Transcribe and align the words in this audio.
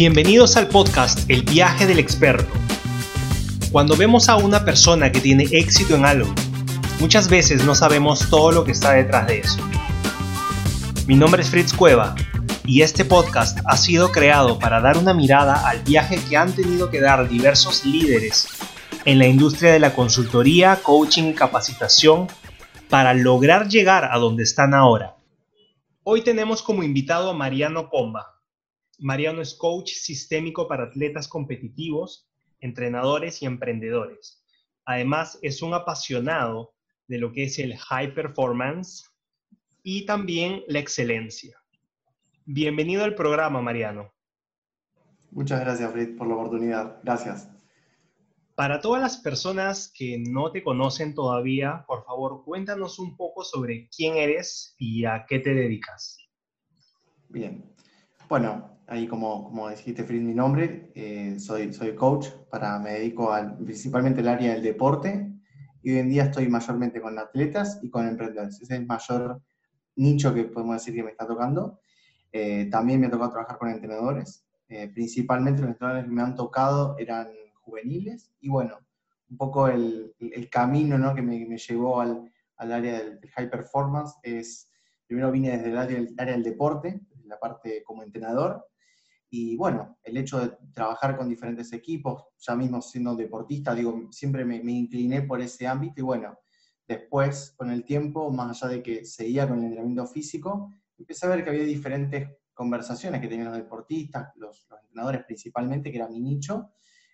Bienvenidos 0.00 0.56
al 0.56 0.68
podcast 0.68 1.28
El 1.28 1.42
viaje 1.42 1.86
del 1.86 1.98
experto. 1.98 2.50
Cuando 3.70 3.98
vemos 3.98 4.30
a 4.30 4.36
una 4.36 4.64
persona 4.64 5.12
que 5.12 5.20
tiene 5.20 5.44
éxito 5.50 5.94
en 5.94 6.06
algo, 6.06 6.34
muchas 7.00 7.28
veces 7.28 7.66
no 7.66 7.74
sabemos 7.74 8.30
todo 8.30 8.50
lo 8.50 8.64
que 8.64 8.72
está 8.72 8.92
detrás 8.92 9.26
de 9.26 9.40
eso. 9.40 9.58
Mi 11.06 11.16
nombre 11.16 11.42
es 11.42 11.50
Fritz 11.50 11.74
Cueva 11.74 12.14
y 12.64 12.80
este 12.80 13.04
podcast 13.04 13.58
ha 13.66 13.76
sido 13.76 14.10
creado 14.10 14.58
para 14.58 14.80
dar 14.80 14.96
una 14.96 15.12
mirada 15.12 15.68
al 15.68 15.82
viaje 15.82 16.18
que 16.30 16.38
han 16.38 16.54
tenido 16.54 16.88
que 16.88 17.02
dar 17.02 17.28
diversos 17.28 17.84
líderes 17.84 18.48
en 19.04 19.18
la 19.18 19.26
industria 19.26 19.70
de 19.70 19.80
la 19.80 19.92
consultoría, 19.92 20.80
coaching 20.82 21.24
y 21.24 21.34
capacitación 21.34 22.26
para 22.88 23.12
lograr 23.12 23.68
llegar 23.68 24.08
a 24.10 24.16
donde 24.16 24.44
están 24.44 24.72
ahora. 24.72 25.16
Hoy 26.04 26.22
tenemos 26.22 26.62
como 26.62 26.82
invitado 26.82 27.28
a 27.28 27.34
Mariano 27.34 27.90
Comba, 27.90 28.39
Mariano 29.00 29.40
es 29.40 29.54
coach 29.54 29.92
sistémico 29.92 30.68
para 30.68 30.84
atletas 30.84 31.26
competitivos, 31.26 32.28
entrenadores 32.60 33.42
y 33.42 33.46
emprendedores. 33.46 34.44
Además, 34.84 35.38
es 35.40 35.62
un 35.62 35.72
apasionado 35.72 36.74
de 37.08 37.18
lo 37.18 37.32
que 37.32 37.44
es 37.44 37.58
el 37.58 37.78
high 37.78 38.14
performance 38.14 39.10
y 39.82 40.04
también 40.04 40.62
la 40.68 40.80
excelencia. 40.80 41.56
Bienvenido 42.44 43.02
al 43.02 43.14
programa, 43.14 43.62
Mariano. 43.62 44.12
Muchas 45.30 45.60
gracias, 45.60 45.90
Fred, 45.92 46.16
por 46.16 46.26
la 46.26 46.34
oportunidad. 46.34 47.00
Gracias. 47.02 47.48
Para 48.54 48.82
todas 48.82 49.00
las 49.00 49.16
personas 49.16 49.90
que 49.96 50.18
no 50.18 50.52
te 50.52 50.62
conocen 50.62 51.14
todavía, 51.14 51.84
por 51.86 52.04
favor, 52.04 52.44
cuéntanos 52.44 52.98
un 52.98 53.16
poco 53.16 53.44
sobre 53.44 53.88
quién 53.88 54.16
eres 54.16 54.74
y 54.78 55.06
a 55.06 55.24
qué 55.26 55.38
te 55.38 55.54
dedicas. 55.54 56.18
Bien. 57.30 57.64
Bueno, 58.28 58.79
ahí 58.90 59.06
como, 59.06 59.44
como 59.44 59.70
dijiste, 59.70 60.02
Fritz, 60.02 60.22
mi 60.22 60.34
nombre, 60.34 60.90
eh, 60.96 61.38
soy, 61.38 61.72
soy 61.72 61.94
coach, 61.94 62.28
para, 62.50 62.78
me 62.80 62.94
dedico 62.94 63.32
al, 63.32 63.56
principalmente 63.56 64.20
al 64.20 64.28
área 64.28 64.52
del 64.52 64.64
deporte 64.64 65.32
y 65.80 65.92
hoy 65.92 65.98
en 65.98 66.08
día 66.10 66.24
estoy 66.24 66.48
mayormente 66.48 67.00
con 67.00 67.16
atletas 67.16 67.78
y 67.82 67.88
con 67.88 68.06
emprendedores. 68.08 68.56
Ese 68.56 68.74
es 68.74 68.80
el 68.80 68.86
mayor 68.86 69.40
nicho 69.94 70.34
que 70.34 70.44
podemos 70.44 70.74
decir 70.74 70.94
que 70.94 71.04
me 71.04 71.12
está 71.12 71.24
tocando. 71.24 71.78
Eh, 72.32 72.68
también 72.68 73.00
me 73.00 73.06
ha 73.06 73.10
tocado 73.10 73.30
trabajar 73.30 73.58
con 73.58 73.70
entrenadores. 73.70 74.44
Eh, 74.68 74.88
principalmente 74.88 75.62
los 75.62 75.70
entrenadores 75.70 76.06
que 76.06 76.10
me 76.10 76.22
han 76.22 76.34
tocado 76.34 76.96
eran 76.98 77.28
juveniles 77.60 78.32
y 78.40 78.48
bueno, 78.48 78.78
un 79.30 79.36
poco 79.36 79.68
el, 79.68 80.14
el 80.18 80.50
camino 80.50 80.98
¿no? 80.98 81.14
que 81.14 81.22
me, 81.22 81.46
me, 81.46 81.58
llevó 81.58 82.00
al, 82.00 82.28
al 82.56 82.72
área 82.72 82.98
del, 82.98 83.20
del, 83.20 83.30
high 83.30 83.48
performance 83.50 84.16
es, 84.24 84.68
primero 85.06 85.30
vine 85.30 85.50
desde 85.50 85.70
el 85.70 85.78
área, 85.78 85.98
el 85.98 86.14
área 86.18 86.34
del 86.34 86.42
deporte, 86.42 87.00
la 87.24 87.38
parte 87.38 87.84
como 87.84 88.02
entrenador, 88.02 88.66
y 89.30 89.56
bueno, 89.56 89.98
el 90.02 90.16
hecho 90.16 90.40
de 90.40 90.56
trabajar 90.74 91.16
con 91.16 91.28
diferentes 91.28 91.72
equipos, 91.72 92.24
ya 92.38 92.56
mismo 92.56 92.82
siendo 92.82 93.14
deportista, 93.14 93.74
digo, 93.74 94.08
siempre 94.10 94.44
me, 94.44 94.56
incliné 94.56 95.22
por 95.22 95.40
ese 95.40 95.68
ámbito 95.68 96.00
y 96.00 96.02
bueno, 96.02 96.36
después 96.86 97.54
con 97.56 97.70
el 97.70 97.84
tiempo, 97.84 98.32
más 98.32 98.60
allá 98.62 98.72
de 98.74 98.82
que 98.82 99.04
seguía 99.04 99.48
con 99.48 99.58
el 99.58 99.66
entrenamiento 99.66 100.06
físico, 100.08 100.72
empecé 100.98 101.26
a 101.26 101.28
ver 101.30 101.44
que 101.44 101.50
había 101.50 101.62
diferentes 101.62 102.28
conversaciones 102.52 103.20
que 103.20 103.28
tenían 103.28 103.48
los 103.48 103.56
deportistas, 103.56 104.32
los, 104.34 104.66
los 104.68 104.80
entrenadores 104.80 105.24
principalmente, 105.24 105.92
que 105.92 105.98
era 105.98 106.08
mi 106.08 106.20
nicho, 106.20 106.72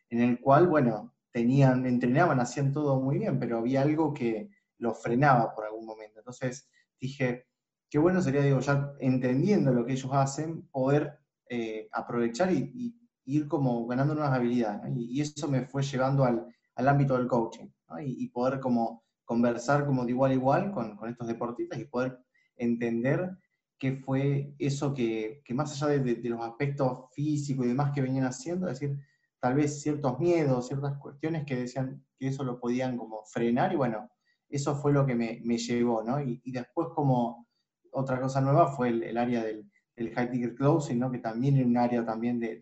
en 0.09 0.23
el 0.23 0.41
cual, 0.41 0.69
bueno, 0.69 1.15
tenían, 1.31 1.85
entrenaban, 1.85 2.41
hacían 2.41 2.73
todo 2.73 2.99
muy 2.99 3.19
bien, 3.19 3.39
pero 3.39 3.59
había 3.59 3.83
algo 3.83 4.15
que 4.15 4.49
los 4.79 5.03
frenaba 5.03 5.55
por 5.55 5.67
algún 5.67 5.85
momento. 5.85 6.21
Entonces 6.21 6.67
dije, 6.99 7.47
qué 7.91 7.99
bueno 7.99 8.23
sería, 8.23 8.41
digo, 8.41 8.61
ya 8.61 8.95
entendiendo 9.01 9.71
lo 9.71 9.85
que 9.85 9.93
ellos 9.93 10.11
hacen, 10.15 10.67
poder 10.69 11.19
eh, 11.49 11.89
aprovechar 11.93 12.53
y, 12.53 12.95
ir 13.29 13.49
como 13.49 13.87
ganando 13.89 14.15
nuevas 14.15 14.35
habilidades. 14.35 14.93
Y, 14.97 15.21
eso 15.21 15.49
me 15.49 15.67
fue 15.67 15.83
llevando 15.83 16.25
al, 16.25 16.47
al 16.77 16.89
ámbito 16.89 17.17
del 17.17 17.27
coaching 17.27 17.67
y, 18.01 18.29
poder 18.29 18.61
como 18.61 19.05
conversar 19.25 19.87
como 19.87 20.05
de 20.05 20.13
igual 20.13 20.31
a 20.31 20.35
igual 20.35 20.73
con, 20.73 20.97
con, 20.97 21.09
estos 21.09 21.27
deportistas 21.27 21.79
y 21.81 21.87
poder 21.87 22.19
entender 22.57 23.37
qué 23.79 23.97
fue 23.97 24.55
eso 24.59 24.95
que, 24.95 25.43
que 25.45 25.55
más 25.55 25.73
allá 25.73 25.93
de, 25.93 25.99
de, 26.01 26.15
de, 26.17 26.29
los 26.29 26.41
aspectos 26.41 27.13
físicos 27.13 27.67
y 27.67 27.69
demás 27.69 27.93
que 27.93 28.01
venían 28.03 28.25
haciendo, 28.25 28.69
es 28.69 28.79
decir, 28.79 28.97
tal 29.41 29.55
vez 29.55 29.83
ciertos 29.83 30.19
miedos, 30.19 30.69
ciertas 30.69 30.97
cuestiones 30.99 31.45
que 31.45 31.57
decían 31.57 32.05
que 32.19 32.29
eso 32.29 32.45
lo 32.45 32.59
podían 32.59 32.97
como 32.97 33.25
frenar 33.25 33.73
y 33.73 33.77
bueno, 33.77 34.09
eso 34.49 34.77
fue 34.77 34.93
lo 34.93 35.05
que 35.05 35.15
me, 35.15 35.41
me 35.45 35.59
llevó, 35.59 36.03
¿no? 36.03 36.21
Y, 36.21 36.41
después 36.53 36.89
como 36.95 37.47
otra 37.93 38.21
cosa 38.21 38.41
nueva 38.41 38.69
fue 38.69 38.89
el, 38.89 39.03
el 39.03 39.17
área 39.19 39.43
del, 39.43 39.71
el 39.97 40.15
high 40.15 40.31
ticket 40.31 40.57
closing, 40.57 40.99
¿no? 40.99 41.11
que 41.11 41.19
también 41.19 41.57
era 41.57 41.67
un 41.67 41.77
área 41.77 42.05
también 42.05 42.39
de, 42.39 42.61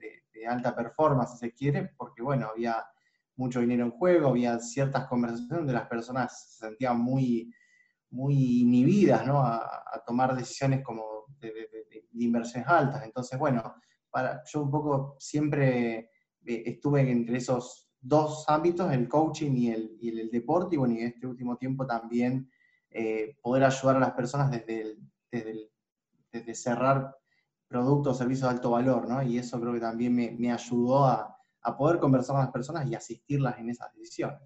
alta 0.48 0.76
performance, 0.76 1.32
si 1.32 1.38
se 1.38 1.54
quiere, 1.54 1.90
porque 1.96 2.20
bueno, 2.20 2.48
había 2.48 2.84
mucho 3.36 3.60
dinero 3.60 3.86
en 3.86 3.92
juego, 3.92 4.28
había 4.28 4.58
ciertas 4.58 5.06
conversaciones 5.06 5.56
donde 5.56 5.72
las 5.72 5.88
personas 5.88 6.58
se 6.58 6.66
sentían 6.66 7.00
muy, 7.00 7.50
muy 8.10 8.60
inhibidas 8.60 9.26
¿no? 9.26 9.40
a, 9.40 10.02
tomar 10.06 10.36
decisiones 10.36 10.82
como 10.84 11.24
de, 11.40 11.50
inversiones 12.12 12.68
altas. 12.68 13.04
Entonces, 13.04 13.38
bueno, 13.38 13.74
para, 14.10 14.42
yo 14.52 14.64
un 14.64 14.70
poco 14.70 15.16
siempre 15.18 16.10
eh, 16.44 16.62
estuve 16.66 17.10
entre 17.10 17.38
esos 17.38 17.88
dos 17.98 18.44
ámbitos, 18.48 18.92
el 18.92 19.08
coaching 19.08 19.52
y 19.56 19.70
el, 19.70 20.30
deporte, 20.30 20.74
y 20.74 20.78
bueno, 20.78 20.92
y 20.92 20.98
en 20.98 21.06
este 21.06 21.26
último 21.26 21.56
tiempo 21.56 21.86
también 21.86 22.50
eh, 22.90 23.38
poder 23.40 23.64
ayudar 23.64 23.96
a 23.96 24.00
las 24.00 24.12
personas 24.12 24.50
desde 24.50 24.98
desde 26.34 26.54
cerrar 26.54 27.16
productos 27.68 28.14
o 28.14 28.18
servicios 28.18 28.48
de 28.48 28.56
alto 28.56 28.70
valor, 28.70 29.08
¿no? 29.08 29.22
Y 29.22 29.38
eso 29.38 29.60
creo 29.60 29.72
que 29.72 29.80
también 29.80 30.14
me, 30.14 30.30
me 30.32 30.52
ayudó 30.52 31.06
a, 31.06 31.36
a, 31.62 31.76
poder 31.76 31.98
conversar 31.98 32.34
con 32.34 32.44
las 32.44 32.52
personas 32.52 32.86
y 32.86 32.94
asistirlas 32.94 33.58
en 33.58 33.70
esas 33.70 33.92
decisiones. 33.94 34.40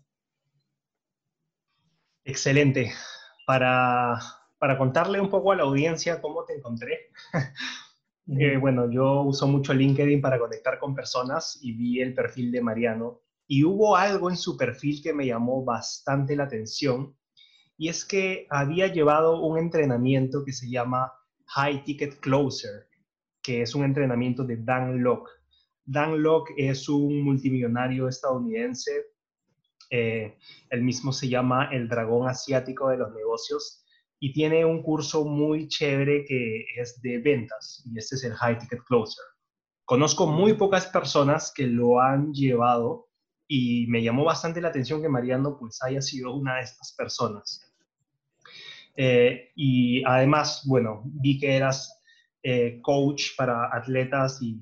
Excelente. 2.24 2.92
Para, 3.46 4.18
para 4.58 4.76
contarle 4.76 5.20
un 5.20 5.30
poco 5.30 5.52
a 5.52 5.56
la 5.56 5.62
audiencia 5.62 6.20
cómo 6.20 6.44
te 6.44 6.54
encontré. 6.54 7.10
eh, 8.38 8.56
bueno, 8.58 8.90
yo 8.90 9.22
uso 9.22 9.46
mucho 9.46 9.72
LinkedIn 9.72 10.20
para 10.20 10.38
conectar 10.38 10.78
con 10.78 10.94
personas 10.94 11.58
y 11.62 11.72
vi 11.72 12.00
el 12.00 12.14
perfil 12.14 12.52
de 12.52 12.60
Mariano 12.60 13.22
y 13.46 13.64
hubo 13.64 13.96
algo 13.96 14.28
en 14.28 14.36
su 14.36 14.56
perfil 14.56 15.02
que 15.02 15.14
me 15.14 15.26
llamó 15.26 15.64
bastante 15.64 16.36
la 16.36 16.44
atención 16.44 17.16
y 17.78 17.88
es 17.88 18.04
que 18.04 18.46
había 18.50 18.88
llevado 18.88 19.40
un 19.40 19.56
entrenamiento 19.56 20.44
que 20.44 20.52
se 20.52 20.68
llama 20.68 21.12
High 21.46 21.84
Ticket 21.84 22.20
Closer 22.20 22.87
que 23.48 23.62
es 23.62 23.74
un 23.74 23.82
entrenamiento 23.82 24.44
de 24.44 24.58
Dan 24.58 25.02
Locke. 25.02 25.30
Dan 25.82 26.22
Locke 26.22 26.52
es 26.58 26.86
un 26.86 27.22
multimillonario 27.22 28.06
estadounidense, 28.06 28.92
eh, 29.88 30.36
el 30.68 30.82
mismo 30.82 31.14
se 31.14 31.30
llama 31.30 31.70
el 31.72 31.88
dragón 31.88 32.28
asiático 32.28 32.90
de 32.90 32.98
los 32.98 33.10
negocios 33.14 33.86
y 34.20 34.34
tiene 34.34 34.66
un 34.66 34.82
curso 34.82 35.24
muy 35.24 35.66
chévere 35.66 36.26
que 36.26 36.66
es 36.76 37.00
de 37.00 37.20
ventas 37.20 37.82
y 37.90 37.96
este 37.96 38.16
es 38.16 38.24
el 38.24 38.34
High 38.34 38.58
Ticket 38.58 38.82
Closer. 38.86 39.24
Conozco 39.86 40.26
muy 40.26 40.52
pocas 40.52 40.84
personas 40.84 41.50
que 41.56 41.66
lo 41.66 42.02
han 42.02 42.34
llevado 42.34 43.08
y 43.46 43.86
me 43.86 44.02
llamó 44.02 44.24
bastante 44.24 44.60
la 44.60 44.68
atención 44.68 45.00
que 45.00 45.08
Mariano 45.08 45.56
pues 45.58 45.82
haya 45.82 46.02
sido 46.02 46.34
una 46.34 46.56
de 46.56 46.64
estas 46.64 46.94
personas. 46.94 47.64
Eh, 48.94 49.52
y 49.56 50.04
además, 50.04 50.64
bueno, 50.66 51.00
vi 51.06 51.38
que 51.38 51.56
eras 51.56 51.97
eh, 52.42 52.80
coach 52.82 53.36
para 53.36 53.74
atletas 53.74 54.40
y 54.42 54.60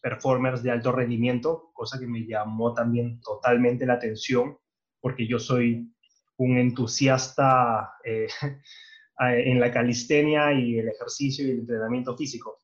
performers 0.00 0.62
de 0.62 0.70
alto 0.70 0.92
rendimiento, 0.92 1.70
cosa 1.74 1.98
que 1.98 2.06
me 2.06 2.26
llamó 2.26 2.72
también 2.72 3.20
totalmente 3.20 3.86
la 3.86 3.94
atención, 3.94 4.56
porque 5.00 5.26
yo 5.26 5.38
soy 5.38 5.92
un 6.38 6.56
entusiasta 6.56 7.94
eh, 8.04 8.26
en 9.18 9.60
la 9.60 9.70
calistenia 9.70 10.52
y 10.52 10.78
el 10.78 10.88
ejercicio 10.88 11.46
y 11.46 11.50
el 11.50 11.58
entrenamiento 11.60 12.16
físico. 12.16 12.58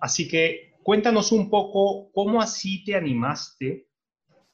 Así 0.00 0.28
que 0.28 0.74
cuéntanos 0.82 1.32
un 1.32 1.48
poco 1.48 2.10
cómo 2.12 2.42
así 2.42 2.84
te 2.84 2.94
animaste 2.94 3.88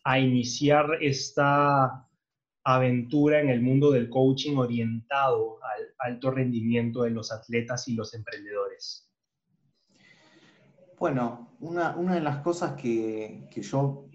a 0.05 0.19
iniciar 0.19 0.99
esta 1.01 2.09
aventura 2.65 3.41
en 3.41 3.49
el 3.49 3.63
mundo 3.63 3.91
del 3.91 4.11
coaching 4.11 4.57
orientado 4.57 5.59
al 5.63 5.95
alto 5.99 6.31
rendimiento 6.31 7.03
de 7.03 7.11
los 7.11 7.33
atletas 7.33 7.89
y 7.89 7.95
los 7.95 8.15
emprendedores? 8.15 9.09
Bueno, 10.99 11.57
una, 11.61 11.97
una 11.97 12.15
de 12.15 12.21
las 12.21 12.39
cosas 12.39 12.73
que, 12.75 13.49
que, 13.51 13.63
yo 13.63 14.07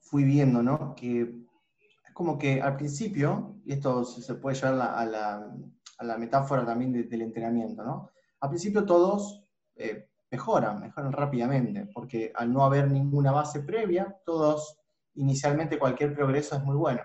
fui 0.00 0.24
viendo, 0.24 0.62
¿no? 0.62 0.94
Que 0.94 1.20
es 1.20 2.14
como 2.14 2.38
que 2.38 2.62
al 2.62 2.76
principio, 2.76 3.56
y 3.66 3.74
esto 3.74 4.04
se 4.04 4.34
puede 4.36 4.56
llevar 4.56 4.80
a 4.96 5.04
la, 5.04 5.54
a 5.98 6.04
la 6.04 6.16
metáfora 6.16 6.64
también 6.64 6.92
de, 6.92 7.04
del 7.04 7.22
entrenamiento, 7.22 7.84
¿no? 7.84 8.10
Al 8.40 8.48
principio 8.48 8.86
todos 8.86 9.42
eh, 9.74 10.08
mejoran, 10.30 10.80
mejoran 10.80 11.12
rápidamente, 11.12 11.86
porque 11.92 12.32
al 12.34 12.50
no 12.50 12.64
haber 12.64 12.90
ninguna 12.90 13.32
base 13.32 13.60
previa, 13.60 14.16
todos, 14.24 14.80
inicialmente 15.14 15.78
cualquier 15.78 16.14
progreso 16.14 16.56
es 16.56 16.62
muy 16.62 16.76
bueno 16.76 17.02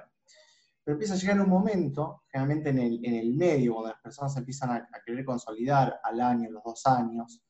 pero 0.84 0.96
empieza 0.96 1.14
a 1.14 1.18
llegar 1.18 1.40
un 1.40 1.50
momento, 1.50 2.24
generalmente 2.32 2.70
en 2.70 2.80
el, 2.80 3.06
en 3.06 3.16
el 3.16 3.36
medio, 3.36 3.74
cuando 3.74 3.92
las 3.92 4.02
personas 4.02 4.36
empiezan 4.38 4.72
a, 4.72 4.76
a, 4.76 5.02
querer 5.06 5.24
consolidar 5.24 6.00
al 6.04 6.22
año, 6.22 6.50
los 6.50 6.64
dos 6.64 6.86
años, 6.88 7.44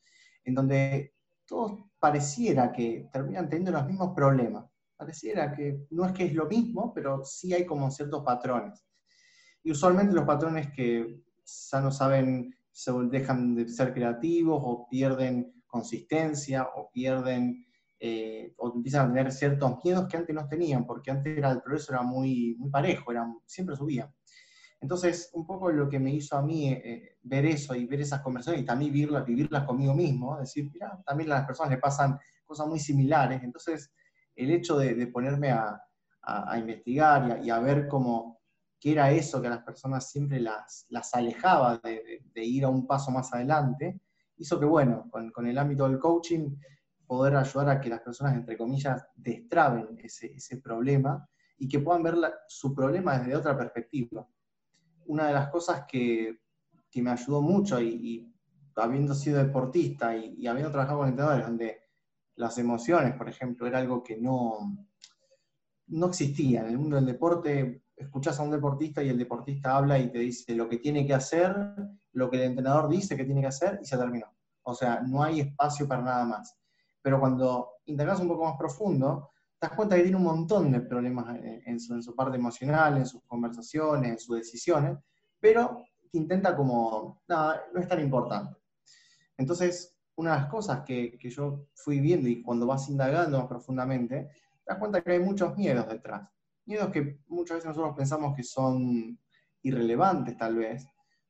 en 0.43 0.55
donde 0.55 1.13
todos 1.45 1.83
pareciera 1.99 2.71
que 2.71 3.09
terminan 3.11 3.49
teniendo 3.49 3.71
los 3.71 3.85
mismos 3.85 4.13
problemas. 4.15 4.65
Pareciera 4.97 5.53
que 5.53 5.87
no 5.91 6.05
es 6.05 6.11
que 6.11 6.25
es 6.25 6.33
lo 6.33 6.47
mismo, 6.47 6.93
pero 6.93 7.23
sí 7.23 7.53
hay 7.53 7.65
como 7.65 7.89
ciertos 7.89 8.23
patrones. 8.23 8.85
Y 9.63 9.71
usualmente 9.71 10.13
los 10.13 10.25
patrones 10.25 10.71
que 10.71 11.23
ya 11.71 11.81
no 11.81 11.91
saben, 11.91 12.55
se 12.71 12.91
dejan 13.09 13.55
de 13.55 13.67
ser 13.67 13.93
creativos 13.93 14.61
o 14.63 14.87
pierden 14.89 15.61
consistencia 15.67 16.67
o 16.75 16.89
pierden 16.91 17.65
eh, 18.03 18.55
o 18.57 18.73
empiezan 18.73 19.05
a 19.05 19.13
tener 19.13 19.31
ciertos 19.31 19.77
miedos 19.83 20.07
que 20.07 20.17
antes 20.17 20.35
no 20.35 20.47
tenían, 20.47 20.87
porque 20.87 21.11
antes 21.11 21.37
el 21.37 21.61
progreso 21.61 21.93
era 21.93 22.01
muy, 22.01 22.57
parejo, 22.71 23.11
era, 23.11 23.31
siempre 23.45 23.75
subía. 23.75 24.11
Entonces, 24.79 25.29
un 25.33 25.45
poco 25.45 25.71
lo 25.71 25.87
que 25.87 25.99
me 25.99 26.11
hizo 26.11 26.35
a 26.35 26.41
mí 26.41 26.69
eh, 26.69 27.17
ver 27.21 27.45
eso 27.45 27.75
y 27.75 27.85
ver 27.85 28.01
esas 28.01 28.21
conversaciones 28.21 28.63
y 28.63 28.65
también 28.65 28.91
vivirlas, 28.91 29.23
vivirlas 29.23 29.65
conmigo 29.65 29.93
mismo, 29.93 30.39
decir, 30.39 30.67
mira, 30.73 30.99
también 31.05 31.31
a 31.31 31.35
las 31.35 31.45
personas 31.45 31.69
le 31.73 31.77
pasan 31.77 32.17
cosas 32.43 32.65
muy 32.65 32.79
similares. 32.79 33.43
Entonces, 33.43 33.93
el 34.35 34.49
hecho 34.49 34.79
de, 34.79 35.05
ponerme 35.05 35.51
a, 35.51 35.79
investigar 36.57 37.39
y 37.43 37.51
a, 37.51 37.59
ver 37.59 37.87
cómo, 37.87 38.41
qué 38.79 38.93
era 38.93 39.11
eso 39.11 39.39
que 39.39 39.47
a 39.47 39.51
las 39.51 39.63
personas 39.63 40.09
siempre 40.09 40.39
las, 40.39 40.87
las 40.89 41.13
alejaba 41.13 41.79
de, 41.83 42.43
ir 42.43 42.65
a 42.65 42.69
un 42.69 42.87
paso 42.87 43.11
más 43.11 43.31
adelante, 43.31 44.01
hizo 44.37 44.59
que, 44.59 44.65
bueno, 44.65 45.07
con, 45.11 45.45
el 45.45 45.57
ámbito 45.59 45.87
del 45.87 45.99
coaching, 45.99 46.55
poder 47.11 47.35
ayudar 47.35 47.69
a 47.69 47.81
que 47.81 47.89
las 47.89 47.99
personas, 47.99 48.35
entre 48.35 48.57
comillas, 48.57 49.05
destraben 49.15 49.97
ese, 49.99 50.27
ese 50.27 50.57
problema 50.61 51.27
y 51.57 51.67
que 51.67 51.79
puedan 51.79 52.03
ver 52.03 52.15
su 52.47 52.73
problema 52.73 53.19
desde 53.19 53.35
otra 53.35 53.57
perspectiva 53.57 54.25
una 55.11 55.27
de 55.27 55.33
las 55.33 55.49
cosas 55.49 55.83
que, 55.87 56.39
me 56.95 57.11
ayudó 57.11 57.41
mucho 57.41 57.81
y, 57.81 58.33
habiendo 58.75 59.13
sido 59.13 59.43
deportista 59.43 60.15
y, 60.15 60.47
habiendo 60.47 60.71
trabajado 60.71 60.99
con 60.99 61.09
entrenadores 61.09 61.45
donde 61.45 61.77
las 62.35 62.57
emociones, 62.57 63.13
por 63.15 63.27
ejemplo, 63.27 63.67
era 63.67 63.79
algo 63.79 64.01
que 64.01 64.17
no, 64.17 64.87
no 65.87 66.07
existía. 66.07 66.61
En 66.61 66.69
el 66.69 66.77
mundo 66.77 66.95
del 66.95 67.05
deporte, 67.05 67.83
escuchas 67.95 68.39
a 68.39 68.43
un 68.43 68.51
deportista 68.51 69.03
y 69.03 69.09
el 69.09 69.17
deportista 69.17 69.75
habla 69.75 69.99
y 69.99 70.09
te 70.09 70.19
dice 70.19 70.55
lo 70.55 70.69
que 70.69 70.77
tiene 70.77 71.05
que 71.05 71.13
hacer, 71.13 71.55
lo 72.13 72.29
que 72.29 72.37
el 72.37 72.43
entrenador 72.43 72.89
dice 72.89 73.17
que 73.17 73.25
tiene 73.25 73.41
que 73.41 73.47
hacer 73.47 73.79
y 73.81 73.85
se 73.85 73.97
terminó. 73.97 74.27
O 74.63 74.73
sea, 74.73 75.01
no 75.01 75.23
hay 75.23 75.41
espacio 75.41 75.87
para 75.87 76.03
nada 76.03 76.25
más. 76.25 76.57
Pero 77.01 77.19
cuando 77.19 77.69
indagas 77.85 78.19
un 78.19 78.27
poco 78.27 78.45
más 78.45 78.57
profundo, 78.57 79.31
te 79.59 79.67
das 79.67 79.75
cuenta 79.75 79.95
que 79.95 80.03
tiene 80.03 80.17
un 80.17 80.23
montón 80.23 80.71
de 80.71 80.81
problemas 80.81 81.37
en 81.41 81.79
su, 81.79 82.15
parte 82.15 82.37
emocional, 82.37 82.97
en 82.97 83.05
sus 83.05 83.21
conversaciones, 83.23 84.11
en 84.11 84.19
sus 84.19 84.37
decisiones, 84.37 84.97
pero 85.39 85.83
intenta 86.13 86.55
como, 86.55 87.21
nada, 87.27 87.63
no 87.73 87.79
es 87.79 87.87
tan 87.87 87.99
importante. 87.99 88.55
Entonces, 89.37 89.95
una 90.15 90.33
de 90.33 90.41
las 90.41 90.49
cosas 90.49 90.83
que, 90.85 91.17
yo 91.21 91.67
fui 91.73 91.99
viendo 91.99 92.27
y 92.27 92.41
cuando 92.41 92.67
vas 92.67 92.89
indagando 92.89 93.39
más 93.39 93.47
profundamente, 93.47 94.29
te 94.63 94.73
das 94.73 94.77
cuenta 94.77 95.01
que 95.01 95.11
hay 95.11 95.19
muchos 95.19 95.57
miedos 95.57 95.87
detrás. 95.87 96.29
Miedos 96.65 96.91
que 96.91 97.19
muchas 97.27 97.57
veces 97.57 97.69
nosotros 97.69 97.95
pensamos 97.95 98.35
que 98.35 98.43
son 98.43 99.17
irrelevantes 99.63 100.37
tal 100.37 100.55
vez, 100.55 100.85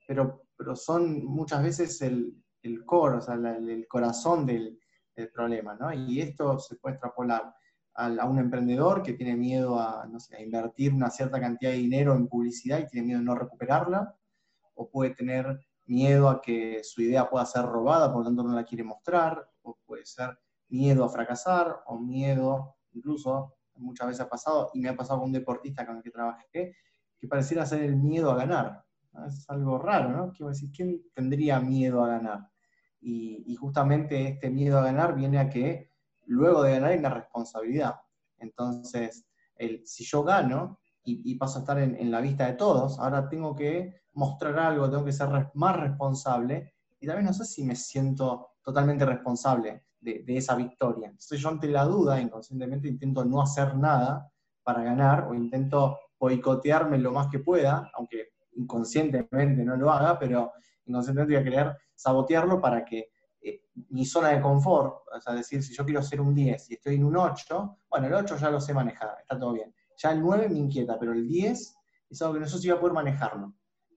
pero, 0.07 0.44
pero 0.57 0.75
son 0.75 1.24
muchas 1.25 1.63
veces 1.63 2.01
el, 2.01 2.35
el 2.63 2.85
core, 2.85 3.17
o 3.17 3.21
sea, 3.21 3.35
el, 3.35 3.88
corazón 3.88 4.45
del, 4.45 4.79
del 5.15 5.29
problema, 5.29 5.75
¿no? 5.75 5.93
Y 5.93 6.21
esto 6.21 6.59
se 6.59 6.75
puede 6.75 6.95
extrapolar 6.95 7.53
a, 7.95 8.25
un 8.25 8.39
emprendedor 8.39 9.03
que 9.03 9.13
tiene 9.13 9.35
miedo 9.35 9.79
a, 9.79 10.07
invertir 10.39 10.93
una 10.93 11.09
cierta 11.09 11.39
cantidad 11.39 11.71
de 11.71 11.77
dinero 11.77 12.15
en 12.15 12.27
publicidad 12.27 12.79
y 12.79 12.87
tiene 12.87 13.07
miedo 13.07 13.19
de 13.19 13.25
no 13.25 13.35
recuperarla, 13.35 14.15
o 14.75 14.89
puede 14.89 15.11
tener 15.11 15.59
miedo 15.85 16.29
a 16.29 16.41
que 16.41 16.81
su 16.83 17.01
idea 17.01 17.29
pueda 17.29 17.45
ser 17.45 17.65
robada, 17.65 18.11
por 18.11 18.19
lo 18.19 18.25
tanto 18.25 18.43
no 18.43 18.55
la 18.55 18.63
quiere 18.63 18.83
mostrar, 18.83 19.45
o 19.63 19.77
puede 19.85 20.05
ser 20.05 20.37
miedo 20.69 21.03
a 21.03 21.09
fracasar, 21.09 21.81
o 21.85 21.99
miedo, 21.99 22.75
incluso 22.93 23.55
muchas 23.75 24.07
veces 24.07 24.21
ha 24.21 24.29
pasado, 24.29 24.69
y 24.73 24.79
me 24.79 24.89
ha 24.89 24.95
pasado 24.95 25.19
con 25.19 25.29
un 25.29 25.33
deportista 25.33 25.85
con 25.85 25.97
el 25.97 26.03
que 26.03 26.11
trabajé, 26.11 26.75
que 27.17 27.27
pareciera 27.27 27.65
ser 27.65 27.83
el 27.83 27.95
miedo 27.97 28.31
a 28.31 28.35
ganar. 28.35 28.83
Es 29.27 29.49
algo 29.49 29.77
raro, 29.77 30.09
¿no? 30.09 30.31
Quiero 30.31 30.49
decir, 30.49 30.71
¿quién 30.71 31.03
tendría 31.13 31.59
miedo 31.59 32.03
a 32.03 32.07
ganar? 32.07 32.49
Y 33.01 33.56
justamente 33.56 34.27
este 34.27 34.50
miedo 34.50 34.77
a 34.77 34.83
ganar 34.83 35.15
viene 35.15 35.39
a 35.39 35.50
que 35.50 35.92
luego 36.25 36.63
de 36.63 36.71
ganar 36.71 36.92
hay 36.92 37.00
una 37.00 37.09
responsabilidad. 37.09 37.95
Entonces, 38.38 39.25
el, 39.56 39.86
si 39.86 40.03
yo 40.03 40.24
gano 40.24 40.80
y, 41.03 41.36
paso 41.36 41.57
a 41.57 41.62
estar 41.62 41.80
en, 41.80 42.12
la 42.12 42.21
vista 42.21 42.45
de 42.45 42.53
todos, 42.53 43.00
ahora 43.00 43.27
tengo 43.27 43.56
que 43.56 44.01
mostrar 44.13 44.57
algo, 44.59 44.89
tengo 44.89 45.06
que 45.06 45.12
ser 45.12 45.30
más 45.56 45.80
responsable 45.80 46.74
y 47.00 47.07
también 47.07 47.25
no 47.25 47.33
sé 47.33 47.45
si 47.45 47.63
me 47.63 47.75
siento 47.75 48.50
totalmente 48.63 49.06
responsable 49.06 49.86
de, 50.00 50.24
esa 50.27 50.56
victoria. 50.56 51.07
Entonces 51.07 51.39
yo 51.39 51.50
ante 51.50 51.68
la 51.68 51.86
duda, 51.86 52.21
inconscientemente 52.21 52.88
intento 52.88 53.25
no 53.25 53.42
hacer 53.42 53.75
nada 53.75 54.31
para 54.63 54.83
ganar 54.83 55.27
o 55.27 55.33
intento 55.33 55.98
boicotearme 56.19 57.00
lo 57.00 57.12
más 57.12 57.27
que 57.27 57.39
pueda, 57.39 57.89
aunque 57.95 58.30
inconscientemente 58.53 59.63
no 59.63 59.75
lo 59.75 59.92
haga, 59.92 60.19
pero 60.19 60.51
inconscientemente 60.86 61.33
voy 61.33 61.42
a 61.42 61.44
querer 61.44 61.77
sabotearlo 62.01 62.59
para 62.59 62.83
que 62.83 63.12
eh, 63.42 63.62
mi 63.89 64.06
zona 64.06 64.30
de 64.30 64.42
confort, 64.42 65.03
o 65.15 65.21
sea, 65.21 65.33
decir, 65.33 65.62
si 65.62 65.74
yo 65.74 65.86
quiero 65.86 66.01
ser 66.01 66.19
un 66.19 66.33
10 66.33 66.71
y 66.71 66.74
estoy 66.74 66.95
en 66.95 67.03
un 67.03 67.15
8, 67.15 67.77
bueno, 67.89 68.07
el 68.07 68.13
8 68.13 68.38
ya 68.38 68.50
lo 68.50 68.59
sé 68.59 68.74
manejar, 68.74 69.18
está 69.21 69.38
todo 69.38 69.53
bien. 69.53 69.74
Ya 69.98 70.12
el 70.12 70.21
9 70.21 70.50
me 70.50 70.57
inquieta, 70.57 70.98
pero 71.00 71.13
el 71.13 71.27
10 71.27 71.75
es 72.09 72.21
algo 72.21 72.33
que 72.33 72.39
no 72.39 72.48
sé 72.48 72.57
si 72.57 72.69
voy 72.69 72.77
a 72.77 72.80
poder 72.80 72.94
manejarlo. 72.94 73.53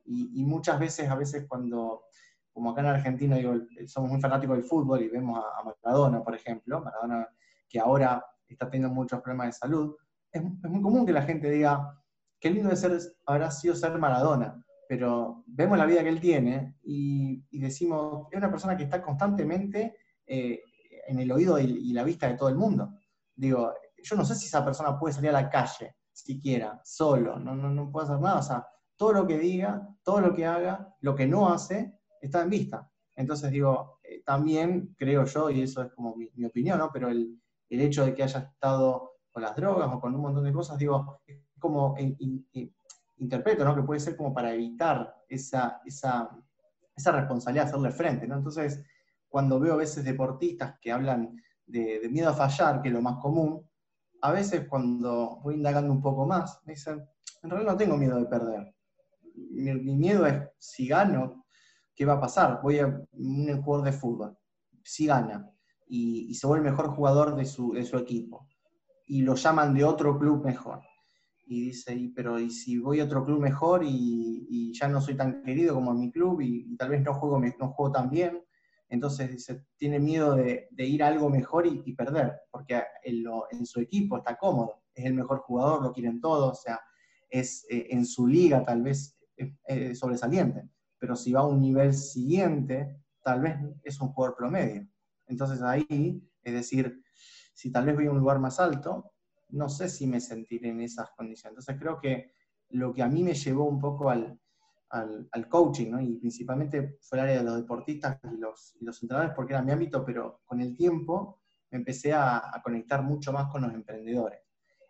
Y, 0.06 0.45
muchas 0.45 0.79
veces, 0.79 1.09
a 1.09 1.15
veces 1.15 1.47
cuando, 1.49 2.05
como 2.53 2.71
acá 2.71 2.83
en 2.83 2.89
Argentina, 2.89 3.39
somos 3.87 4.11
muy 4.11 4.21
fanáticos 4.21 4.55
del 4.55 4.67
fútbol 4.67 5.01
y 5.01 5.09
vemos 5.09 5.43
a, 5.43 5.65
Maradona, 5.65 6.23
por 6.23 6.35
ejemplo, 6.35 6.83
Maradona 6.83 7.27
que 7.67 7.81
ahora 7.81 8.23
está 8.47 8.69
teniendo 8.69 8.95
muchos 8.95 9.23
problemas 9.23 9.47
de 9.47 9.53
salud, 9.53 9.97
es, 10.31 10.43
es 10.43 10.71
muy 10.71 10.83
común 10.83 11.06
que 11.06 11.12
la 11.12 11.23
gente 11.23 11.51
diga, 11.51 11.99
qué 12.39 12.51
lindo 12.51 12.69
de 12.69 12.77
ser, 12.77 12.99
habrá 13.25 13.51
sido 13.51 13.75
ser 13.75 13.99
Maradona 13.99 14.62
pero 14.88 15.44
vemos 15.46 15.78
la 15.78 15.86
vida 15.86 16.02
que 16.02 16.08
él 16.08 16.20
tiene 16.20 16.76
y, 16.82 17.42
decimos, 17.58 18.28
es 18.31 18.38
una 18.38 18.50
persona 18.50 18.76
que 18.76 18.84
está 18.84 19.02
constantemente 19.02 19.96
eh, 20.26 20.60
en 21.06 21.19
el 21.19 21.31
oído 21.32 21.58
y, 21.58 21.92
la 21.92 22.04
vista 22.04 22.28
de 22.28 22.36
todo 22.36 22.48
el 22.48 22.56
mundo. 22.56 22.98
Digo, 23.34 23.72
yo 24.02 24.16
no 24.16 24.25
sé 24.25 24.34
si 24.34 24.46
esa 24.46 24.64
persona 24.64 24.98
puede 24.98 25.14
salir 25.14 25.31
a 25.31 25.40
la 25.40 25.50
calle 25.50 25.96
siquiera, 26.12 26.81
solo, 26.84 27.38
no, 27.38 27.54
no, 27.54 27.70
no 27.70 27.90
puede 27.90 28.06
hacer 28.06 28.20
nada. 28.20 28.38
O 28.38 28.42
sea, 28.42 28.66
todo 28.96 29.12
lo 29.12 29.26
que 29.26 29.38
diga, 29.38 29.88
todo 30.02 30.20
lo 30.20 30.34
que 30.34 30.46
haga, 30.46 30.94
lo 31.00 31.14
que 31.14 31.26
no 31.26 31.48
hace, 31.48 31.98
está 32.20 32.42
en 32.42 32.50
vista. 32.50 32.90
Entonces 33.16 33.50
digo, 33.50 33.98
eh, 34.02 34.22
también 34.25 34.94
creo 34.96 35.25
yo, 35.25 35.50
y 35.50 35.62
eso 35.62 35.82
es 35.82 35.92
como 35.92 36.17
mi, 36.17 36.44
opinión, 36.44 36.79
¿no? 36.79 36.91
pero 36.93 37.08
el, 37.08 37.41
el, 37.69 37.81
hecho 37.81 38.05
de 38.05 38.14
que 38.14 38.22
haya 38.22 38.41
estado 38.41 39.12
con 39.31 39.43
las 39.43 39.55
drogas 39.56 39.88
o 39.93 40.00
con 40.00 40.14
un 40.14 40.20
montón 40.20 40.44
de 40.44 40.53
cosas, 40.53 40.79
digo, 40.79 41.20
es 41.26 41.41
como 41.58 41.94
interpreto, 43.19 43.65
¿no? 43.65 43.75
Que 43.75 43.83
puede 43.83 44.01
ser 44.01 44.17
como 44.17 44.35
para 44.35 44.53
evitar 44.53 45.15
esa, 45.29 45.81
esa, 45.85 46.31
esa 46.97 47.13
responsabilidad, 47.13 47.67
hacerle 47.67 47.91
frente, 47.91 48.27
¿no? 48.27 48.37
Entonces, 48.37 48.83
cuando 49.29 49.61
veo 49.61 49.75
a 49.75 49.79
veces 49.79 50.05
deportistas 50.05 50.79
que 50.81 50.93
hablan 50.93 51.37
de, 51.67 52.09
miedo 52.11 52.31
a 52.31 52.35
fallar, 52.35 52.83
que 52.83 52.89
es 52.89 52.94
lo 52.94 53.03
más 53.03 53.19
común, 53.21 53.69
a 54.23 54.33
veces 54.33 54.67
cuando 54.69 55.41
voy 55.43 55.56
indagando 55.56 55.93
un 55.93 56.03
poco 56.03 56.27
más, 56.27 56.61
me 56.65 56.75
dicen, 56.75 57.06
en 57.43 57.51
realidad 57.51 57.73
no 57.73 57.79
tengo 57.79 57.97
miedo 57.97 58.19
de 58.19 58.27
perder. 58.27 58.75
Mi, 59.35 59.97
miedo 59.97 60.27
es, 60.27 60.43
si 60.59 60.89
gano, 60.89 61.47
¿qué 61.94 62.05
va 62.05 62.15
a 62.15 62.21
pasar? 62.21 62.61
Voy 62.63 62.79
a 62.79 62.87
un 62.87 63.63
jugador 63.63 63.85
de 63.85 63.93
fútbol, 63.93 64.39
si 64.83 65.06
gana, 65.06 65.51
y, 65.87 66.27
y 66.31 66.35
se 66.35 66.47
vuelve 66.47 66.67
el 66.69 66.73
mejor 66.73 66.94
jugador 66.94 67.37
de 67.37 67.44
su, 67.44 67.73
de 67.73 67.85
su 67.85 67.99
equipo, 67.99 68.49
y 69.06 69.23
lo 69.23 69.35
llaman 69.35 69.75
de 69.75 69.85
otro 69.85 70.19
club 70.19 70.44
mejor 70.44 70.81
y 71.46 71.67
dice, 71.67 72.13
pero 72.15 72.39
¿y 72.39 72.51
si 72.51 72.79
voy 72.79 73.01
a 73.01 73.05
otro 73.05 73.24
club 73.24 73.41
mejor 73.41 73.82
y, 73.84 74.72
ya 74.72 74.89
no 74.89 75.01
soy 75.01 75.17
tan 75.17 75.43
querido 75.43 75.74
como 75.74 75.93
en 75.93 76.01
mi 76.01 76.10
club 76.10 76.41
y, 76.41 76.77
tal 76.77 76.91
vez 76.91 77.03
no 77.03 77.15
juego, 77.15 77.39
no 77.39 77.72
juego 77.72 77.93
tan 77.93 78.10
bien? 78.10 78.43
Entonces 78.89 79.46
tiene 79.77 79.98
miedo 79.98 80.34
de, 80.36 80.69
ir 80.77 81.03
a 81.03 81.08
algo 81.08 81.29
mejor 81.29 81.67
y, 81.67 81.94
perder, 81.94 82.32
porque 82.51 82.82
en, 83.03 83.67
su 83.67 83.81
equipo 83.81 84.19
está 84.19 84.36
cómodo, 84.36 84.82
es 84.94 85.05
el 85.05 85.15
mejor 85.15 85.41
jugador, 85.41 85.82
lo 85.82 85.93
quieren 85.93 86.20
todos, 86.20 86.58
o 86.58 86.63
sea, 86.63 86.81
es 87.29 87.67
eh, 87.70 87.89
en 87.91 88.06
su 88.06 88.27
liga 88.27 88.63
tal 88.63 88.82
vez 88.82 89.19
es, 89.36 89.98
sobresaliente, 89.98 90.69
pero 90.98 91.17
si 91.17 91.32
va 91.32 91.41
a 91.41 91.46
un 91.46 91.60
nivel 91.60 91.93
siguiente, 91.93 92.96
tal 93.22 93.41
vez 93.41 93.56
es 93.82 94.01
un 94.01 94.08
jugador 94.08 94.36
promedio. 94.36 94.86
Entonces 95.27 95.63
ahí, 95.63 96.22
es 96.43 96.55
decir, 96.55 97.03
si 97.55 97.72
tal 97.72 97.86
vez 97.86 97.94
voy 97.96 98.06
a 98.06 98.10
un 98.10 98.19
lugar 98.19 98.39
más 98.39 98.60
alto, 98.60 99.14
no 99.55 99.69
sé 99.69 99.89
si 99.89 100.06
me 100.06 100.20
sentiré 100.20 100.70
en 100.70 100.81
esas 100.81 101.11
condiciones. 101.11 101.53
Entonces 101.53 101.77
creo 101.81 102.01
que 102.01 102.32
lo 102.70 102.93
que 102.93 103.03
a 103.03 103.08
mí 103.08 103.23
me 103.23 103.34
llevó 103.34 103.65
un 103.65 103.81
poco 103.81 104.11
al, 104.11 104.39
coaching, 105.49 105.91
¿no? 105.91 106.01
y 106.01 106.17
principalmente 106.19 106.99
fue 107.01 107.19
el 107.19 107.25
área 107.25 107.39
de 107.39 107.44
los 107.44 107.56
deportistas 107.56 108.19
y 108.32 108.37
los, 108.37 108.77
los 108.81 109.03
entrenadores, 109.03 109.34
porque 109.34 109.53
era 109.53 109.63
mi 109.63 109.73
ámbito, 109.73 110.05
pero 110.05 110.43
con 110.44 110.61
el 110.61 110.77
tiempo 110.77 111.41
me 111.70 111.79
empecé 111.79 112.13
a, 112.13 112.61
conectar 112.63 113.03
mucho 113.03 113.32
más 113.32 113.51
con 113.51 113.63
los 113.63 113.75
emprendedores. 113.75 114.41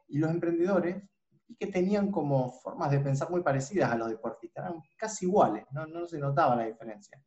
Y 0.09 0.19
los 0.19 0.31
emprendedores, 0.31 1.03
y 1.49 1.57
que 1.57 1.69
tenían 1.69 2.11
como 2.11 2.53
formas 2.61 2.91
de 2.91 3.01
pensar 3.01 3.31
muy 3.31 3.43
parecidas 3.43 3.91
a 3.91 3.97
los 3.97 4.11
deportistas, 4.11 4.67
eran 4.67 4.83
casi 4.97 5.25
iguales, 5.25 5.65
no, 5.73 5.87
no 5.87 6.07
se 6.07 6.19
notaba 6.19 6.57
la 6.57 6.67
diferencia. 6.67 7.19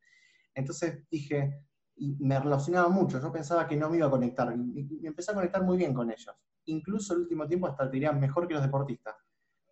Entonces 0.53 1.08
dije, 1.10 1.65
y 1.98 2.15
me 2.20 2.39
relacionaba 2.39 2.89
mucho. 2.89 3.20
Yo 3.20 3.32
pensaba 3.32 3.67
que 3.67 3.75
no 3.75 3.89
me 3.89 3.98
iba 3.98 4.08
a 4.08 4.12
conectar. 4.12 4.53
Y 4.53 5.00
me 5.01 5.08
empecé 5.08 5.32
a 5.32 5.36
conectar 5.36 5.63
muy 5.63 5.77
bien 5.77 5.94
con 5.94 6.12
ellos. 6.12 6.36
Incluso 6.67 7.13
el 7.13 7.21
último 7.21 7.47
tiempo 7.47 7.67
hasta 7.67 7.86
te 7.86 7.93
diría 7.93 8.12
mejor 8.12 8.47
que 8.47 8.53
los 8.53 8.63
deportistas, 8.63 9.15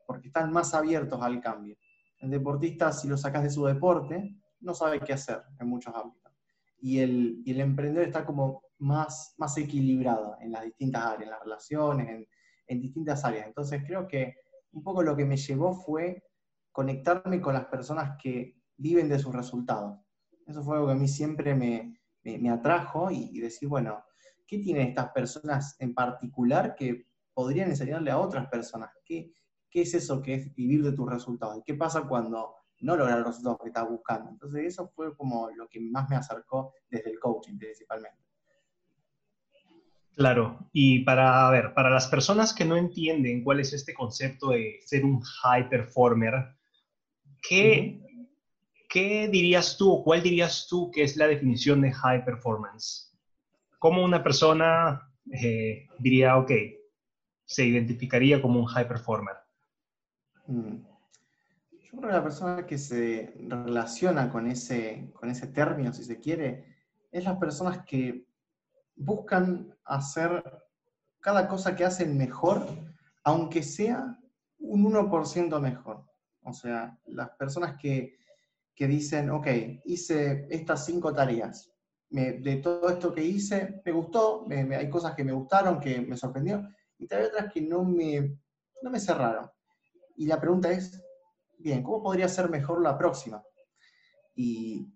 porque 0.06 0.28
están 0.28 0.52
más 0.52 0.74
abiertos 0.74 1.22
al 1.22 1.40
cambio. 1.40 1.78
El 2.20 2.30
deportista, 2.30 2.92
si 2.92 3.08
lo 3.08 3.18
sacas 3.18 3.44
de 3.44 3.50
su 3.50 3.66
deporte, 3.66 4.36
no 4.60 4.74
sabe 4.74 5.00
qué 5.00 5.14
hacer 5.14 5.42
en 5.60 5.68
muchos 5.68 5.94
ámbitos. 5.94 6.32
Y 6.80 7.00
el, 7.00 7.42
y 7.46 7.52
el 7.52 7.62
emprendedor 7.62 8.08
está 8.08 8.26
como 8.26 8.64
más, 8.80 9.34
más 9.38 9.58
equilibrado 9.58 10.38
en 10.42 10.52
las 10.52 10.64
distintas 10.64 11.04
áreas, 11.04 11.24
en 11.24 11.30
las 11.30 11.40
relaciones, 11.42 12.10
en, 12.10 12.28
en 12.68 12.82
distintas 12.82 13.24
áreas. 13.24 13.48
Entonces 13.48 13.84
creo 13.86 14.08
que 14.08 14.36
un 14.72 14.84
poco 14.84 15.02
lo 15.02 15.16
que 15.16 15.26
me 15.26 15.38
llevó 15.38 15.74
fue 15.74 16.24
conectarme 16.72 17.40
con 17.42 17.54
las 17.54 17.66
personas 17.66 18.18
que 18.22 18.62
viven 18.78 19.08
de 19.10 19.20
sus 19.20 19.34
resultados. 19.34 20.00
Eso 20.46 20.64
fue 20.64 20.76
algo 20.76 20.88
que 20.88 20.94
a 20.94 20.98
mí 20.98 21.08
siempre 21.08 21.56
me, 21.56 22.00
me, 22.24 22.50
atrajo 22.50 23.10
y, 23.10 23.40
decir, 23.40 23.70
bueno, 23.70 24.04
¿qué 24.48 24.60
tienen 24.60 24.88
estas 24.88 25.12
personas 25.12 25.76
en 25.80 25.94
particular 25.94 26.76
que 26.76 27.08
podrían 27.34 27.70
enseñarle 27.70 28.12
a 28.12 28.20
otras 28.20 28.48
personas? 28.48 28.90
¿Qué, 29.06 29.32
¿Qué 29.70 29.82
es 29.82 29.94
eso 29.94 30.22
que 30.22 30.36
es 30.36 30.56
vivir 30.56 30.84
de 30.84 30.94
tus 30.94 31.10
resultados? 31.10 31.58
¿Y 31.58 31.64
qué 31.64 31.74
pasa 31.74 32.08
cuando 32.08 32.56
no 32.82 32.96
logras 32.96 33.18
los 33.18 33.28
resultados 33.28 33.60
que 33.62 33.68
estás 33.68 33.90
buscando? 33.90 34.30
Entonces 34.30 34.66
eso 34.66 34.88
fue 34.96 35.16
como 35.16 35.50
lo 35.52 35.68
que 35.68 35.82
más 35.82 36.10
me 36.10 36.16
acercó 36.16 36.74
desde 36.90 37.12
el 37.12 37.20
coaching 37.20 37.58
principalmente. 37.58 38.26
Claro, 40.16 40.70
y 40.72 41.04
para, 41.04 41.50
ver, 41.50 41.74
para 41.74 41.90
las 41.90 42.08
personas 42.08 42.54
que 42.54 42.64
no 42.64 42.78
entienden 42.78 43.44
cuál 43.44 43.60
es 43.60 43.74
este 43.74 43.94
concepto 43.94 44.52
de 44.52 44.80
ser 44.86 45.04
un 45.04 45.20
high 45.20 45.68
performer, 45.68 46.56
¿qué, 47.48 48.00
¿qué 48.88 49.28
dirías 49.28 49.76
tú 49.76 49.92
o 49.92 50.04
cuál 50.06 50.24
dirías 50.24 50.68
tú 50.70 50.90
que 50.90 51.04
es 51.04 51.18
la 51.18 51.28
definición 51.28 51.82
de 51.82 51.92
high 51.92 52.24
performance? 52.24 53.14
¿Cómo 53.86 54.04
una 54.04 54.24
persona 54.24 55.14
eh, 55.32 55.88
diría, 56.00 56.38
ok, 56.38 56.50
se 57.46 57.66
identificaría 57.66 58.42
como 58.42 58.60
un 58.60 58.66
high 58.66 58.88
performer? 58.88 59.36
Mm. 60.48 60.78
Yo 61.84 61.92
creo 61.92 62.02
que 62.02 62.08
la 62.08 62.24
persona 62.24 62.66
que 62.66 62.80
se 62.80 63.36
relaciona 63.48 64.32
con 64.32 64.48
ese, 64.48 65.12
con 65.14 65.30
ese 65.30 65.46
término, 65.46 65.94
si 65.94 66.04
se 66.04 66.20
quiere, 66.20 66.66
es 67.12 67.26
las 67.26 67.38
personas 67.38 67.86
que 67.86 68.26
buscan 68.96 69.72
hacer 69.84 70.44
cada 71.20 71.48
cosa 71.48 71.76
que 71.76 71.86
hacen 71.86 72.18
mejor, 72.18 72.66
aunque 73.24 73.62
sea 73.62 74.18
un 74.58 74.84
1% 74.92 75.62
mejor. 75.62 76.04
O 76.42 76.54
sea, 76.54 76.98
las 77.06 77.30
personas 77.38 77.78
que 77.80 78.18
que 78.76 78.88
dicen, 78.88 79.30
ok, 79.30 79.48
hice 79.86 80.48
estas 80.50 80.86
cinco 80.86 81.14
tareas. 81.14 81.72
De 82.10 82.56
todo 82.64 82.90
esto 82.90 83.14
que 83.14 83.24
hice, 83.24 83.82
me 83.84 83.92
gustó, 83.92 84.46
hay 84.50 84.90
cosas 84.90 85.16
que 85.16 85.24
me 85.24 85.34
gustaron, 85.34 85.80
que 85.80 86.02
me 86.02 86.16
sorprendió, 86.16 86.68
y 86.98 87.14
hay 87.14 87.24
otras 87.24 87.52
que 87.52 87.62
no 87.62 87.84
me, 87.84 88.38
no 88.82 88.90
me 88.90 89.00
cerraron. 89.00 89.50
Y 90.16 90.26
la 90.28 90.40
pregunta 90.40 90.72
es, 90.72 91.04
bien, 91.58 91.84
¿cómo 91.84 92.04
podría 92.04 92.28
ser 92.30 92.50
mejor 92.50 92.82
la 92.82 92.98
próxima? 92.98 93.44
Y 94.36 94.94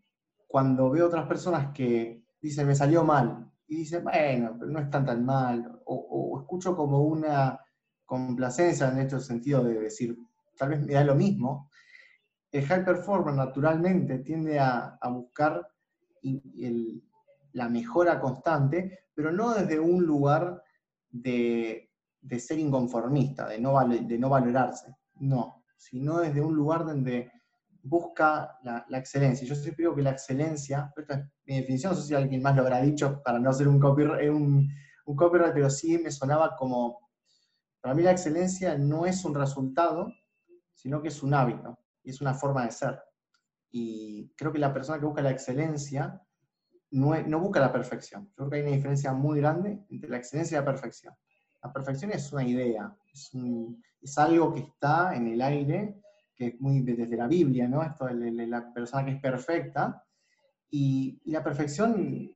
cuando 0.48 0.90
veo 0.90 1.08
otras 1.08 1.28
personas 1.28 1.74
que 1.74 2.24
dicen, 2.42 2.68
me 2.68 2.76
salió 2.76 3.04
mal, 3.04 3.52
y 3.68 3.78
dicen, 3.78 4.04
bueno, 4.04 4.56
pero 4.58 4.72
no 4.72 4.80
es 4.80 4.90
tan 4.90 5.06
tan 5.06 5.26
mal, 5.26 5.82
o, 5.86 5.96
o 5.96 6.40
escucho 6.42 6.76
como 6.76 7.02
una 7.02 7.60
complacencia 8.06 8.90
en 8.90 9.00
este 9.00 9.20
sentido 9.20 9.64
de 9.64 9.80
decir, 9.80 10.18
tal 10.58 10.70
vez 10.70 10.82
me 10.82 10.94
da 10.94 11.04
lo 11.04 11.16
mismo, 11.16 11.70
el 12.52 12.66
high 12.66 12.84
performer 12.84 13.36
naturalmente 13.36 14.20
tiende 14.20 14.60
a, 14.60 14.98
buscar 15.12 15.68
la 17.54 17.70
mejora 17.70 18.20
constante, 18.20 19.06
pero 19.14 19.32
no 19.32 19.54
desde 19.54 19.80
un 19.80 20.06
lugar 20.06 20.64
de, 21.10 21.92
ser 22.38 22.60
inconformista, 22.60 23.48
de 23.48 23.60
no, 23.60 23.80
de 23.88 24.18
no 24.18 24.30
valorarse, 24.30 24.96
no, 25.16 25.64
sino 25.78 26.20
desde 26.20 26.42
un 26.42 26.56
lugar 26.56 26.86
donde 26.86 27.32
busca 27.82 28.58
la, 28.64 28.86
excelencia. 28.98 29.48
Yo 29.48 29.56
siempre 29.56 29.84
digo 29.84 29.96
que 29.96 30.02
la 30.02 30.12
excelencia, 30.12 30.94
esta 30.96 31.14
es 31.16 31.26
mi 31.46 31.58
definición, 31.58 31.94
no 31.94 32.00
sé 32.00 32.08
si 32.08 32.14
alguien 32.14 32.42
más 32.42 32.56
lo 32.56 32.62
habrá 32.62 32.82
dicho 32.82 33.22
para 33.24 33.40
no 33.40 33.52
ser 33.54 33.68
un 33.68 33.80
copyright, 33.80 34.30
un, 34.30 34.70
un 35.06 35.16
copyright, 35.16 35.54
pero 35.54 35.70
sí 35.70 35.98
me 35.98 36.12
sonaba 36.12 36.56
como, 36.56 37.10
para 37.82 37.96
mí 37.96 38.04
la 38.04 38.12
excelencia 38.12 38.78
no 38.78 39.06
es 39.06 39.24
un 39.26 39.34
resultado, 39.34 40.14
sino 40.74 41.02
que 41.02 41.08
es 41.08 41.24
un 41.24 41.34
hábito 41.34 41.78
es 42.10 42.22
una 42.22 42.34
forma 42.34 42.66
de 42.66 42.72
ser. 42.72 43.00
Y 43.72 44.34
creo 44.36 44.52
que 44.52 44.60
la 44.60 44.74
persona 44.74 45.00
que 45.00 45.06
busca 45.06 45.22
la 45.22 45.32
excelencia 45.32 46.22
no, 46.92 47.16
no 47.22 47.40
busca 47.40 47.60
la 47.60 47.72
perfección. 47.72 48.28
Yo 48.30 48.36
creo 48.36 48.50
que 48.50 48.56
hay 48.58 48.62
una 48.64 48.76
diferencia 48.76 49.14
muy 49.14 49.40
grande 49.40 49.86
entre 49.90 50.10
la 50.10 50.18
excelencia 50.18 50.58
y 50.58 50.60
la 50.60 50.66
perfección. 50.66 51.14
La 51.62 51.72
perfección 51.72 52.12
es 52.12 52.32
una 52.32 52.46
idea, 52.46 52.96
es, 53.14 53.32
es 54.02 54.18
algo 54.18 54.54
que 54.54 54.62
está 54.62 55.16
en 55.16 55.28
el 55.28 55.42
aire, 55.42 56.02
que 56.36 56.48
es 56.48 56.62
muy 56.62 56.82
desde 56.82 57.18
la 57.18 57.28
Biblia, 57.28 57.68
¿no? 57.68 57.84
Esto 57.84 58.06
de 58.06 58.48
la 58.48 58.74
persona 58.74 59.06
que 59.06 59.12
es 59.12 59.22
perfecta. 59.22 60.04
Y, 60.72 61.22
y 61.26 61.32
la 61.32 61.44
perfección, 61.44 62.32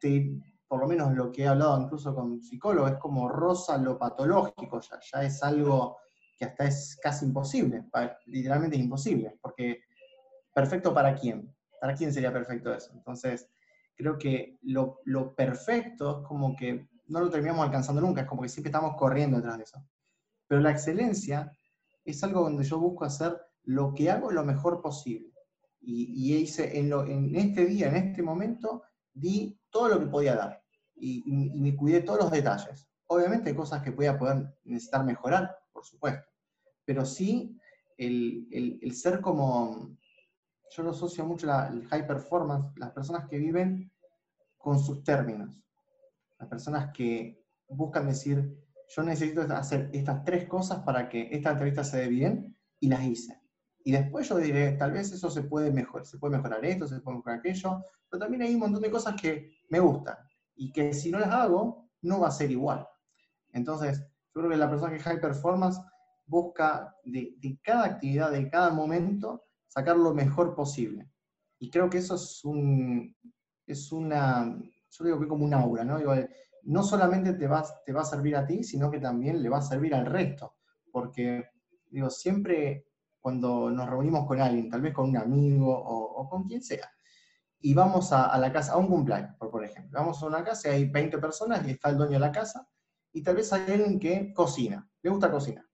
te, 0.00 0.40
por 0.66 0.80
lo 0.80 0.88
menos 0.88 1.14
lo 1.14 1.30
que 1.30 1.42
he 1.42 1.48
hablado 1.48 1.80
incluso 1.80 2.14
con 2.14 2.42
psicólogos, 2.42 2.92
es 2.92 2.98
como 2.98 3.28
rosa 3.28 3.78
lo 3.78 3.98
patológico, 3.98 4.80
ya, 4.80 4.98
ya 5.12 5.22
es 5.22 5.42
algo 5.42 5.98
que 6.36 6.44
hasta 6.44 6.66
es 6.66 6.98
casi 7.00 7.24
imposible, 7.24 7.84
literalmente 8.26 8.76
imposible, 8.76 9.38
porque 9.40 9.82
perfecto 10.56 10.94
para 10.94 11.14
quién, 11.14 11.54
para 11.78 11.94
quién 11.94 12.14
sería 12.14 12.32
perfecto 12.32 12.72
eso. 12.72 12.90
Entonces, 12.94 13.46
creo 13.94 14.16
que 14.16 14.58
lo, 14.62 15.02
perfecto 15.36 16.22
es 16.22 16.26
como 16.26 16.56
que 16.56 16.88
no 17.08 17.20
lo 17.20 17.28
terminamos 17.28 17.66
alcanzando 17.66 18.00
nunca, 18.00 18.22
es 18.22 18.26
como 18.26 18.40
que 18.40 18.48
siempre 18.48 18.70
estamos 18.70 18.96
corriendo 18.96 19.36
detrás 19.36 19.58
de 19.58 19.64
eso. 19.64 19.86
Pero 20.48 20.62
la 20.62 20.70
excelencia 20.70 21.52
es 22.06 22.24
algo 22.24 22.40
donde 22.40 22.64
yo 22.64 22.80
busco 22.80 23.04
hacer 23.04 23.38
lo 23.64 23.92
que 23.92 24.10
hago 24.10 24.30
lo 24.30 24.46
mejor 24.46 24.80
posible. 24.80 25.30
Y, 25.78 26.34
hice 26.34 26.78
en, 26.78 27.36
este 27.36 27.66
día, 27.66 27.88
en 27.88 27.96
este 27.96 28.22
momento, 28.22 28.82
di 29.12 29.60
todo 29.68 29.88
lo 29.88 30.00
que 30.00 30.06
podía 30.06 30.36
dar. 30.36 30.62
Y, 30.94 31.22
y, 31.26 31.60
me 31.60 31.76
cuidé 31.76 32.00
todos 32.00 32.20
los 32.20 32.30
detalles. 32.30 32.88
Obviamente 33.08 33.54
cosas 33.54 33.82
que 33.82 33.92
podía 33.92 34.18
poder 34.18 34.56
necesitar 34.64 35.04
mejorar, 35.04 35.54
por 35.70 35.84
supuesto. 35.84 36.26
Pero 36.86 37.04
sí 37.04 37.60
el, 37.98 38.92
ser 38.94 39.20
como, 39.20 39.96
yo 40.70 40.82
lo 40.82 40.90
asocio 40.90 41.24
mucho 41.24 41.50
al 41.50 41.84
high 41.86 42.06
performance, 42.06 42.76
las 42.76 42.90
personas 42.92 43.28
que 43.28 43.38
viven 43.38 43.90
con 44.56 44.78
sus 44.78 45.02
términos, 45.04 45.50
las 46.38 46.48
personas 46.48 46.92
que 46.92 47.44
buscan 47.68 48.06
decir, 48.06 48.62
yo 48.88 49.02
necesito 49.02 49.42
hacer 49.42 49.90
estas 49.92 50.24
tres 50.24 50.46
cosas 50.46 50.80
para 50.80 51.08
que 51.08 51.28
esta 51.32 51.50
entrevista 51.50 51.82
se 51.82 51.98
dé 51.98 52.08
bien, 52.08 52.56
y 52.80 52.88
las 52.88 53.02
hice. 53.02 53.40
Y 53.84 53.92
después 53.92 54.28
yo 54.28 54.38
diré, 54.38 54.72
tal 54.72 54.92
vez 54.92 55.12
eso 55.12 55.30
se 55.30 55.42
puede 55.42 55.70
mejorar, 55.70 56.06
se 56.06 56.18
puede 56.18 56.36
mejorar 56.36 56.64
esto, 56.64 56.88
se 56.88 57.00
puede 57.00 57.18
mejorar 57.18 57.38
aquello, 57.38 57.84
pero 58.08 58.20
también 58.20 58.42
hay 58.42 58.54
un 58.54 58.60
montón 58.60 58.82
de 58.82 58.90
cosas 58.90 59.20
que 59.20 59.50
me 59.68 59.78
gustan 59.78 60.16
y 60.56 60.72
que 60.72 60.92
si 60.92 61.10
no 61.10 61.18
las 61.18 61.30
hago, 61.30 61.88
no 62.02 62.20
va 62.20 62.28
a 62.28 62.32
ser 62.32 62.50
igual. 62.50 62.86
Entonces, 63.52 64.00
yo 64.00 64.40
creo 64.40 64.50
que 64.50 64.56
la 64.56 64.68
persona 64.68 64.92
que 64.92 65.02
high 65.02 65.20
performance 65.20 65.80
busca 66.26 66.94
de, 67.04 67.60
cada 67.62 67.84
actividad, 67.84 68.32
de 68.32 68.50
cada 68.50 68.70
momento, 68.70 69.44
sacar 69.76 69.96
lo 69.96 70.14
mejor 70.14 70.54
posible. 70.54 71.10
Y 71.58 71.70
creo 71.70 71.90
que 71.90 71.98
eso 71.98 72.14
es, 72.14 72.42
un, 72.44 73.14
es 73.66 73.92
una, 73.92 74.58
yo 74.90 75.04
digo 75.04 75.20
que 75.20 75.28
como 75.28 75.44
un 75.44 75.52
aura, 75.52 75.84
¿no? 75.84 75.98
no 76.62 76.82
solamente 76.82 77.34
te 77.34 77.46
va, 77.46 77.62
te 77.84 77.92
va 77.92 78.00
a 78.00 78.04
servir 78.04 78.36
a 78.36 78.46
ti, 78.46 78.64
sino 78.64 78.90
que 78.90 79.00
también 79.00 79.42
le 79.42 79.50
va 79.50 79.58
a 79.58 79.62
servir 79.62 79.94
al 79.94 80.06
resto. 80.06 80.56
Porque, 80.90 81.44
digo, 81.90 82.08
siempre 82.08 82.86
cuando 83.20 83.70
nos 83.70 83.88
reunimos 83.88 84.26
con 84.26 84.40
alguien, 84.40 84.70
tal 84.70 84.80
vez 84.80 84.94
con 84.94 85.10
un 85.10 85.16
amigo 85.18 85.76
o, 85.76 86.28
con 86.28 86.44
quien 86.44 86.62
sea, 86.62 86.90
y 87.60 87.74
vamos 87.74 88.12
a, 88.12 88.38
la 88.38 88.52
casa, 88.52 88.72
a 88.72 88.76
un 88.78 88.86
cumpleaños, 88.86 89.36
por, 89.36 89.50
por 89.50 89.64
ejemplo, 89.64 89.98
vamos 89.98 90.22
a 90.22 90.26
una 90.26 90.44
casa 90.44 90.68
y 90.68 90.72
hay 90.72 90.88
20 90.88 91.18
personas 91.18 91.66
y 91.66 91.72
está 91.72 91.90
el 91.90 91.98
dueño 91.98 92.12
de 92.12 92.20
la 92.20 92.32
casa, 92.32 92.66
y 93.12 93.22
tal 93.22 93.36
vez 93.36 93.52
hay 93.52 93.72
alguien 93.72 93.98
que 93.98 94.32
cocina, 94.32 94.88
le 95.02 95.10
gusta 95.10 95.30
cocinar 95.30 95.66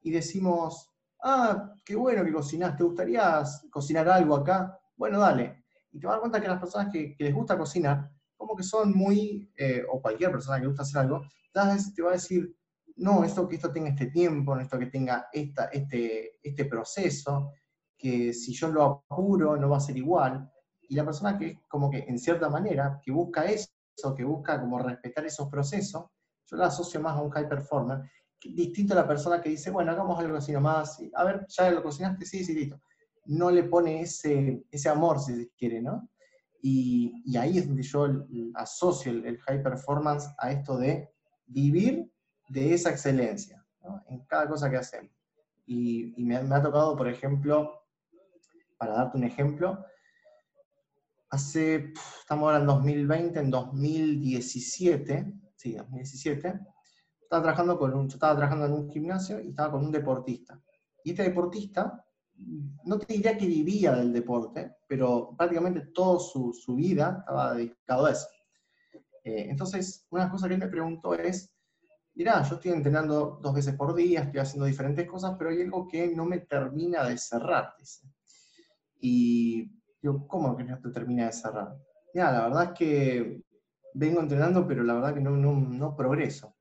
y 0.00 0.10
decimos, 0.10 0.95
ah, 1.26 1.74
qué 1.84 1.96
bueno 1.96 2.24
que 2.24 2.32
cocinas, 2.32 2.76
¿te 2.76 2.84
gustaría 2.84 3.42
cocinar 3.70 4.08
algo 4.08 4.36
acá? 4.36 4.78
Bueno, 4.96 5.18
dale. 5.18 5.64
Y 5.90 5.98
te 5.98 6.06
vas 6.06 6.12
a 6.12 6.16
dar 6.16 6.20
cuenta 6.20 6.40
que 6.40 6.48
las 6.48 6.60
personas 6.60 6.92
que, 6.92 7.16
les 7.18 7.34
gusta 7.34 7.58
cocinar, 7.58 8.10
como 8.36 8.54
que 8.54 8.62
son 8.62 8.96
muy, 8.96 9.50
eh, 9.56 9.84
o 9.90 10.00
cualquier 10.00 10.30
persona 10.30 10.60
que 10.60 10.66
gusta 10.66 10.82
hacer 10.82 11.00
algo, 11.00 11.22
te 11.52 12.02
va 12.02 12.10
a 12.10 12.12
decir, 12.12 12.54
no, 12.96 13.24
esto 13.24 13.48
que 13.48 13.56
esto 13.56 13.72
tenga 13.72 13.88
este 13.88 14.06
tiempo, 14.06 14.56
esto 14.58 14.78
que 14.78 14.86
tenga 14.86 15.28
esta, 15.32 15.66
este, 15.66 16.38
este 16.42 16.64
proceso, 16.66 17.52
que 17.98 18.32
si 18.32 18.52
yo 18.52 18.68
lo 18.68 19.04
apuro 19.10 19.56
no 19.56 19.68
va 19.68 19.78
a 19.78 19.80
ser 19.80 19.96
igual. 19.96 20.50
Y 20.82 20.94
la 20.94 21.04
persona 21.04 21.36
que 21.36 21.62
como 21.68 21.90
que 21.90 21.98
en 21.98 22.18
cierta 22.18 22.48
manera, 22.48 23.00
que 23.02 23.10
busca 23.10 23.44
eso, 23.46 23.68
que 24.16 24.24
busca 24.24 24.60
como 24.60 24.78
respetar 24.78 25.26
esos 25.26 25.48
procesos, 25.48 26.06
yo 26.44 26.56
la 26.56 26.66
asocio 26.66 27.00
más 27.00 27.16
a 27.16 27.22
un 27.22 27.30
high 27.30 27.48
performer, 27.48 28.02
distinto 28.44 28.92
a 28.92 28.96
la 28.96 29.08
persona 29.08 29.40
que 29.40 29.50
dice, 29.50 29.70
bueno, 29.70 29.92
hagamos 29.92 30.18
algo 30.18 30.36
así 30.36 30.52
nomás, 30.52 31.00
a 31.14 31.24
ver, 31.24 31.46
¿ya 31.48 31.70
lo 31.70 31.82
cocinaste? 31.82 32.26
Sí, 32.26 32.44
sí, 32.44 32.54
listo. 32.54 32.80
No 33.26 33.50
le 33.50 33.64
pone 33.64 34.02
ese, 34.02 34.64
ese 34.70 34.88
amor, 34.88 35.18
si 35.20 35.34
se 35.34 35.50
quiere, 35.50 35.82
¿no? 35.82 36.08
Y, 36.62 37.36
ahí 37.38 37.58
es 37.58 37.66
donde 37.66 37.82
yo 37.82 38.06
asocio 38.54 39.12
el, 39.12 39.38
high 39.38 39.62
performance 39.62 40.28
a 40.38 40.50
esto 40.50 40.76
de 40.76 41.10
vivir 41.46 42.10
de 42.48 42.74
esa 42.74 42.90
excelencia 42.90 43.64
en 44.08 44.24
cada 44.26 44.48
cosa 44.48 44.70
que 44.70 44.76
hacemos. 44.76 45.12
Y, 45.66 46.14
me, 46.18 46.36
ha 46.36 46.62
tocado, 46.62 46.96
por 46.96 47.08
ejemplo, 47.08 47.82
para 48.78 48.94
darte 48.94 49.16
un 49.16 49.24
ejemplo, 49.24 49.84
hace, 51.30 51.92
estamos 52.20 52.46
ahora 52.46 52.58
en 52.58 52.66
2020, 52.66 53.38
en 53.38 53.50
2017, 53.50 55.32
sí, 55.56 55.72
2017, 55.74 56.60
estaba 57.26 57.42
trabajando 57.42 57.78
con 57.78 58.08
yo 58.08 58.14
estaba 58.14 58.36
trabajando 58.36 58.66
en 58.66 58.72
un 58.72 58.90
gimnasio 58.90 59.40
y 59.40 59.48
estaba 59.48 59.72
con 59.72 59.84
un 59.84 59.92
deportista. 59.92 60.60
Y 61.02 61.10
este 61.10 61.24
deportista, 61.24 62.04
no 62.84 62.98
te 62.98 63.12
diría 63.14 63.36
que 63.36 63.46
vivía 63.46 63.92
del 63.92 64.12
deporte, 64.12 64.76
pero 64.88 65.34
prácticamente 65.36 65.88
toda 65.92 66.18
su, 66.20 66.52
su 66.52 66.74
vida 66.74 67.18
estaba 67.20 67.54
dedicado 67.54 68.06
a 68.06 68.12
eso. 68.12 68.26
Eh, 69.24 69.46
entonces, 69.50 70.06
una 70.10 70.30
cosa 70.30 70.46
que 70.46 70.54
él 70.54 70.60
me 70.60 70.68
preguntó 70.68 71.14
es, 71.14 71.52
mirá, 72.14 72.42
yo 72.42 72.56
estoy 72.56 72.72
entrenando 72.72 73.40
dos 73.42 73.54
veces 73.54 73.74
por 73.74 73.94
día, 73.94 74.22
estoy 74.22 74.40
haciendo 74.40 74.66
diferentes 74.66 75.06
cosas, 75.08 75.34
pero 75.38 75.50
hay 75.50 75.62
algo 75.62 75.88
que 75.88 76.14
no 76.14 76.24
me 76.24 76.38
termina 76.38 77.04
de 77.04 77.18
cerrar, 77.18 77.74
dice. 77.78 78.08
Y 79.00 79.70
yo, 80.00 80.26
¿cómo 80.26 80.56
que 80.56 80.64
no 80.64 80.78
te 80.80 80.90
termina 80.90 81.26
de 81.26 81.32
cerrar? 81.32 81.76
Ya, 82.14 82.30
la 82.30 82.48
verdad 82.48 82.64
es 82.64 82.78
que 82.78 83.42
vengo 83.94 84.20
entrenando, 84.20 84.66
pero 84.66 84.84
la 84.84 84.94
verdad 84.94 85.14
que 85.14 85.20
no, 85.20 85.30
no, 85.30 85.96
progreso. 85.96 86.55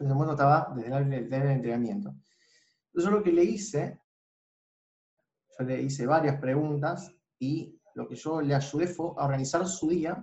Momento 0.00 0.32
estaba 0.32 0.72
desde 0.74 0.96
el, 0.96 1.10
desde 1.28 1.44
el 1.44 1.50
entrenamiento. 1.50 2.10
Entonces 2.86 3.04
yo 3.04 3.10
lo 3.10 3.22
que 3.22 3.32
le 3.32 3.44
hice, 3.44 4.00
yo 5.58 5.64
le 5.64 5.82
hice 5.82 6.06
varias 6.06 6.40
preguntas 6.40 7.12
y 7.38 7.80
lo 7.94 8.08
que 8.08 8.14
yo 8.14 8.40
le 8.40 8.54
ayudé 8.54 8.86
fue 8.86 9.06
a 9.16 9.24
organizar 9.24 9.66
su 9.66 9.88
día 9.88 10.22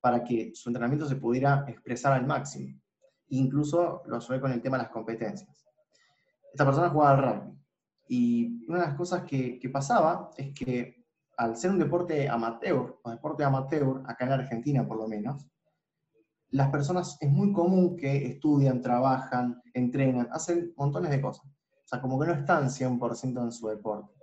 para 0.00 0.22
que 0.22 0.52
su 0.54 0.68
entrenamiento 0.68 1.06
se 1.06 1.16
pudiera 1.16 1.64
expresar 1.66 2.12
al 2.12 2.26
máximo. 2.26 2.80
Incluso 3.28 4.02
lo 4.06 4.16
ayudé 4.16 4.40
con 4.40 4.52
el 4.52 4.62
tema 4.62 4.76
de 4.76 4.84
las 4.84 4.92
competencias. 4.92 5.66
Esta 6.52 6.64
persona 6.64 6.90
jugaba 6.90 7.10
al 7.10 7.22
rugby. 7.22 7.58
Y 8.10 8.64
una 8.68 8.80
de 8.80 8.86
las 8.86 8.96
cosas 8.96 9.24
que, 9.24 9.58
que 9.58 9.68
pasaba 9.68 10.30
es 10.36 10.54
que 10.54 11.04
al 11.36 11.56
ser 11.56 11.70
un 11.70 11.78
deporte 11.78 12.28
amateur, 12.28 12.98
o 13.02 13.10
deporte 13.10 13.44
amateur, 13.44 14.02
acá 14.06 14.24
en 14.24 14.32
Argentina 14.32 14.86
por 14.86 14.96
lo 14.96 15.06
menos, 15.06 15.46
las 16.50 16.70
personas 16.70 17.18
es 17.20 17.30
muy 17.30 17.52
común 17.52 17.96
que 17.96 18.26
estudian, 18.26 18.80
trabajan, 18.80 19.62
entrenan, 19.74 20.28
hacen 20.32 20.72
montones 20.76 21.10
de 21.10 21.20
cosas. 21.20 21.46
O 21.46 21.86
sea, 21.88 22.00
como 22.00 22.18
que 22.18 22.26
no 22.26 22.34
están 22.34 22.70
100% 22.70 23.42
en 23.42 23.52
su 23.52 23.68
deporte. 23.68 24.14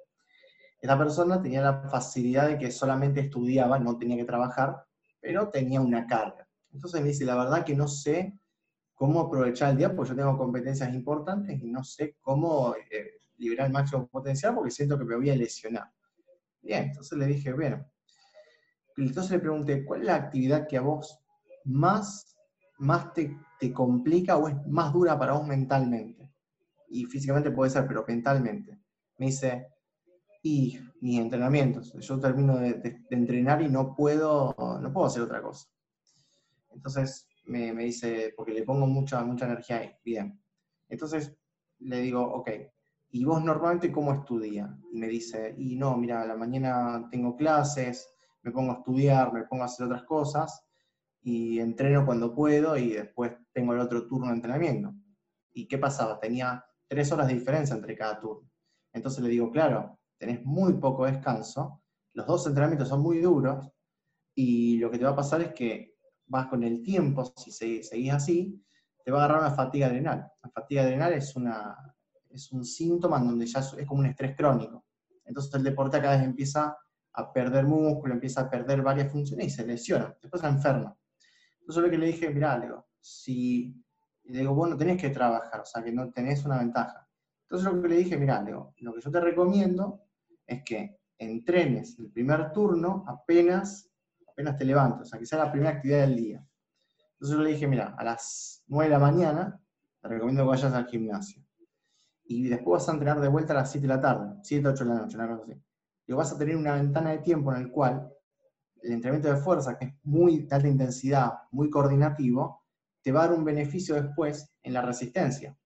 Esta 0.82 0.98
persona 0.98 1.42
tenía 1.42 1.62
la 1.62 1.90
facilidad 1.90 2.48
de 2.48 2.58
que 2.58 2.72
solamente 2.72 3.22
estudiaba, 3.22 3.80
no 3.80 3.98
tenía 3.98 4.18
que 4.18 4.26
trabajar, 4.26 4.86
pero 5.20 5.50
tenía 5.50 5.82
una 5.82 6.06
carga. 6.06 6.48
Entonces 6.72 7.02
me 7.02 7.08
dice, 7.08 7.26
la 7.26 7.36
verdad 7.36 7.64
que 7.64 7.76
no 7.76 7.88
sé 7.88 8.38
cómo 8.94 9.22
aprovechar 9.22 9.72
el 9.72 9.78
día, 9.78 9.96
porque 9.96 10.12
yo 10.12 10.16
tengo 10.16 10.38
competencias 10.38 10.94
importantes 10.94 11.62
y 11.62 11.72
no 11.72 11.84
sé 11.84 12.18
cómo 12.22 12.76
eh, 12.92 13.22
liberar 13.38 13.68
el 13.68 13.74
máximo 13.74 14.08
potencial 14.08 14.56
porque 14.56 14.72
siento 14.72 14.98
que 14.98 15.06
me 15.06 15.16
voy 15.16 15.30
a 15.30 15.36
lesionar. 15.36 15.92
Bien, 16.62 16.86
entonces 16.86 17.18
le 17.18 17.28
dije, 17.28 17.54
bueno, 17.54 17.86
entonces 18.98 19.32
le 19.32 19.40
pregunté, 19.40 19.86
¿cuál 19.86 20.02
es 20.02 20.08
la 20.08 20.16
actividad 20.16 20.68
que 20.68 20.78
a 20.78 20.82
vos 20.82 21.25
más, 21.66 22.38
más 22.78 23.14
te, 23.14 23.38
te 23.60 23.74
complica 23.74 24.38
o 24.38 24.48
es 24.48 24.56
más 24.68 24.94
dura 24.94 25.18
para 25.18 25.34
vos 25.34 25.48
mentalmente? 25.48 26.32
Y 26.90 27.06
físicamente 27.06 27.52
puede 27.52 27.72
ser, 27.72 27.88
pero 27.88 28.06
mentalmente. 28.08 28.80
Me 29.18 29.28
dice, 29.28 29.68
y 30.46 30.80
mis 31.02 31.20
entrenamientos. 31.20 31.92
Yo 32.00 32.20
termino 32.20 32.58
de, 32.58 33.00
entrenar 33.10 33.64
y 33.64 33.68
no 33.68 33.96
puedo, 33.96 34.56
no 34.80 34.94
puedo 34.94 35.08
hacer 35.08 35.24
otra 35.24 35.42
cosa. 35.42 35.68
Entonces 36.72 37.28
me, 37.46 37.74
me, 37.74 37.86
dice, 37.86 38.32
porque 38.38 38.54
le 38.54 38.62
pongo 38.62 38.86
mucha, 38.86 39.24
mucha 39.24 39.46
energía 39.46 39.78
ahí. 39.78 39.92
Bien. 40.04 40.40
Entonces 40.88 41.36
le 41.80 42.00
digo, 42.02 42.22
ok, 42.22 42.50
¿y 43.10 43.26
vos 43.26 43.44
normalmente 43.44 43.92
cómo 43.92 44.14
estudias? 44.14 44.70
Y 44.92 45.00
me 45.00 45.08
dice, 45.08 45.56
y 45.58 45.78
no, 45.78 45.98
mira, 45.98 46.24
la 46.28 46.36
mañana 46.36 47.08
tengo 47.10 47.36
clases, 47.36 48.08
me 48.44 48.52
pongo 48.52 48.74
a 48.74 48.76
estudiar, 48.76 49.34
me 49.34 49.46
pongo 49.46 49.64
a 49.64 49.66
hacer 49.66 49.88
otras 49.88 50.04
cosas, 50.04 50.64
y 51.26 51.60
entreno 51.60 52.06
cuando 52.06 52.36
puedo, 52.36 52.78
y 52.78 52.94
después 52.94 53.32
tengo 53.52 53.74
el 53.74 53.80
otro 53.80 54.06
turno 54.06 54.28
de 54.28 54.34
entrenamiento. 54.34 54.94
¿Y 55.54 55.68
qué 55.68 55.80
pasaba? 55.80 56.20
Tenía 56.20 56.64
tres 56.88 57.12
horas 57.12 57.28
de 57.28 57.34
diferencia 57.34 57.76
entre 57.76 57.98
cada 57.98 58.20
turno. 58.20 58.48
Entonces 58.94 59.24
le 59.24 59.30
digo, 59.30 59.50
claro, 59.50 60.00
tenés 60.20 60.46
muy 60.46 60.74
poco 60.74 61.06
descanso, 61.06 61.82
los 62.14 62.28
dos 62.28 62.46
entrenamientos 62.46 62.90
son 62.90 63.02
muy 63.02 63.22
duros, 63.22 63.68
y 64.36 64.78
lo 64.78 64.92
que 64.92 65.00
te 65.00 65.04
va 65.04 65.12
a 65.12 65.16
pasar 65.16 65.42
es 65.42 65.54
que 65.54 65.96
vas 66.28 66.46
con 66.46 66.64
el 66.64 66.84
tiempo, 66.84 67.26
si 67.36 67.52
seguís 67.52 68.14
así, 68.14 68.64
te 69.04 69.10
va 69.10 69.24
a 69.24 69.26
agarrar 69.26 69.48
una 69.48 69.56
fatiga 69.56 69.88
adrenal. 69.88 70.32
La 70.44 70.50
fatiga 70.52 70.84
adrenal 70.84 71.14
es 71.14 71.36
una, 71.36 71.76
es 72.30 72.52
un 72.52 72.64
síntoma 72.64 73.18
en 73.18 73.30
donde 73.30 73.48
ya 73.48 73.62
es 73.62 73.88
como 73.88 74.02
un 74.02 74.06
estrés 74.06 74.36
crónico. 74.38 74.86
Entonces 75.24 75.52
el 75.56 75.64
deporte 75.64 76.00
cada 76.00 76.18
vez 76.18 76.26
empieza 76.26 76.78
a 77.14 77.34
perder 77.34 77.66
músculo, 77.66 78.14
empieza 78.14 78.42
a 78.42 78.50
perder 78.50 78.84
varias 78.84 79.12
funciones 79.12 79.48
y 79.48 79.50
se 79.50 79.66
lesiona, 79.66 80.16
después 80.22 80.40
se 80.40 80.48
enferma. 80.48 80.96
Entonces 81.66 81.84
lo 81.84 81.90
que 81.90 81.98
le 81.98 82.06
dije, 82.06 82.30
mirá, 82.30 82.60
le 82.60 82.68
digo, 82.68 82.86
si, 83.00 83.76
le 84.26 84.40
digo, 84.40 84.54
vos 84.54 84.70
no 84.70 84.78
tenés 84.78 85.02
que 85.02 85.10
trabajar, 85.10 85.62
o 85.62 85.66
sea, 85.66 85.84
que 85.84 85.92
no 85.92 86.12
tenés 86.12 86.46
una 86.46 86.60
ventaja. 86.60 87.08
Entonces 87.42 87.74
lo 87.74 87.82
que 87.82 87.88
le 87.88 87.96
dije, 87.98 88.18
mirá, 88.18 88.40
le 88.42 88.52
digo, 88.52 88.76
lo 88.78 88.94
que 88.94 89.02
yo 89.02 89.10
te 89.10 89.20
recomiendo 89.20 90.04
es 90.46 90.64
que 90.64 91.00
entrenes 91.18 91.98
el 91.98 92.12
primer 92.12 92.52
turno 92.52 93.04
apenas, 93.08 93.90
apenas 94.28 94.58
te 94.58 94.66
levantas, 94.66 95.02
o 95.02 95.06
sea, 95.06 95.20
que 95.20 95.36
la 95.36 95.52
primera 95.52 95.72
actividad 95.72 96.02
del 96.02 96.16
día. 96.16 96.48
Entonces 97.14 97.36
yo 97.36 97.44
le 97.44 97.50
dije, 97.50 97.68
mira, 97.68 97.96
a 97.98 98.04
las 98.04 98.64
9 98.68 98.86
de 98.86 98.92
la 98.92 99.00
mañana 99.00 99.60
te 100.02 100.08
recomiendo 100.08 100.44
que 100.44 100.50
vayas 100.50 100.72
al 100.72 100.86
gimnasio 100.86 101.44
y 102.28 102.48
después 102.48 102.82
vas 102.82 102.90
a 102.90 102.92
entrenar 102.94 103.20
de 103.20 103.28
vuelta 103.28 103.54
a 103.54 103.58
las 103.58 103.72
7 103.72 103.88
de 103.88 103.94
la 103.96 104.02
tarde, 104.02 104.36
7, 104.44 104.68
8 104.68 104.84
de 104.84 104.90
la 104.90 105.00
noche, 105.00 105.18
una 105.18 105.28
cosa 105.30 105.44
así. 105.44 105.62
Y 106.06 106.14
vas 106.14 106.32
a 106.32 106.38
tener 106.38 106.56
una 106.56 106.76
ventana 106.76 107.10
de 107.10 107.18
tiempo 107.20 107.52
en 107.52 107.62
el 107.62 107.72
cual 107.72 108.15
el 108.86 108.94
entrenamiento 108.94 109.34
de 109.34 109.42
fuerza, 109.42 109.78
que 109.78 109.86
es 109.86 109.94
muy 110.04 110.40
de 110.40 110.56
alta 110.56 110.68
intensidad, 110.68 111.34
muy 111.52 111.70
coordinativo, 111.70 112.62
te 113.02 113.12
va 113.12 113.24
a 113.24 113.28
dar 113.28 113.38
un 113.38 113.44
beneficio 113.44 113.96
después 113.96 114.52
en 114.64 114.74
la 114.74 114.82
resistencia. 114.82 115.58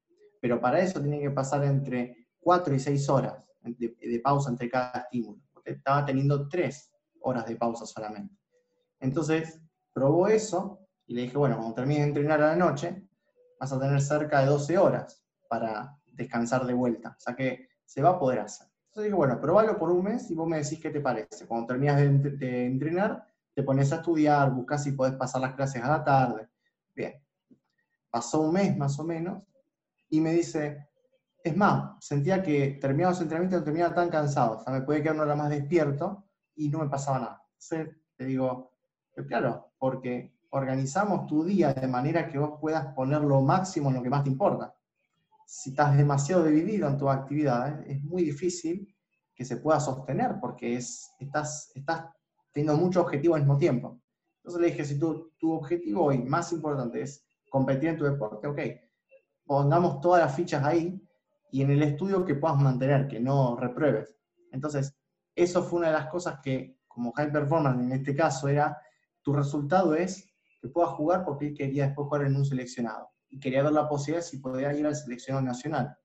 Pero 0.41 0.59
para 0.59 0.79
eso 0.79 1.01
tiene 1.01 1.19
que 1.19 1.31
pasar 1.31 1.63
entre 1.65 2.27
4 2.39 2.73
y 2.73 2.79
6 2.79 3.09
horas 3.09 3.47
de, 3.61 4.21
pausa 4.23 4.49
entre 4.49 4.69
cada 4.69 4.99
estímulo. 4.99 5.41
Porque 5.53 5.71
estaba 5.71 6.05
teniendo 6.05 6.47
3 6.47 6.91
horas 7.21 7.45
de 7.45 7.55
pausa 7.55 7.85
solamente. 7.85 8.35
Entonces, 8.99 9.61
probó 9.93 10.27
eso 10.27 10.79
y 11.05 11.15
le 11.15 11.23
dije, 11.23 11.37
bueno, 11.37 11.57
cuando 11.57 11.75
termines 11.75 12.03
de 12.03 12.07
entrenar 12.09 12.41
a 12.41 12.47
la 12.49 12.55
noche, 12.55 13.07
vas 13.59 13.71
a 13.73 13.79
tener 13.79 14.01
cerca 14.01 14.41
de 14.41 14.47
12 14.47 14.77
horas 14.77 15.25
para 15.49 15.97
descansar 16.05 16.65
de 16.65 16.73
vuelta. 16.73 17.09
O 17.17 17.19
sea 17.19 17.35
que 17.35 17.67
se 17.85 18.01
va 18.01 18.11
a 18.11 18.19
poder 18.19 18.39
hacer. 18.39 18.68
Entonces 18.89 19.09
digo, 19.09 19.17
bueno, 19.17 19.39
probalo 19.39 19.77
por 19.77 19.91
un 19.91 20.03
mes 20.03 20.31
y 20.31 20.35
vos 20.35 20.47
me 20.47 20.57
decís 20.57 20.79
qué 20.81 20.89
te 20.89 20.99
parece. 20.99 21.45
Cuando 21.45 21.67
terminas 21.67 21.97
de, 21.97 22.65
entrenar, 22.65 23.23
te 23.53 23.61
pones 23.61 23.91
a 23.93 23.97
estudiar, 23.97 24.51
buscas 24.51 24.83
si 24.83 24.93
podés 24.93 25.13
pasar 25.13 25.41
las 25.41 25.53
clases 25.53 25.83
a 25.83 25.89
la 25.89 26.03
tarde. 26.03 26.49
Bien. 26.95 27.21
Pasó 28.09 28.41
un 28.41 28.53
mes 28.53 28.75
más 28.75 28.99
o 28.99 29.03
menos 29.03 29.43
y 30.09 30.19
me 30.19 30.33
dice, 30.33 30.87
es 31.43 31.55
más, 31.55 32.03
sentía 32.03 32.41
que 32.41 32.79
terminaba 32.81 33.11
los 33.11 33.21
entrenamientos 33.21 33.59
no 33.59 33.65
terminaba 33.65 33.93
tan 33.93 34.09
cansado, 34.09 34.57
o 34.57 34.59
sea, 34.63 34.73
me 34.73 34.81
podía 34.81 35.03
quedar 35.03 35.15
una 35.15 35.25
hora 35.25 35.35
más 35.35 35.49
despierto 35.51 36.25
y 36.55 36.69
no 36.69 36.79
me 36.79 36.89
pasaba 36.89 37.19
nada. 37.19 37.43
Te 38.17 38.25
digo, 38.25 38.73
claro, 39.27 39.71
porque 39.77 40.33
organizamos 40.49 41.27
tu 41.27 41.43
día 41.43 41.75
de 41.75 41.87
manera 41.87 42.27
que 42.27 42.39
vos 42.39 42.57
puedas 42.59 42.87
poner 42.95 43.21
lo 43.21 43.41
máximo 43.41 43.89
en 43.89 43.97
lo 43.97 44.01
que 44.01 44.09
más 44.09 44.23
te 44.23 44.31
importa 44.31 44.73
si 45.51 45.71
estás 45.71 45.97
demasiado 45.97 46.43
dividido 46.43 46.87
en 46.87 46.95
tu 46.95 47.09
actividad, 47.09 47.81
es 47.87 48.03
muy 48.03 48.21
difícil 48.21 48.95
que 49.33 49.43
se 49.43 49.57
pueda 49.57 49.79
sostener 49.79 50.35
porque 50.39 50.75
es, 50.75 51.09
estás, 51.17 51.71
estás 51.73 52.05
teniendo 52.51 52.79
muchos 52.79 53.01
objetivos 53.01 53.37
al 53.37 53.41
mismo 53.41 53.57
tiempo. 53.57 53.99
Entonces 54.37 54.61
le 54.61 54.67
dije, 54.67 54.85
si 54.85 54.99
tu, 54.99 55.31
tu 55.39 55.53
objetivo 55.53 56.03
hoy 56.03 56.19
más 56.19 56.51
importante 56.53 57.01
es 57.01 57.25
competir 57.49 57.89
en 57.89 57.97
tu 57.97 58.03
deporte, 58.03 58.45
ok, 58.47 58.59
pongamos 59.43 59.99
todas 60.01 60.21
las 60.21 60.35
fichas 60.35 60.63
ahí 60.63 61.01
y 61.51 61.63
en 61.63 61.71
el 61.71 61.81
estudio 61.81 62.23
que 62.23 62.35
puedas 62.35 62.59
mantener, 62.61 63.07
que 63.07 63.19
no 63.19 63.55
repruebes. 63.55 64.15
Entonces, 64.51 64.95
eso 65.33 65.63
fue 65.63 65.79
una 65.79 65.87
de 65.87 65.93
las 65.93 66.09
cosas 66.11 66.41
que, 66.43 66.77
como 66.87 67.11
high 67.13 67.31
performance 67.31 67.81
en 67.81 67.91
este 67.91 68.15
caso, 68.15 68.47
era, 68.49 68.77
tu 69.23 69.33
resultado 69.33 69.95
es 69.95 70.29
que 70.61 70.67
puedas 70.69 70.91
jugar 70.91 71.25
porque 71.25 71.47
él 71.47 71.53
quería 71.55 71.87
después 71.87 72.05
jugar 72.05 72.25
en 72.25 72.35
un 72.35 72.45
seleccionado 72.45 73.09
y 73.29 73.39
quería 73.39 73.63
ver 73.63 73.73
la 73.73 73.87
posibilidad 73.87 74.25
si 74.25 74.37
podía 74.37 74.73
ir 74.73 74.85
al 74.85 74.95
seleccionado 74.95 75.45
nacional. 75.45 75.95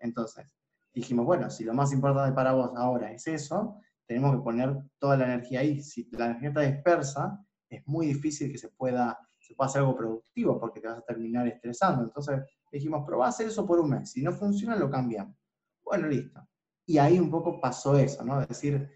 Entonces, 0.00 0.46
dijimos, 0.92 1.26
bueno, 1.26 1.50
si 1.50 1.64
lo 1.64 1.74
más 1.74 1.92
importante 1.92 2.34
para 2.34 2.52
vos 2.52 2.72
ahora 2.76 3.12
es 3.12 3.26
eso, 3.26 3.80
tenemos 4.06 4.36
que 4.36 4.42
poner 4.42 4.76
toda 4.98 5.16
la 5.16 5.26
energía 5.26 5.60
ahí. 5.60 5.82
Si 5.82 6.08
la 6.12 6.26
energía 6.26 6.48
está 6.48 6.60
dispersa, 6.62 7.44
es 7.68 7.86
muy 7.86 8.06
difícil 8.06 8.50
que 8.50 8.58
se 8.58 8.70
pueda, 8.70 9.18
se 9.38 9.54
pueda 9.54 9.68
hacer 9.68 9.80
algo 9.80 9.96
productivo 9.96 10.58
porque 10.58 10.80
te 10.80 10.88
vas 10.88 10.98
a 10.98 11.02
terminar 11.02 11.46
estresando. 11.46 12.02
Entonces 12.02 12.40
dijimos, 12.72 13.04
probá 13.06 13.28
hacer 13.28 13.48
eso 13.48 13.66
por 13.66 13.80
un 13.80 13.90
mes. 13.90 14.12
Si 14.12 14.22
no 14.22 14.32
funciona, 14.32 14.76
lo 14.76 14.90
cambiamos. 14.90 15.36
Bueno, 15.84 16.06
listo. 16.08 16.40
Y 16.86 16.98
ahí 16.98 17.18
un 17.18 17.30
poco 17.30 17.60
pasó 17.60 17.98
eso, 17.98 18.24
¿no? 18.24 18.40
Es 18.40 18.48
decir, 18.48 18.90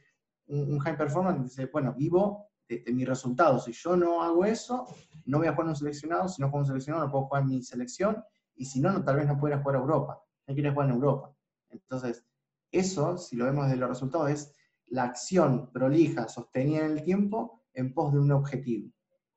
un, 0.47 0.79
high 0.79 0.97
performance 0.97 1.43
dice, 1.43 1.67
bueno, 1.67 1.95
vivo 1.95 2.52
de, 2.81 2.93
mi 2.93 3.05
resultado. 3.05 3.59
Si 3.59 3.73
yo 3.73 3.97
no 3.97 4.23
hago 4.23 4.45
eso, 4.45 4.87
no 5.27 5.39
voy 5.39 5.49
a 5.49 5.53
jugar 5.53 5.67
en 5.67 5.71
un 5.71 5.77
seleccionado, 5.77 6.29
si 6.29 6.41
no 6.41 6.49
juego 6.49 6.61
un 6.61 6.67
seleccionado 6.67 7.07
no 7.07 7.11
puedo 7.13 7.25
jugar 7.27 7.45
mi 7.45 7.63
selección, 7.63 8.23
y 8.55 8.65
si 8.65 8.81
no, 8.81 8.93
no 8.93 9.05
tal 9.05 9.17
vez 9.17 9.27
no 9.27 9.39
pudiera 9.39 9.61
jugar 9.61 9.77
a 9.77 9.81
Europa, 9.81 10.23
no 10.47 10.55
quiero 10.55 10.73
jugar 10.73 10.89
en 10.89 10.95
Europa. 10.95 11.35
Entonces, 11.71 12.25
eso, 12.71 13.19
si 13.19 13.37
lo 13.37 13.45
vemos 13.45 13.67
desde 13.67 13.79
los 13.79 13.89
resultados, 13.89 14.31
es 14.31 14.55
la 14.87 15.05
acción 15.05 15.71
prolija, 15.73 16.29
sostenida 16.29 16.85
en 16.85 16.93
el 16.93 17.03
tiempo, 17.03 17.63
en 17.73 17.95
pos 17.95 18.13
de 18.13 18.21
un 18.21 18.33
objetivo. 18.33 18.91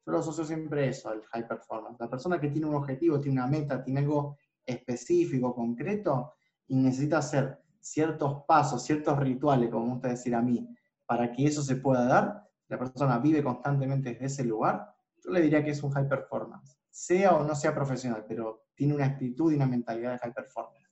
Yo 0.06 0.12
lo 0.12 0.20
asocio 0.20 0.46
siempre 0.46 0.90
eso, 0.90 1.10
al 1.10 1.24
high 1.24 1.48
performance. 1.48 2.00
La 2.00 2.10
persona 2.10 2.40
que 2.40 2.50
tiene 2.50 2.68
un 2.68 2.76
objetivo, 2.76 3.20
tiene 3.20 3.40
una 3.40 3.48
meta, 3.48 3.84
tiene 3.84 4.02
algo 4.02 4.38
específico, 4.66 5.56
concreto, 5.56 6.34
y 6.68 6.76
necesita 6.76 7.20
hacer 7.20 7.60
ciertos 7.80 8.44
pasos, 8.48 8.84
ciertos 8.84 9.18
rituales, 9.20 9.70
como 9.70 9.86
me 9.86 9.92
gusta 9.94 10.10
decir 10.10 10.36
a 10.36 10.42
mí, 10.42 10.68
para 11.06 11.32
que 11.32 11.46
eso 11.46 11.62
se 11.62 11.76
pueda 11.76 12.06
dar, 12.06 12.45
la 12.68 12.80
persona 12.80 13.20
vive 13.20 13.44
constantemente 13.44 14.12
desde 14.12 14.26
ese 14.26 14.44
lugar, 14.44 14.96
yo 15.24 15.32
le 15.32 15.42
diría 15.42 15.64
que 15.64 15.72
es 15.72 15.84
un 15.84 15.92
high 15.92 16.08
performance, 16.08 16.78
sea 16.90 17.34
o 17.34 17.44
no 17.44 17.56
sea 17.56 17.74
profesional, 17.74 18.26
pero 18.28 18.66
tiene 18.76 18.96
una 18.96 19.06
actitud 19.06 19.52
y 19.52 19.56
una 19.56 19.66
mentalidad 19.66 20.14
de 20.14 20.20
high 20.20 20.34
performance. 20.34 20.86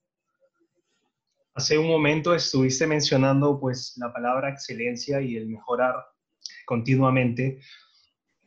Hace 1.55 1.77
un 1.77 1.87
momento 1.87 2.33
estuviste 2.33 2.87
mencionando 2.87 3.59
pues 3.59 3.93
la 3.97 4.11
palabra 4.11 4.49
excelencia 4.49 5.21
y 5.21 5.37
el 5.37 5.47
mejorar 5.47 5.95
continuamente. 6.65 7.59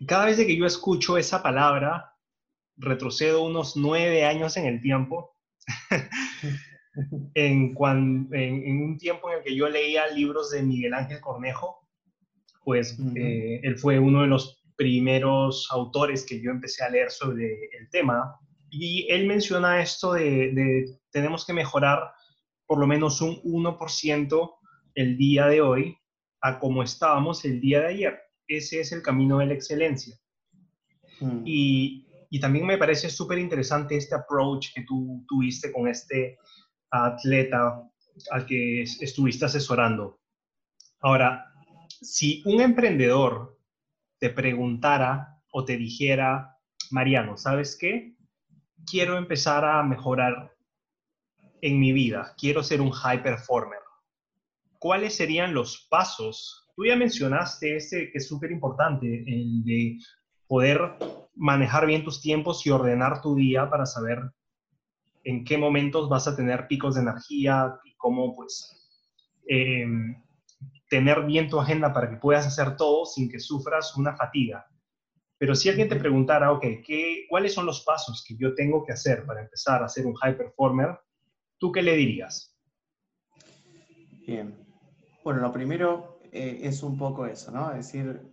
Cada 0.06 0.26
vez 0.26 0.36
que 0.36 0.56
yo 0.56 0.66
escucho 0.66 1.16
esa 1.16 1.42
palabra, 1.42 2.16
retrocedo 2.76 3.44
unos 3.44 3.76
nueve 3.76 4.24
años 4.24 4.56
en 4.56 4.66
el 4.66 4.82
tiempo, 4.82 5.36
en, 7.34 7.76
en, 8.32 8.82
un 8.82 8.98
tiempo 8.98 9.30
en 9.30 9.38
el 9.38 9.44
que 9.44 9.54
yo 9.54 9.68
leía 9.68 10.08
libros 10.08 10.50
de 10.50 10.62
Miguel 10.62 10.94
Ángel 10.94 11.20
Cornejo, 11.20 11.85
pues 12.66 12.98
eh, 13.14 13.60
él 13.62 13.78
fue 13.78 14.00
uno 14.00 14.22
de 14.22 14.26
los 14.26 14.60
primeros 14.74 15.68
autores 15.70 16.26
que 16.26 16.42
yo 16.42 16.50
empecé 16.50 16.82
a 16.82 16.90
leer 16.90 17.12
sobre 17.12 17.46
el 17.78 17.88
tema, 17.92 18.34
y 18.70 19.06
él 19.08 19.28
menciona 19.28 19.80
esto 19.80 20.14
de, 20.14 20.50
de 20.52 20.98
tenemos 21.12 21.46
que 21.46 21.52
mejorar 21.52 22.10
por 22.66 22.80
lo 22.80 22.88
menos 22.88 23.20
un 23.20 23.40
1% 23.42 24.54
el 24.96 25.16
día 25.16 25.46
de 25.46 25.60
hoy 25.60 25.96
a 26.40 26.58
como 26.58 26.82
estábamos 26.82 27.44
el 27.44 27.60
día 27.60 27.82
de 27.82 27.86
ayer. 27.86 28.18
Ese 28.48 28.80
es 28.80 28.90
el 28.90 29.00
camino 29.00 29.38
de 29.38 29.46
la 29.46 29.54
excelencia. 29.54 30.18
Mm. 31.20 31.42
Y, 31.44 32.02
también 32.40 32.66
me 32.66 32.76
parece 32.76 33.08
súper 33.08 33.38
interesante 33.38 33.96
este 33.96 34.14
approach 34.14 34.74
que 34.74 34.82
tú 34.82 35.24
tuviste 35.26 35.72
con 35.72 35.88
este 35.88 36.36
atleta 36.90 37.82
al 38.30 38.44
que 38.44 38.82
estuviste 38.82 39.46
asesorando. 39.46 40.20
Ahora, 41.00 41.46
si 42.00 42.42
un 42.44 42.60
emprendedor 42.60 43.58
te 44.18 44.30
preguntara 44.30 45.40
o 45.52 45.64
te 45.64 45.76
dijera, 45.76 46.56
Mariano, 46.90 47.36
¿sabes 47.36 47.76
qué? 47.78 48.16
Quiero 48.84 49.16
empezar 49.16 49.64
a 49.64 49.82
mejorar 49.82 50.54
en 51.60 51.80
mi 51.80 51.92
vida, 51.92 52.34
quiero 52.38 52.62
ser 52.62 52.80
un 52.80 52.90
high 52.90 53.22
performer, 53.22 53.80
¿cuáles 54.78 55.16
serían 55.16 55.54
los 55.54 55.86
pasos? 55.90 56.68
Tú 56.76 56.84
ya 56.84 56.96
mencionaste 56.96 57.76
este 57.76 58.10
que 58.10 58.18
es 58.18 58.28
súper 58.28 58.50
importante, 58.52 59.24
el 59.26 59.64
de 59.64 59.98
poder 60.46 60.80
manejar 61.34 61.86
bien 61.86 62.04
tus 62.04 62.20
tiempos 62.20 62.66
y 62.66 62.70
ordenar 62.70 63.20
tu 63.20 63.34
día 63.34 63.68
para 63.68 63.86
saber 63.86 64.20
en 65.24 65.44
qué 65.44 65.58
momentos 65.58 66.08
vas 66.08 66.28
a 66.28 66.36
tener 66.36 66.68
picos 66.68 66.94
de 66.94 67.00
energía 67.02 67.74
y 67.84 67.94
cómo 67.96 68.34
pues 68.34 68.70
em, 69.48 70.22
tener 70.88 71.24
bien 71.24 71.48
tu 71.48 71.58
agenda 71.60 71.92
para 71.92 72.10
que 72.10 72.16
puedas 72.16 72.46
hacer 72.46 72.76
todo 72.76 73.04
sin 73.06 73.28
que 73.28 73.40
sufras 73.40 73.96
una 73.96 74.16
fatiga. 74.16 74.66
Pero 75.38 75.54
si 75.54 75.68
alguien 75.68 75.88
te 75.88 75.96
preguntara, 75.96 76.52
ok, 76.52 76.64
¿qué, 76.84 77.26
¿cuáles 77.28 77.52
son 77.52 77.66
los 77.66 77.82
pasos 77.82 78.24
que 78.26 78.36
yo 78.36 78.54
tengo 78.54 78.84
que 78.84 78.92
hacer 78.92 79.26
para 79.26 79.42
empezar 79.42 79.82
a 79.82 79.88
ser 79.88 80.06
un 80.06 80.14
high 80.14 80.36
performer? 80.36 80.98
¿tú 81.58 81.72
qué 81.72 81.82
le 81.82 81.96
dirías? 81.96 82.54
Bien. 84.26 84.54
Bueno, 85.24 85.40
lo 85.40 85.52
primero 85.52 86.20
eh, 86.32 86.60
es 86.62 86.82
un 86.82 86.96
poco 86.96 87.26
eso, 87.26 87.50
¿no? 87.50 87.70
Es 87.70 87.86
decir, 87.86 88.32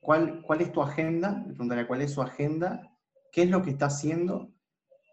¿cuál, 0.00 0.42
¿cuál 0.42 0.60
es 0.60 0.72
tu 0.72 0.82
agenda? 0.82 1.42
Le 1.46 1.52
preguntaría 1.52 1.86
cuál 1.86 2.02
es 2.02 2.12
su 2.12 2.22
agenda, 2.22 2.96
qué 3.30 3.42
es 3.42 3.50
lo 3.50 3.62
que 3.62 3.70
está 3.70 3.86
haciendo. 3.86 4.52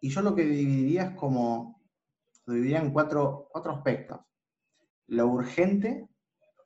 Y 0.02 0.10
yo 0.10 0.22
lo 0.22 0.36
que 0.36 0.44
dividiría 0.44 1.04
es 1.04 1.16
como, 1.16 1.82
lo 2.46 2.54
dividiría 2.54 2.82
en 2.82 2.92
cuatro, 2.92 3.48
cuatro 3.52 3.74
aspectos. 3.74 4.20
Lo 5.08 5.28
urgente, 5.28 6.08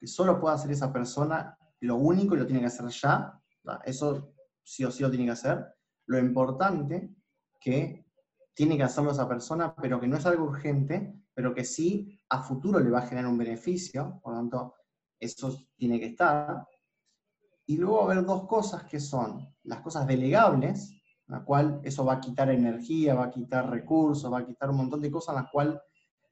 solo 0.07 0.39
puede 0.39 0.55
hacer 0.55 0.71
esa 0.71 0.91
persona, 0.91 1.57
lo 1.81 1.95
único 1.95 2.35
y 2.35 2.39
lo 2.39 2.45
tiene 2.45 2.61
que 2.61 2.67
hacer 2.67 2.87
ya, 2.89 3.39
eso 3.85 4.33
sí 4.63 4.83
o 4.83 4.91
sí 4.91 5.03
lo 5.03 5.09
tiene 5.09 5.25
que 5.25 5.31
hacer. 5.31 5.65
Lo 6.05 6.19
importante, 6.19 7.15
que 7.59 8.05
tiene 8.53 8.77
que 8.77 8.83
hacerlo 8.83 9.11
esa 9.11 9.27
persona, 9.27 9.75
pero 9.75 9.99
que 9.99 10.07
no 10.07 10.17
es 10.17 10.25
algo 10.25 10.45
urgente, 10.45 11.13
pero 11.33 11.53
que 11.53 11.63
sí 11.63 12.19
a 12.29 12.41
futuro 12.43 12.79
le 12.79 12.89
va 12.89 12.99
a 12.99 13.07
generar 13.07 13.29
un 13.29 13.37
beneficio, 13.37 14.19
por 14.21 14.33
lo 14.33 14.39
tanto, 14.39 14.75
eso 15.19 15.57
tiene 15.75 15.99
que 15.99 16.07
estar. 16.07 16.67
Y 17.65 17.77
luego 17.77 18.03
haber 18.03 18.25
dos 18.25 18.45
cosas 18.47 18.83
que 18.83 18.99
son 18.99 19.55
las 19.63 19.81
cosas 19.81 20.05
delegables, 20.05 20.91
la 21.27 21.43
cual 21.43 21.79
eso 21.83 22.03
va 22.05 22.13
a 22.13 22.19
quitar 22.19 22.49
energía, 22.49 23.15
va 23.15 23.25
a 23.25 23.31
quitar 23.31 23.69
recursos, 23.69 24.31
va 24.31 24.39
a 24.39 24.45
quitar 24.45 24.69
un 24.69 24.77
montón 24.77 25.01
de 25.01 25.09
cosas, 25.09 25.35
en 25.35 25.41
las 25.41 25.51
cuales 25.51 25.77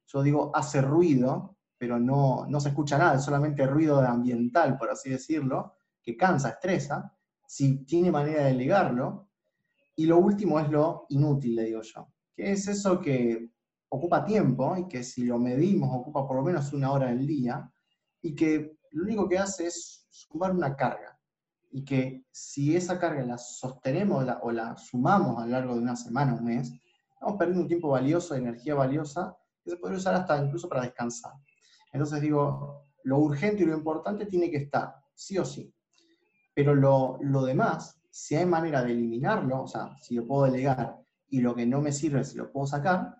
yo 0.06 0.22
digo 0.22 0.52
hace 0.54 0.82
ruido, 0.82 1.58
pero 1.82 2.00
no, 2.00 2.46
no 2.48 2.60
se 2.60 2.70
escucha 2.70 2.96
nada, 2.96 3.16
es 3.16 3.24
solamente 3.24 3.66
ruido 3.66 4.00
ambiental, 4.02 4.78
por 4.78 4.92
así 4.92 5.10
decirlo, 5.10 5.78
que 6.04 6.16
cansa, 6.16 6.50
estresa. 6.50 7.12
Si 7.48 7.84
tiene 7.86 8.12
manera 8.12 8.44
de 8.44 8.50
delegarlo, 8.50 9.30
y 9.96 10.06
lo 10.06 10.20
último 10.20 10.60
es 10.60 10.70
lo 10.70 11.08
inútil, 11.10 11.56
le 11.56 11.64
digo 11.64 11.82
yo, 11.82 12.08
que 12.36 12.52
es 12.52 12.68
eso 12.68 13.02
que 13.02 13.50
ocupa 13.90 14.24
tiempo 14.24 14.78
y 14.78 14.88
que 14.88 15.02
si 15.02 15.24
lo 15.24 15.40
medimos 15.40 15.90
ocupa 15.92 16.28
por 16.28 16.36
lo 16.36 16.44
menos 16.44 16.72
una 16.72 16.92
hora 16.92 17.10
al 17.10 17.26
día 17.26 17.68
y 18.22 18.36
que 18.36 18.78
lo 18.92 19.02
único 19.04 19.28
que 19.28 19.40
hace 19.40 19.66
es 19.66 20.06
sumar 20.12 20.52
una 20.52 20.76
carga 20.76 21.20
y 21.72 21.84
que 21.84 22.28
si 22.30 22.76
esa 22.76 23.00
carga 23.00 23.26
la 23.26 23.40
sostenemos 23.40 24.24
o 24.44 24.52
la 24.52 24.78
sumamos 24.78 25.42
a 25.42 25.48
lo 25.48 25.54
largo 25.54 25.74
de 25.74 25.82
una 25.82 25.96
semana, 25.96 26.36
un 26.36 26.46
mes, 26.46 26.72
estamos 27.12 27.40
perdiendo 27.40 27.64
un 27.64 27.68
tiempo 27.68 27.90
valioso, 27.90 28.36
energía 28.36 28.76
valiosa, 28.76 29.36
que 29.64 29.72
se 29.72 29.78
podría 29.78 29.98
usar 29.98 30.14
hasta 30.14 30.38
incluso 30.38 30.70
para 30.70 30.84
descansar. 30.84 31.34
Entonces 31.92 32.22
digo, 32.22 32.88
lo 33.04 33.18
urgente 33.20 33.64
y 33.64 33.66
lo 33.66 33.76
importante 33.76 34.26
tiene 34.26 34.50
que 34.50 34.58
estar, 34.58 34.96
sí 35.14 35.38
o 35.38 35.46
sí. 35.46 35.74
Pero 36.54 36.76
lo, 36.76 37.18
lo 37.22 37.44
demás 37.44 38.02
si 38.12 38.36
hay 38.36 38.46
manera 38.46 38.84
de 38.84 38.92
eliminarlo, 38.92 39.64
o 39.64 39.68
sea, 39.68 39.96
si 40.02 40.16
lo 40.16 40.28
puedo 40.28 40.44
delegar 40.44 41.00
y 41.30 41.40
lo 41.40 41.56
que 41.56 41.66
no 41.66 41.82
me 41.82 41.94
sirve 41.94 42.24
si 42.26 42.38
lo 42.38 42.52
puedo 42.52 42.68
sacar, 42.68 43.16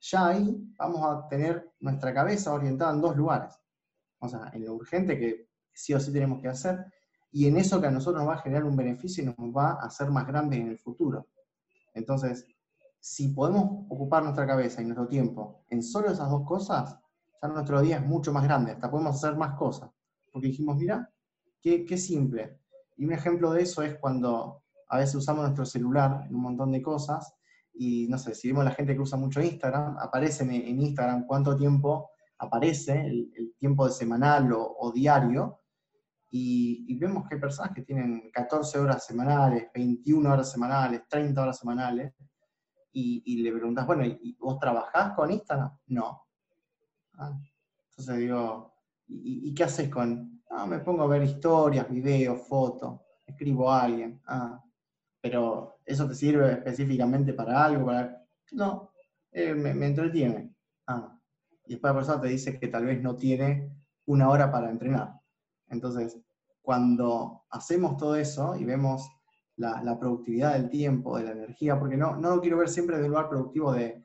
ya 0.00 0.26
ahí 0.26 0.60
vamos 0.76 1.00
a 1.04 1.28
tener 1.28 1.70
nuestra 1.78 2.12
cabeza 2.12 2.52
orientada 2.52 2.92
en 2.92 3.00
dos 3.00 3.16
lugares. 3.16 3.54
O 4.18 4.28
sea, 4.28 4.50
en 4.52 4.64
lo 4.64 4.74
urgente 4.74 5.16
que 5.16 5.48
sí 5.72 5.94
o 5.94 6.00
sí 6.00 6.12
tenemos 6.12 6.42
que 6.42 6.48
hacer 6.48 6.84
y 7.30 7.46
en 7.46 7.56
eso 7.56 7.80
que 7.80 7.86
a 7.86 7.90
nosotros 7.90 8.22
nos 8.22 8.30
va 8.30 8.34
a 8.34 8.42
generar 8.42 8.64
un 8.64 8.76
beneficio 8.76 9.22
y 9.22 9.26
nos 9.26 9.56
va 9.56 9.72
a 9.74 9.86
hacer 9.86 10.10
más 10.10 10.26
grandes 10.26 10.60
en 10.60 10.68
el 10.68 10.78
futuro. 10.78 11.28
Entonces, 11.94 12.46
si 12.98 13.28
podemos 13.28 13.86
ocupar 13.88 14.24
nuestra 14.24 14.46
cabeza 14.46 14.82
y 14.82 14.86
nuestro 14.86 15.06
tiempo 15.06 15.64
en 15.70 15.82
solo 15.82 16.10
esas 16.10 16.28
dos 16.28 16.44
cosas, 16.44 16.98
nuestro 17.48 17.80
día 17.80 17.96
es 17.96 18.06
mucho 18.06 18.32
más 18.32 18.44
grande, 18.44 18.72
hasta 18.72 18.90
podemos 18.90 19.16
hacer 19.16 19.36
más 19.36 19.56
cosas. 19.56 19.90
Porque 20.30 20.48
dijimos, 20.48 20.76
mira, 20.76 21.10
qué, 21.60 21.96
simple. 21.98 22.58
Y 22.96 23.04
un 23.04 23.12
ejemplo 23.12 23.52
de 23.52 23.62
eso 23.62 23.82
es 23.82 23.98
cuando 23.98 24.62
a 24.88 24.98
veces 24.98 25.14
usamos 25.16 25.42
nuestro 25.42 25.64
celular 25.64 26.24
en 26.26 26.34
un 26.34 26.42
montón 26.42 26.72
de 26.72 26.82
cosas 26.82 27.34
y 27.74 28.06
no 28.08 28.18
sé, 28.18 28.34
si 28.34 28.48
vemos 28.48 28.64
la 28.64 28.72
gente 28.72 28.94
que 28.94 29.00
usa 29.00 29.18
mucho 29.18 29.40
Instagram, 29.40 29.96
aparece 29.98 30.44
en 30.44 30.80
Instagram 30.80 31.26
cuánto 31.26 31.56
tiempo 31.56 32.10
aparece, 32.42 33.06
el, 33.06 33.54
tiempo 33.58 33.86
de 33.86 33.92
semanal 33.92 34.50
o, 34.52 34.92
diario, 34.92 35.60
y, 36.30 36.98
vemos 36.98 37.28
que 37.28 37.36
hay 37.36 37.40
personas 37.40 37.72
que 37.72 37.82
tienen 37.82 38.30
14 38.32 38.78
horas 38.78 39.06
semanales, 39.06 39.68
21 39.72 40.32
horas 40.32 40.50
semanales, 40.50 41.02
30 41.08 41.40
horas 41.40 41.58
semanales, 41.58 42.12
y, 42.92 43.42
le 43.42 43.52
preguntas, 43.52 43.86
bueno, 43.86 44.04
¿y 44.04 44.36
vos 44.40 44.58
trabajás 44.58 45.14
con 45.14 45.30
Instagram? 45.30 45.70
No. 45.86 46.26
Ah, 47.14 47.38
entonces 47.90 48.18
digo, 48.18 48.74
¿y, 49.06 49.54
qué 49.54 49.64
haces 49.64 49.88
con, 49.88 50.32
Ah, 50.54 50.66
me 50.66 50.80
pongo 50.80 51.04
a 51.04 51.06
ver 51.06 51.22
historias, 51.22 51.88
videos, 51.90 52.46
fotos, 52.46 53.00
escribo 53.26 53.70
a 53.70 53.84
alguien. 53.84 54.20
Ah, 54.26 54.62
pero 55.20 55.78
¿eso 55.86 56.06
te 56.06 56.14
sirve 56.14 56.52
específicamente 56.52 57.32
para 57.32 57.64
algo? 57.64 57.86
Para... 57.86 58.22
No, 58.52 58.92
eh, 59.30 59.54
me, 59.54 59.86
entretiene. 59.86 60.54
Ah, 60.86 61.18
y 61.64 61.72
después 61.72 61.90
la 61.90 61.98
persona 61.98 62.20
te 62.20 62.28
dice 62.28 62.58
que 62.60 62.68
tal 62.68 62.84
vez 62.84 63.02
no 63.02 63.16
tiene 63.16 63.72
una 64.04 64.28
hora 64.28 64.52
para 64.52 64.70
entrenar. 64.70 65.14
Entonces, 65.68 66.20
cuando 66.60 67.44
hacemos 67.48 67.96
todo 67.96 68.16
eso 68.16 68.54
y 68.56 68.64
vemos 68.66 69.10
la, 69.56 69.98
productividad 69.98 70.52
del 70.52 70.68
tiempo, 70.68 71.16
de 71.16 71.24
la 71.24 71.32
energía, 71.32 71.78
porque 71.78 71.96
no, 71.96 72.16
no 72.16 72.36
lo 72.36 72.42
quiero 72.42 72.58
ver 72.58 72.68
siempre 72.68 72.98
de 72.98 73.08
lugar 73.08 73.30
productivo 73.30 73.72
de, 73.72 74.04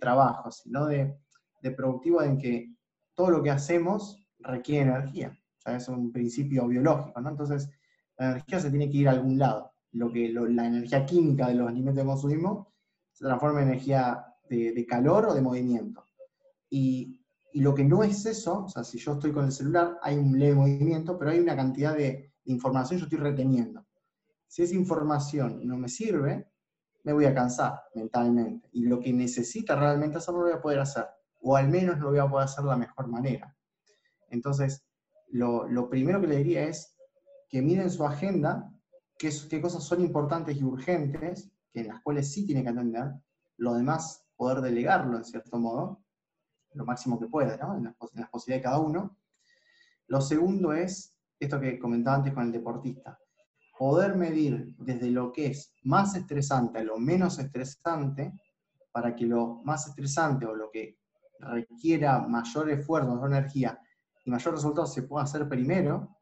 trabajo, 0.00 0.50
sino 0.50 0.86
de, 0.86 1.16
de 1.60 1.70
productivo 1.72 2.22
en 2.22 2.38
que 2.38 2.74
todo 3.14 3.30
lo 3.30 3.42
que 3.42 3.50
hacemos 3.50 4.26
requiere 4.38 4.90
energía 4.90 5.38
es 5.76 5.88
un 5.88 6.12
principio 6.12 6.66
biológico, 6.66 7.20
¿no? 7.20 7.30
Entonces, 7.30 7.68
La 8.16 8.32
energía 8.32 8.58
se 8.58 8.70
tiene 8.70 8.90
que 8.90 8.96
ir 8.96 9.08
a 9.08 9.12
algún 9.12 9.38
lado. 9.38 9.70
Lo 9.92 10.10
que, 10.10 10.28
la 10.30 10.66
energía 10.66 11.06
química 11.06 11.46
de 11.46 11.54
los 11.54 11.68
alimentos 11.68 12.02
que 12.02 12.08
consumimos 12.08 12.66
se 13.12 13.24
transforma 13.24 13.62
en 13.62 13.68
energía 13.68 14.24
de, 14.48 14.86
calor 14.86 15.26
o 15.26 15.34
de 15.34 15.40
movimiento. 15.40 16.04
Y, 16.68 17.14
lo 17.54 17.74
que 17.74 17.84
no 17.84 18.04
es 18.04 18.26
eso, 18.26 18.64
o 18.64 18.68
sea, 18.68 18.84
si 18.84 18.98
yo 18.98 19.14
estoy 19.14 19.32
con 19.32 19.46
el 19.46 19.52
celular, 19.52 19.98
hay 20.02 20.16
un 20.16 20.38
leve 20.38 20.54
movimiento, 20.54 21.18
pero 21.18 21.30
hay 21.30 21.40
una 21.40 21.56
cantidad 21.56 21.96
de, 21.96 22.34
información 22.44 22.98
que 22.98 23.00
yo 23.00 23.06
estoy 23.06 23.18
reteniendo. 23.18 23.86
Si 24.46 24.62
esa 24.62 24.74
información 24.74 25.66
no 25.66 25.76
me 25.76 25.88
sirve, 25.88 26.50
me 27.04 27.12
voy 27.12 27.26
a 27.26 27.34
cansar 27.34 27.82
mentalmente. 27.94 28.68
Y 28.72 28.86
lo 28.86 29.00
que 29.00 29.12
necesita 29.12 29.76
realmente 29.76 30.18
hacer, 30.18 30.34
lo 30.34 30.42
voy 30.42 30.52
a 30.52 30.60
poder 30.60 30.80
hacer. 30.80 31.06
O 31.40 31.56
al 31.56 31.68
menos 31.68 31.98
lo 31.98 32.10
voy 32.10 32.18
a 32.18 32.28
poder 32.28 32.44
hacer 32.44 32.64
de 32.64 32.70
la 32.70 32.76
mejor 32.76 33.08
manera. 33.08 33.56
Entonces, 34.30 34.84
lo, 35.28 35.88
primero 35.88 36.20
que 36.20 36.26
le 36.26 36.36
diría 36.36 36.64
es 36.64 36.96
que 37.48 37.62
miren 37.62 37.90
su 37.90 38.04
agenda, 38.04 38.72
qué, 39.18 39.30
qué 39.48 39.60
cosas 39.60 39.84
son 39.84 40.00
importantes 40.00 40.56
y 40.56 40.64
urgentes, 40.64 41.50
que 41.72 41.80
en 41.80 41.88
las 41.88 42.00
cuales 42.02 42.32
sí 42.32 42.46
tiene 42.46 42.62
que 42.62 42.70
atender. 42.70 43.12
Lo 43.56 43.74
demás, 43.74 44.24
poder 44.36 44.60
delegarlo 44.60 45.16
en 45.16 45.24
cierto 45.24 45.58
modo, 45.58 46.02
lo 46.74 46.84
máximo 46.84 47.18
que 47.18 47.26
pueda, 47.26 47.56
¿no? 47.56 47.76
en 47.76 47.84
las 47.84 47.96
posibilidades 47.96 48.46
de 48.46 48.62
cada 48.62 48.78
uno. 48.78 49.16
Lo 50.06 50.20
segundo 50.20 50.72
es 50.72 51.14
esto 51.40 51.60
que 51.60 51.78
comentaba 51.78 52.16
antes 52.16 52.34
con 52.34 52.44
el 52.44 52.52
deportista 52.52 53.18
poder 53.78 54.16
medir 54.16 54.74
desde 54.76 55.10
lo 55.10 55.32
que 55.32 55.46
es 55.46 55.72
más 55.84 56.16
estresante 56.16 56.80
a 56.80 56.84
lo 56.84 56.98
menos 56.98 57.38
estresante, 57.38 58.32
para 58.90 59.14
que 59.14 59.24
lo 59.24 59.62
más 59.64 59.86
estresante 59.86 60.44
o 60.44 60.54
lo 60.54 60.70
que 60.70 60.98
requiera 61.40 62.20
mayor 62.20 62.70
esfuerzo, 62.70 63.14
mayor 63.14 63.30
energía 63.30 63.80
y 64.24 64.30
mayor 64.30 64.54
resultado 64.54 64.86
se 64.86 65.02
pueda 65.02 65.24
hacer 65.24 65.48
primero, 65.48 66.16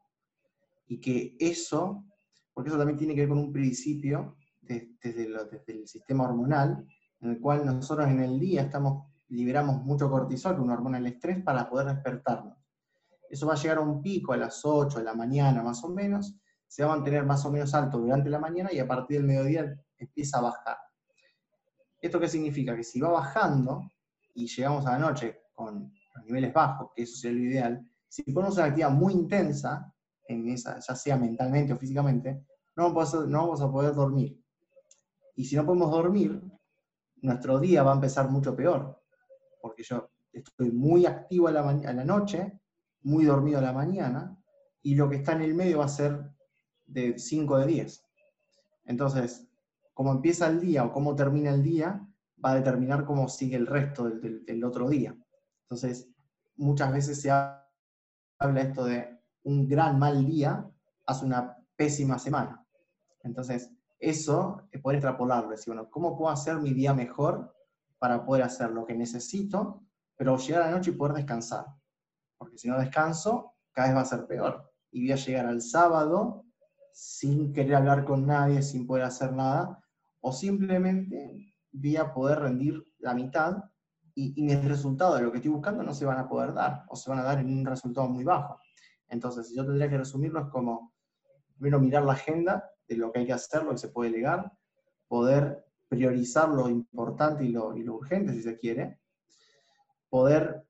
y 0.87 0.99
que 0.99 1.35
eso, 1.39 2.05
porque 2.53 2.69
eso 2.69 2.77
también 2.77 2.97
tiene 2.97 3.13
que 3.13 3.21
ver 3.21 3.29
con 3.29 3.39
un 3.39 3.51
principio 3.51 4.37
desde, 4.61 5.29
el 5.67 5.87
sistema 5.87 6.23
hormonal, 6.23 6.85
en 7.19 7.31
el 7.31 7.41
cual 7.41 7.65
nosotros 7.65 8.07
en 8.07 8.21
el 8.21 8.39
día 8.39 8.61
estamos, 8.61 9.07
liberamos 9.29 9.83
mucho 9.83 10.09
cortisol, 10.09 10.59
una 10.59 10.73
hormona 10.73 10.97
del 10.97 11.07
estrés, 11.07 11.43
para 11.43 11.69
poder 11.69 11.87
despertarnos. 11.87 12.57
Eso 13.29 13.45
va 13.45 13.53
a 13.53 13.57
llegar 13.57 13.77
a 13.77 13.81
un 13.81 14.01
pico 14.01 14.31
a 14.31 14.37
las 14.37 14.63
8 14.63 14.99
de 14.99 15.03
la 15.03 15.13
mañana 15.13 15.61
más 15.61 15.83
o 15.83 15.89
menos, 15.89 16.35
se 16.65 16.83
va 16.83 16.93
a 16.93 16.95
mantener 16.95 17.25
más 17.25 17.45
o 17.45 17.51
menos 17.51 17.73
alto 17.73 17.97
durante 17.97 18.29
la 18.29 18.39
mañana 18.39 18.71
y 18.71 18.79
a 18.79 18.87
partir 18.87 19.17
del 19.17 19.27
mediodía 19.27 19.75
empieza 19.97 20.37
a 20.37 20.41
bajar. 20.41 20.77
¿Esto 22.01 22.19
qué 22.19 22.27
significa? 22.27 22.75
Que 22.75 22.83
si 22.83 22.99
va 22.99 23.09
bajando 23.09 23.89
y 24.37 24.45
llegamos 24.45 24.85
a 24.85 24.91
la 24.91 24.99
noche 24.99 25.41
con 25.51 25.91
los 26.15 26.25
niveles 26.25 26.53
bajos, 26.53 26.91
que 26.95 27.01
eso 27.01 27.17
sería 27.17 27.37
lo 27.39 27.43
ideal, 27.43 27.91
si 28.07 28.21
ponemos 28.31 28.55
una 28.55 28.65
actividad 28.65 28.91
muy 28.91 29.13
intensa, 29.13 29.91
en 30.27 30.47
esa, 30.49 30.79
ya 30.79 30.95
sea 30.95 31.17
mentalmente 31.17 31.73
o 31.73 31.77
físicamente, 31.77 32.45
no 32.75 32.83
vamos, 32.83 33.15
a, 33.15 33.25
no 33.25 33.39
vamos 33.39 33.61
a 33.61 33.71
poder 33.71 33.95
dormir. 33.95 34.39
Y 35.35 35.45
si 35.45 35.55
no 35.55 35.65
podemos 35.65 35.89
dormir, 35.89 36.39
nuestro 37.21 37.59
día 37.59 37.81
va 37.81 37.93
a 37.93 37.95
empezar 37.95 38.29
mucho 38.29 38.55
peor, 38.55 39.01
porque 39.59 39.81
yo 39.81 40.11
estoy 40.31 40.71
muy 40.71 41.07
activo 41.07 41.47
a 41.47 41.51
la, 41.51 41.67
a 41.67 41.93
la 41.93 42.05
noche, 42.05 42.61
muy 43.01 43.25
dormido 43.25 43.57
a 43.57 43.63
la 43.63 43.73
mañana, 43.73 44.37
y 44.83 44.93
lo 44.93 45.09
que 45.09 45.15
está 45.15 45.31
en 45.31 45.41
el 45.41 45.55
medio 45.55 45.79
va 45.79 45.85
a 45.85 45.89
ser 45.89 46.29
de 46.85 47.17
5 47.17 47.57
de 47.57 47.65
10. 47.65 48.05
Entonces, 48.85 49.47
cómo 49.95 50.11
empieza 50.11 50.45
el 50.47 50.61
día 50.61 50.85
o 50.85 50.91
cómo 50.91 51.15
termina 51.15 51.49
el 51.49 51.63
día 51.63 52.07
va 52.43 52.51
a 52.51 52.55
determinar 52.55 53.05
cómo 53.05 53.27
sigue 53.27 53.55
el 53.55 53.67
resto 53.67 54.09
del, 54.09 54.63
otro 54.63 54.89
día. 54.89 55.15
Entonces, 55.63 56.09
muchas 56.55 56.91
veces 56.91 57.21
se 57.21 57.31
habla 57.31 58.61
esto 58.61 58.85
de 58.85 59.19
un 59.43 59.67
gran 59.67 59.97
mal 59.97 60.25
día 60.25 60.69
hace 61.05 61.25
una 61.25 61.57
pésima 61.75 62.19
semana. 62.19 62.65
Entonces, 63.23 63.71
eso 63.99 64.67
es 64.71 64.81
poder 64.81 64.97
extrapolarlo, 64.97 65.49
decir, 65.49 65.73
bueno, 65.73 65.89
¿cómo 65.89 66.17
puedo 66.17 66.31
hacer 66.31 66.57
mi 66.57 66.73
día 66.73 66.93
mejor 66.93 67.53
para 67.97 68.23
poder 68.25 68.43
hacer 68.43 68.69
lo 68.69 68.85
que 68.85 68.93
necesito, 68.93 69.83
pero 70.15 70.37
llegar 70.37 70.63
a 70.63 70.65
la 70.67 70.77
noche 70.77 70.91
y 70.91 70.95
poder 70.95 71.15
descansar? 71.15 71.65
Porque 72.37 72.57
si 72.57 72.67
no 72.67 72.77
descanso, 72.77 73.55
cada 73.71 73.87
vez 73.87 73.97
va 73.97 74.01
a 74.01 74.05
ser 74.05 74.27
peor. 74.27 74.71
Y 74.91 75.01
voy 75.01 75.11
a 75.11 75.15
llegar 75.15 75.47
al 75.47 75.61
sábado 75.61 76.45
sin 76.93 77.53
querer 77.53 77.75
hablar 77.75 78.05
con 78.05 78.25
nadie, 78.25 78.61
sin 78.61 78.85
poder 78.85 79.03
hacer 79.03 79.33
nada, 79.33 79.83
o 80.19 80.31
simplemente 80.31 81.56
voy 81.79 81.97
a 81.97 82.13
poder 82.13 82.39
rendir 82.39 82.83
la 82.99 83.13
mitad 83.13 83.57
y, 84.15 84.33
y 84.39 84.43
mis 84.43 84.63
resultados 84.65 85.17
de 85.17 85.23
lo 85.23 85.31
que 85.31 85.37
estoy 85.37 85.51
buscando 85.51 85.83
no 85.83 85.93
se 85.93 86.05
van 86.05 86.17
a 86.17 86.27
poder 86.27 86.53
dar, 86.53 86.83
o 86.89 86.95
se 86.95 87.09
van 87.09 87.19
a 87.19 87.23
dar 87.23 87.39
en 87.39 87.51
un 87.51 87.65
resultado 87.65 88.07
muy 88.09 88.23
bajo. 88.23 88.59
Entonces, 89.09 89.53
yo 89.55 89.65
tendría 89.65 89.89
que 89.89 89.97
resumirlo, 89.97 90.41
es 90.41 90.47
como, 90.47 90.93
primero 91.57 91.79
mirar 91.79 92.03
la 92.03 92.13
agenda 92.13 92.69
de 92.87 92.97
lo 92.97 93.11
que 93.11 93.19
hay 93.19 93.25
que 93.27 93.33
hacer, 93.33 93.63
lo 93.63 93.71
que 93.71 93.77
se 93.77 93.89
puede 93.89 94.11
delegar, 94.11 94.51
poder 95.07 95.65
priorizar 95.87 96.49
lo 96.49 96.69
importante 96.69 97.45
y 97.45 97.49
lo, 97.49 97.69
urgente, 97.69 98.33
si 98.33 98.41
se 98.41 98.57
quiere, 98.57 98.99
poder 100.09 100.65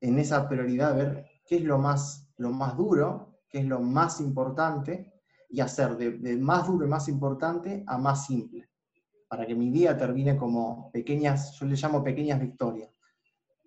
en 0.00 0.18
esa 0.18 0.48
prioridad 0.48 0.94
ver 0.94 1.26
qué 1.46 1.56
es 1.56 1.64
lo 1.64 1.78
más, 1.78 2.28
lo 2.36 2.50
más 2.50 2.76
duro 2.76 3.38
que 3.48 3.58
es 3.58 3.64
lo 3.64 3.80
más 3.80 4.20
importante, 4.20 5.12
y 5.52 5.60
hacer 5.60 5.96
de, 5.96 6.36
más 6.36 6.68
duro 6.68 6.86
y 6.86 6.88
más 6.88 7.08
importante 7.08 7.82
a 7.86 7.98
más 7.98 8.26
simple, 8.26 8.69
para 9.30 9.46
que 9.46 9.54
mi 9.54 9.70
día 9.70 9.96
termine 9.96 10.36
como 10.36 10.90
pequeñas, 10.90 11.52
yo 11.52 11.64
le 11.64 11.76
llamo 11.76 12.02
pequeñas 12.02 12.40
victorias. 12.40 12.90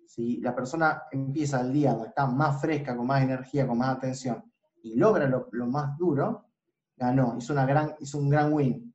Si 0.06 0.36
la 0.42 0.54
persona 0.54 1.04
empieza 1.10 1.62
el 1.62 1.72
día 1.72 1.96
está 2.06 2.26
más 2.26 2.60
fresca, 2.60 2.94
con 2.94 3.06
más 3.06 3.22
energía, 3.22 3.66
con 3.66 3.78
más 3.78 3.96
atención, 3.96 4.44
y 4.82 4.94
logra 4.94 5.26
lo, 5.26 5.66
más 5.66 5.96
duro, 5.96 6.50
ganó, 6.94 7.34
hizo, 7.38 7.54
una 7.54 7.64
gran, 7.64 7.94
hizo 7.98 8.18
un 8.18 8.28
gran 8.28 8.52
win. 8.52 8.94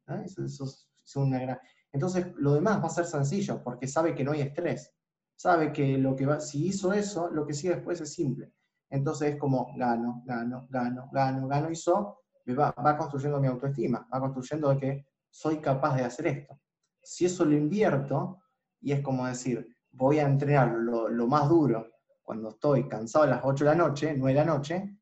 Entonces, 1.92 2.28
lo 2.36 2.54
demás 2.54 2.84
va 2.84 2.86
a 2.86 2.92
ser 2.92 3.06
sencillo, 3.06 3.64
porque 3.64 3.88
sabe 3.88 4.14
que 4.14 4.24
no 4.24 4.34
hay 4.34 4.42
estrés. 4.42 4.94
Sabe 5.36 5.74
que, 5.74 5.98
lo 5.98 6.16
que 6.16 6.28
va, 6.28 6.40
si 6.40 6.68
hizo 6.68 6.94
eso, 6.94 7.32
lo 7.32 7.48
que 7.48 7.56
sigue 7.56 7.74
después 7.74 8.00
es 8.00 8.14
simple. 8.14 8.54
Entonces 8.92 9.34
es 9.34 9.40
como 9.40 9.74
gano, 9.76 10.22
gano, 10.24 10.68
gano, 10.70 11.10
gano, 11.12 11.48
gano 11.48 11.72
y 11.72 11.76
so, 11.76 12.20
va, 12.50 12.72
va 12.74 12.96
construyendo 12.96 13.40
mi 13.40 13.48
autoestima, 13.48 14.08
va 14.14 14.20
construyendo 14.20 14.70
de 14.70 14.78
que 14.78 15.09
soy 15.30 15.60
capaz 15.60 15.96
de 15.96 16.04
hacer 16.04 16.28
esto. 16.28 16.60
Si 17.02 17.26
eso 17.26 17.46
lo 17.46 17.56
invierto, 17.56 18.39
y 18.82 18.92
es 18.92 19.02
como 19.02 19.26
decir, 19.26 19.76
voy 19.92 20.20
a 20.20 20.28
entrenar 20.28 20.72
lo, 20.72 21.28
más 21.28 21.50
duro 21.50 21.88
cuando 22.22 22.50
estoy 22.50 22.88
cansado 22.88 23.26
a 23.26 23.30
las 23.30 23.42
8 23.44 23.63
de 23.63 23.70
la 23.70 23.76
noche, 23.76 24.15
9 24.15 24.34
de 24.34 24.46
la 24.46 24.46
noche, 24.46 24.98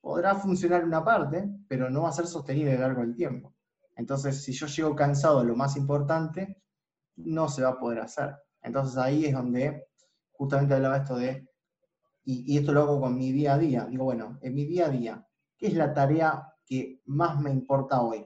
podrá 0.00 0.34
funcionar 0.34 0.84
una 0.84 1.04
parte, 1.04 1.48
pero 1.68 1.90
no 1.90 2.02
va 2.02 2.08
a 2.08 2.12
ser 2.12 2.26
sostenible 2.26 2.72
a 2.72 2.74
lo 2.74 2.80
largo 2.80 3.02
del 3.02 3.14
tiempo. 3.14 3.54
Entonces, 3.96 4.42
si 4.42 4.52
yo 4.52 4.66
llego 4.66 4.96
cansado 4.96 5.44
lo 5.44 5.54
más 5.54 5.76
importante, 5.76 6.62
no 7.16 7.48
se 7.48 7.62
va 7.62 7.70
a 7.70 7.78
poder 7.78 8.00
hacer. 8.00 8.34
Entonces 8.62 8.96
ahí 8.96 9.26
es 9.26 9.34
donde 9.34 9.86
justamente 10.32 10.74
hablaba 10.74 10.98
esto 10.98 11.16
de 11.16 11.46
y, 12.24 12.56
esto 12.56 12.72
lo 12.72 12.82
hago 12.82 13.00
con 13.00 13.16
mi 13.16 13.32
día 13.32 13.54
a 13.54 13.58
día, 13.58 13.86
digo, 13.86 14.04
bueno, 14.04 14.38
en 14.42 14.54
mi 14.54 14.64
día 14.64 14.86
a 14.86 14.90
día, 14.90 15.26
¿qué 15.56 15.66
es 15.68 15.74
la 15.74 15.92
tarea 15.92 16.54
que 16.64 17.00
más 17.06 17.40
me 17.40 17.50
importa 17.50 18.00
hoy? 18.00 18.24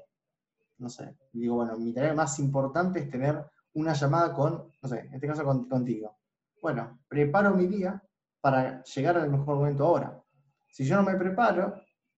No 0.78 0.88
sé, 0.88 1.16
digo, 1.32 1.56
bueno, 1.56 1.76
mi 1.78 1.92
tarea 1.92 2.14
más 2.14 2.38
importante 2.38 3.00
es 3.00 3.10
tener 3.10 3.44
una 3.74 3.92
llamada 3.92 4.32
con, 4.32 4.72
no 4.82 4.88
sé, 4.88 5.00
en 5.00 5.14
este 5.14 5.26
caso 5.26 5.44
contigo. 5.44 6.18
Bueno, 6.60 7.00
preparo 7.08 7.54
mi 7.54 7.66
día 7.66 8.02
para 8.40 8.82
llegar 8.82 9.16
al 9.18 9.30
mejor 9.30 9.56
momento 9.56 9.86
ahora. 9.86 10.22
Si 10.68 10.84
yo 10.84 10.96
no 10.96 11.02
me 11.02 11.16
preparo, 11.16 11.74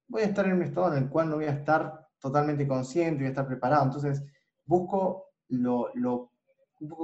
voy 0.08 0.22
a 0.22 0.26
estar 0.26 0.46
en 0.46 0.54
un 0.54 0.62
estado 0.62 0.92
en 0.94 1.04
el 1.04 1.08
cual 1.08 1.30
no 1.30 1.36
voy 1.36 1.44
a 1.44 1.52
estar 1.52 2.08
totalmente 2.18 2.66
consciente, 2.66 3.18
voy 3.18 3.26
a 3.26 3.30
estar 3.30 3.46
preparado. 3.46 3.84
Entonces, 3.84 4.24
busco 4.64 5.32
lo, 5.48 5.90
lo, 5.94 6.32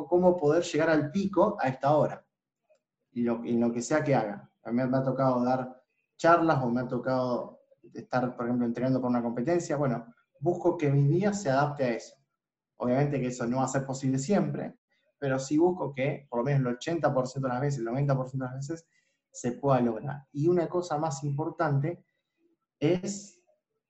cómo 0.09 0.37
poder 0.37 0.63
llegar 0.63 0.91
al 0.91 1.11
pico 1.11 1.57
a 1.61 1.69
esta 1.69 1.97
hora, 1.97 2.25
y 3.13 3.23
lo, 3.23 3.41
lo 3.45 3.73
que 3.73 3.83
sea 3.83 4.03
que 4.03 4.15
haga. 4.15 4.51
A 4.65 4.73
mí 4.73 4.83
me 4.83 4.97
ha 4.97 5.03
tocado 5.03 5.45
dar 5.45 5.83
charlas 6.17 6.63
o 6.63 6.71
me 6.71 6.81
ha 6.81 6.89
tocado 6.89 7.61
estar, 7.93 8.37
por 8.37 8.47
ejemplo, 8.47 8.67
entrenando 8.67 9.01
por 9.01 9.11
una 9.11 9.23
competencia. 9.23 9.77
Bueno, 9.77 10.07
busco 10.41 10.77
que 10.77 10.91
mi 10.91 11.07
día 11.09 11.33
se 11.33 11.51
adapte 11.51 11.85
a 11.85 11.91
eso. 11.91 12.15
Obviamente 12.77 13.21
que 13.21 13.29
eso 13.29 13.47
no 13.47 13.59
va 13.59 13.65
a 13.65 13.69
ser 13.69 13.87
posible 13.87 14.19
siempre, 14.19 14.77
pero 15.19 15.39
sí 15.39 15.57
busco 15.57 15.95
que 15.95 16.27
por 16.29 16.41
lo 16.41 16.45
menos 16.45 16.61
el 16.61 16.79
80% 16.79 17.41
de 17.41 17.49
las 17.49 17.61
veces, 17.61 17.81
el 17.81 17.87
90% 17.87 18.33
de 18.33 18.39
las 18.39 18.55
veces, 18.55 18.87
se 19.31 19.53
pueda 19.53 19.81
lograr. 19.81 20.27
Y 20.33 20.49
una 20.49 20.69
cosa 20.69 20.99
más 20.99 21.25
importante 21.25 22.05
es 22.79 23.41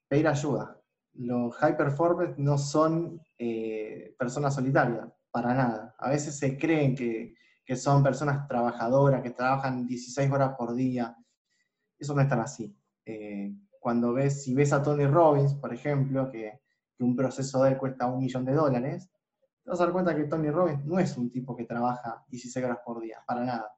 pedir 0.09 0.29
ayuda. 0.29 0.81
Los 1.15 1.55
high 1.57 1.77
performers 1.77 2.39
no 2.39 2.59
son 2.59 3.21
eh, 3.39 4.15
personas 4.19 4.55
solitarias, 4.55 5.09
para 5.31 5.55
nada. 5.55 5.95
A 5.99 6.11
veces 6.11 6.39
se 6.39 6.57
creen 6.59 6.95
que 6.95 7.35
que 7.65 7.77
son 7.77 8.03
personas 8.03 8.47
trabajadoras, 8.47 9.23
que 9.23 9.31
trabajan 9.31 9.87
16 9.87 10.31
horas 10.31 10.55
por 10.57 10.75
día. 10.75 11.17
Eso 11.99 12.15
no 12.15 12.21
es 12.21 12.29
tan 12.29 12.41
así. 12.41 12.77
Eh, 13.07 13.55
cuando 13.85 14.15
ves, 14.15 14.43
si 14.43 14.55
ves 14.55 14.73
a 14.73 14.83
Tony 14.83 15.05
Robbins, 15.05 15.53
por 15.53 15.71
ejemplo, 15.75 16.31
que, 16.31 16.59
un 17.01 17.15
proceso 17.15 17.63
de 17.63 17.73
él 17.73 17.77
cuesta 17.77 18.07
un 18.07 18.19
millón 18.19 18.47
de 18.47 18.55
dólares, 18.55 19.11
te 19.63 19.69
vas 19.69 19.79
a 19.79 19.85
dar 19.85 19.93
cuenta 19.93 20.17
que 20.17 20.25
Tony 20.25 20.49
Robbins 20.49 20.87
no 20.87 20.99
es 20.99 21.19
un 21.19 21.31
tipo 21.31 21.55
que 21.55 21.67
trabaja 21.67 22.25
16 22.29 22.65
horas 22.65 22.79
por 22.83 23.03
día, 23.03 23.19
para 23.27 23.45
nada. 23.45 23.77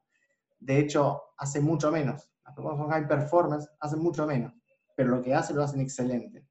De 0.59 0.79
hecho, 0.79 1.23
hace 1.37 1.59
mucho 1.59 1.91
menos. 1.91 2.31
Las 2.45 2.55
personas 2.55 2.79
con 2.79 2.89
high 2.89 3.05
performance 3.05 3.69
hacen 3.81 3.99
mucho 3.99 4.25
menos. 4.25 4.53
pero 4.95 5.09
lo 5.09 5.21
que 5.21 5.35
hace 5.35 5.53
lo 5.53 5.61
hacen 5.61 5.81
excelente. 5.81 6.47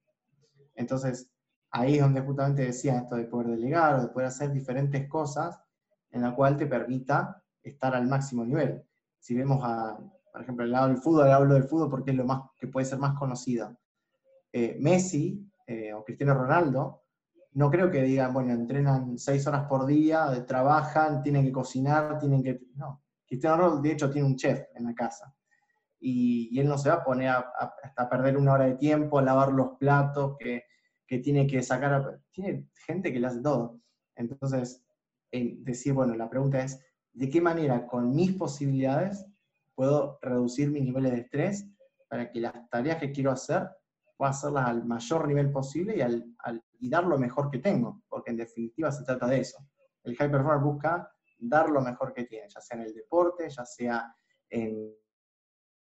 Entonces, 0.74 1.30
ahí 1.70 1.94
es 1.94 2.02
donde 2.02 2.20
justamente 2.20 2.60
decía 2.60 2.98
esto 2.98 3.16
de 3.16 3.24
poder 3.24 3.46
delegar 3.52 3.94
o 3.94 4.02
de 4.02 4.08
poder 4.08 4.28
hacer 4.28 4.52
diferentes 4.52 5.08
cosas 5.08 5.58
en 6.10 6.20
la 6.20 6.34
cual 6.34 6.58
te 6.58 6.66
permita 6.66 7.42
estar 7.62 7.94
al 7.94 8.06
máximo 8.06 8.44
nivel. 8.44 8.84
Si 9.18 9.34
vemos 9.34 9.60
a, 9.62 9.98
por 10.36 10.42
ejemplo, 10.42 10.66
el 10.66 10.70
lado 10.72 10.88
del 10.88 10.98
fútbol, 10.98 11.32
hablo 11.32 11.54
del 11.54 11.64
fútbol 11.64 11.88
porque 11.88 12.10
es 12.10 12.16
lo 12.18 12.26
más 12.26 12.42
que 12.58 12.66
puede 12.66 12.84
ser 12.84 12.98
más 12.98 13.18
conocido. 13.18 13.74
Eh, 14.52 14.76
Messi 14.78 15.50
eh, 15.66 15.94
o 15.94 16.04
Cristiano 16.04 16.34
Ronaldo, 16.34 17.04
no 17.52 17.70
creo 17.70 17.90
que 17.90 18.02
digan, 18.02 18.34
bueno, 18.34 18.52
entrenan 18.52 19.16
seis 19.16 19.46
horas 19.46 19.66
por 19.66 19.86
día, 19.86 20.44
trabajan, 20.46 21.22
tienen 21.22 21.42
que 21.42 21.52
cocinar, 21.52 22.18
tienen 22.18 22.42
que... 22.42 22.60
No, 22.74 23.02
Cristiano 23.26 23.56
Ronaldo 23.56 23.80
de 23.80 23.92
hecho 23.92 24.10
tiene 24.10 24.28
un 24.28 24.36
chef 24.36 24.62
en 24.74 24.84
la 24.84 24.94
casa. 24.94 25.34
Y, 25.98 26.60
él 26.60 26.68
no 26.68 26.76
se 26.76 26.90
va 26.90 26.96
a 26.96 27.04
poner 27.04 27.30
a, 27.30 27.52
hasta 27.82 28.06
perder 28.06 28.36
una 28.36 28.52
hora 28.52 28.66
de 28.66 28.74
tiempo, 28.74 29.18
a 29.18 29.22
lavar 29.22 29.52
los 29.52 29.78
platos, 29.78 30.36
que, 30.38 30.64
que 31.06 31.20
tiene 31.20 31.46
que 31.46 31.62
sacar... 31.62 32.20
Tiene 32.30 32.68
gente 32.86 33.10
que 33.10 33.20
le 33.20 33.28
hace 33.28 33.40
todo. 33.40 33.80
Entonces, 34.14 34.84
decir, 35.32 35.94
bueno, 35.94 36.14
la 36.14 36.28
pregunta 36.28 36.62
es, 36.62 36.78
¿de 37.14 37.30
qué 37.30 37.40
manera 37.40 37.86
con 37.86 38.14
mis 38.14 38.34
posibilidades 38.34 39.26
puedo 39.76 40.18
reducir 40.22 40.70
mis 40.70 40.82
niveles 40.82 41.12
de 41.12 41.20
estrés 41.20 41.68
para 42.08 42.30
que 42.32 42.40
las 42.40 42.68
tareas 42.70 42.98
que 42.98 43.12
quiero 43.12 43.30
hacer 43.30 43.68
pueda 44.16 44.30
hacerlas 44.30 44.66
al 44.66 44.84
mayor 44.84 45.28
nivel 45.28 45.52
posible 45.52 45.96
y, 45.96 46.00
al, 46.00 46.24
y 46.80 46.88
dar 46.88 47.04
lo 47.04 47.18
mejor 47.18 47.50
que 47.50 47.58
tengo? 47.58 48.02
Porque 48.08 48.30
en 48.30 48.38
definitiva 48.38 48.90
se 48.90 49.04
trata 49.04 49.26
de 49.26 49.40
eso. 49.40 49.58
El 50.02 50.16
high 50.16 50.30
performer 50.30 50.60
busca 50.60 51.12
dar 51.38 51.68
lo 51.68 51.80
mejor 51.80 52.12
que 52.12 52.24
tiene, 52.24 52.48
ya 52.48 52.60
sea 52.60 52.78
en 52.78 52.84
el 52.84 52.94
deporte, 52.94 53.48
ya 53.50 53.64
sea 53.64 54.16
en, 54.48 54.94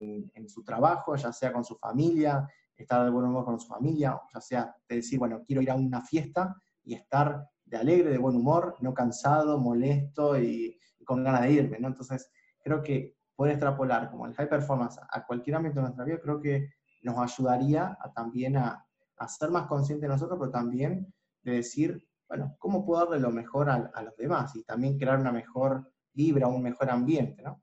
en, 0.01 0.49
su 0.49 0.65
trabajo, 0.65 1.17
ya 1.17 1.33
sea 1.33 1.53
con 1.53 1.65
su 1.65 1.77
familia, 1.77 2.49
estar 2.77 3.05
de 3.05 3.11
buen 3.11 3.27
humor 3.27 3.45
con 3.45 3.61
su 3.61 3.69
familia, 3.69 4.21
ya 4.33 4.41
sea 4.41 4.77
de 4.89 4.97
decir, 4.97 5.19
bueno, 5.19 5.43
quiero 5.45 5.63
ir 5.63 5.71
a 5.71 5.75
una 5.75 6.03
fiesta 6.03 6.57
y 6.83 6.95
estar 6.95 7.47
de 7.65 7.77
alegre, 7.77 8.11
de 8.11 8.19
buen 8.19 8.37
humor, 8.37 8.77
no 8.81 8.93
cansado, 8.95 9.59
molesto 9.59 10.39
y, 10.41 10.79
con 11.05 11.23
ganas 11.23 11.43
de 11.43 11.53
irme, 11.53 11.79
¿no? 11.79 11.89
Entonces, 11.89 12.31
creo 12.63 12.83
que 12.83 13.15
poder 13.37 13.53
extrapolar 13.53 14.11
como 14.11 14.27
el 14.27 14.35
high 14.35 14.49
performance 14.49 14.99
a 15.09 15.27
cualquier 15.27 15.57
ámbito 15.57 15.77
de 15.77 15.83
nuestra 15.83 16.05
vida, 16.05 16.21
creo 16.21 16.41
que 16.41 16.71
nos 17.03 17.19
ayudaría 17.19 17.97
a, 18.01 18.13
también 18.13 18.57
a, 18.57 18.87
ser 19.29 19.51
más 19.51 19.67
conscientes 19.67 20.03
de 20.03 20.15
nosotros, 20.15 20.39
pero 20.39 20.51
también 20.51 21.13
de 21.43 21.53
decir, 21.53 22.07
bueno, 22.29 22.57
¿cómo 22.59 22.85
puedo 22.85 23.05
darle 23.05 23.21
lo 23.21 23.31
mejor 23.31 23.71
a, 23.71 24.03
los 24.03 24.17
demás? 24.17 24.55
Y 24.57 24.65
también 24.65 24.99
crear 24.99 25.19
una 25.19 25.33
mejor 25.33 25.91
vibra, 26.13 26.49
un 26.49 26.63
mejor 26.63 26.91
ambiente, 26.91 27.43
¿no? 27.43 27.63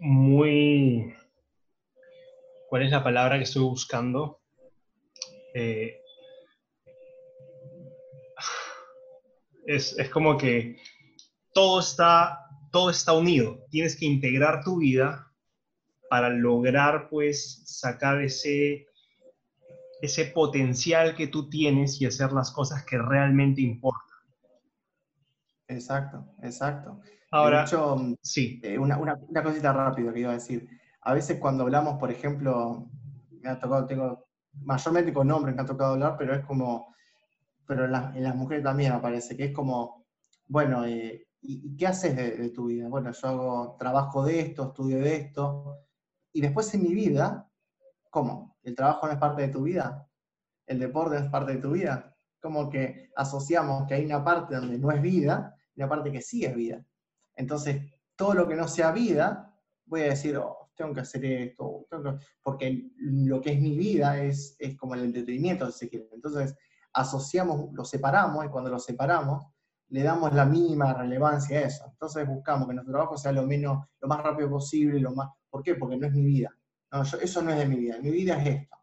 Muy... 0.00 1.14
¿Cuál 2.68 2.82
es 2.82 2.90
la 2.90 3.04
palabra 3.04 3.36
que 3.36 3.44
estoy 3.44 3.62
buscando? 3.62 4.40
Eh, 5.54 6.02
es, 9.66 9.96
como 10.10 10.36
que 10.36 10.76
todo 11.52 11.80
está, 11.80 12.46
todo 12.70 12.90
está 12.90 13.12
unido. 13.12 13.64
Tienes 13.70 13.96
que 13.96 14.06
integrar 14.06 14.62
tu 14.64 14.78
vida 14.78 15.32
para 16.08 16.28
lograr, 16.28 17.08
pues, 17.08 17.62
sacar 17.64 18.20
ese, 18.22 18.86
ese 20.00 20.26
potencial 20.26 21.14
que 21.14 21.26
tú 21.26 21.48
tienes 21.48 22.00
y 22.00 22.06
hacer 22.06 22.32
las 22.32 22.50
cosas 22.50 22.84
que 22.84 22.98
realmente 22.98 23.62
importan. 23.62 24.18
Exacto, 25.68 26.26
exacto. 26.42 27.00
Ahora, 27.30 27.66
sí. 28.22 28.60
Eh, 28.62 28.78
una, 28.78 28.98
una, 28.98 29.14
una, 29.26 29.42
cosita 29.42 29.72
rápida 29.72 30.12
que 30.12 30.20
iba 30.20 30.30
a 30.30 30.34
decir. 30.34 30.68
A 31.00 31.14
veces 31.14 31.38
cuando 31.38 31.62
hablamos, 31.62 31.98
por 31.98 32.10
ejemplo, 32.10 32.90
me 33.40 33.48
ha 33.48 33.58
tocado, 33.58 33.86
tengo, 33.86 34.26
mayormente 34.52 35.12
con 35.14 35.30
hombres 35.30 35.56
me 35.56 35.62
ha 35.62 35.66
tocado 35.66 35.94
hablar, 35.94 36.16
pero 36.18 36.34
es 36.34 36.44
como 36.44 36.92
pero 37.66 37.84
en, 37.86 38.22
las 38.22 38.34
mujeres 38.34 38.64
también 38.64 38.92
aparece, 38.92 39.36
que 39.36 39.46
es 39.46 39.52
como, 39.52 40.04
bueno, 40.48 40.84
eh, 40.84 41.26
¿y, 41.42 41.76
qué 41.76 41.86
haces 41.86 42.16
de, 42.16 42.48
tu 42.50 42.66
vida? 42.66 42.88
Bueno, 42.88 43.12
yo 43.12 43.28
hago 43.28 43.76
trabajo 43.78 44.24
de 44.24 44.40
esto, 44.40 44.68
estudio 44.68 44.98
de 44.98 45.16
esto, 45.16 45.78
y 46.32 46.40
después 46.40 46.72
en 46.74 46.82
mi 46.82 46.94
vida, 46.94 47.50
¿cómo? 48.10 48.56
¿El 48.62 48.74
trabajo 48.74 49.06
no 49.06 49.12
es 49.12 49.18
parte 49.18 49.42
de 49.42 49.48
tu 49.48 49.62
vida? 49.62 50.08
¿El 50.66 50.78
deporte 50.78 51.18
no 51.18 51.24
es 51.24 51.30
parte 51.30 51.52
de 51.52 51.58
tu 51.58 51.72
vida? 51.72 52.16
Como 52.40 52.70
que 52.70 53.10
asociamos 53.16 53.86
que 53.86 53.94
hay 53.94 54.06
una 54.06 54.24
parte 54.24 54.56
donde 54.56 54.78
no 54.78 54.90
es 54.90 55.02
vida 55.02 55.54
y 55.74 55.80
una 55.80 55.88
parte 55.88 56.12
que 56.12 56.22
sí 56.22 56.44
es 56.44 56.54
vida. 56.54 56.84
Entonces, 57.34 57.82
todo 58.16 58.34
lo 58.34 58.48
que 58.48 58.54
no 58.54 58.68
sea 58.68 58.92
vida, 58.92 59.54
voy 59.84 60.02
a 60.02 60.10
decir, 60.10 60.36
oh, 60.36 60.70
tengo 60.74 60.94
que 60.94 61.00
hacer 61.00 61.24
esto, 61.24 61.86
porque 62.42 62.90
lo 62.96 63.40
que 63.40 63.52
es 63.52 63.60
mi 63.60 63.76
vida 63.76 64.22
es, 64.22 64.56
es 64.58 64.76
como 64.76 64.94
el 64.94 65.04
entretenimiento, 65.04 65.70
si 65.70 65.80
se 65.80 65.88
quiere. 65.88 66.08
Entonces, 66.12 66.56
asociamos, 66.94 67.72
lo 67.72 67.84
separamos 67.84 68.44
y 68.44 68.48
cuando 68.48 68.70
lo 68.70 68.78
separamos 68.78 69.44
le 69.92 70.02
damos 70.02 70.32
la 70.32 70.46
mínima 70.46 70.94
relevancia 70.94 71.58
a 71.58 71.62
eso. 71.62 71.84
Entonces 71.86 72.26
buscamos 72.26 72.66
que 72.66 72.72
nuestro 72.72 72.94
trabajo 72.94 73.18
sea 73.18 73.30
lo 73.30 73.42
menos, 73.42 73.86
lo 74.00 74.08
más 74.08 74.22
rápido 74.22 74.48
posible, 74.48 74.98
lo 74.98 75.12
más, 75.12 75.28
¿por 75.50 75.62
qué? 75.62 75.74
Porque 75.74 75.98
no 75.98 76.06
es 76.06 76.12
mi 76.14 76.24
vida. 76.24 76.50
No, 76.90 77.02
eso 77.02 77.42
no 77.42 77.50
es 77.50 77.58
de 77.58 77.66
mi 77.66 77.76
vida, 77.76 77.98
mi 78.00 78.10
vida 78.10 78.40
es 78.40 78.60
esto. 78.60 78.76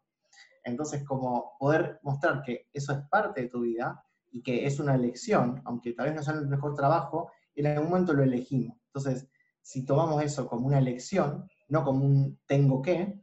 Entonces, 0.62 1.04
como 1.04 1.56
poder 1.58 1.98
mostrar 2.02 2.42
que 2.42 2.68
eso 2.72 2.92
es 2.92 3.00
parte 3.10 3.42
de 3.42 3.48
tu 3.48 3.62
vida 3.62 4.04
y 4.30 4.40
que 4.40 4.66
es 4.66 4.78
una 4.78 4.94
elección, 4.94 5.60
aunque 5.64 5.94
tal 5.94 6.06
vez 6.06 6.14
no 6.14 6.22
sea 6.22 6.34
el 6.34 6.46
mejor 6.46 6.74
trabajo, 6.74 7.32
en 7.56 7.66
algún 7.66 7.90
momento 7.90 8.12
lo 8.12 8.22
elegimos. 8.22 8.78
Entonces, 8.86 9.28
si 9.60 9.84
tomamos 9.84 10.22
eso 10.22 10.46
como 10.46 10.68
una 10.68 10.78
elección, 10.78 11.48
no 11.68 11.84
como 11.84 12.04
un 12.04 12.38
tengo 12.46 12.80
que, 12.80 13.20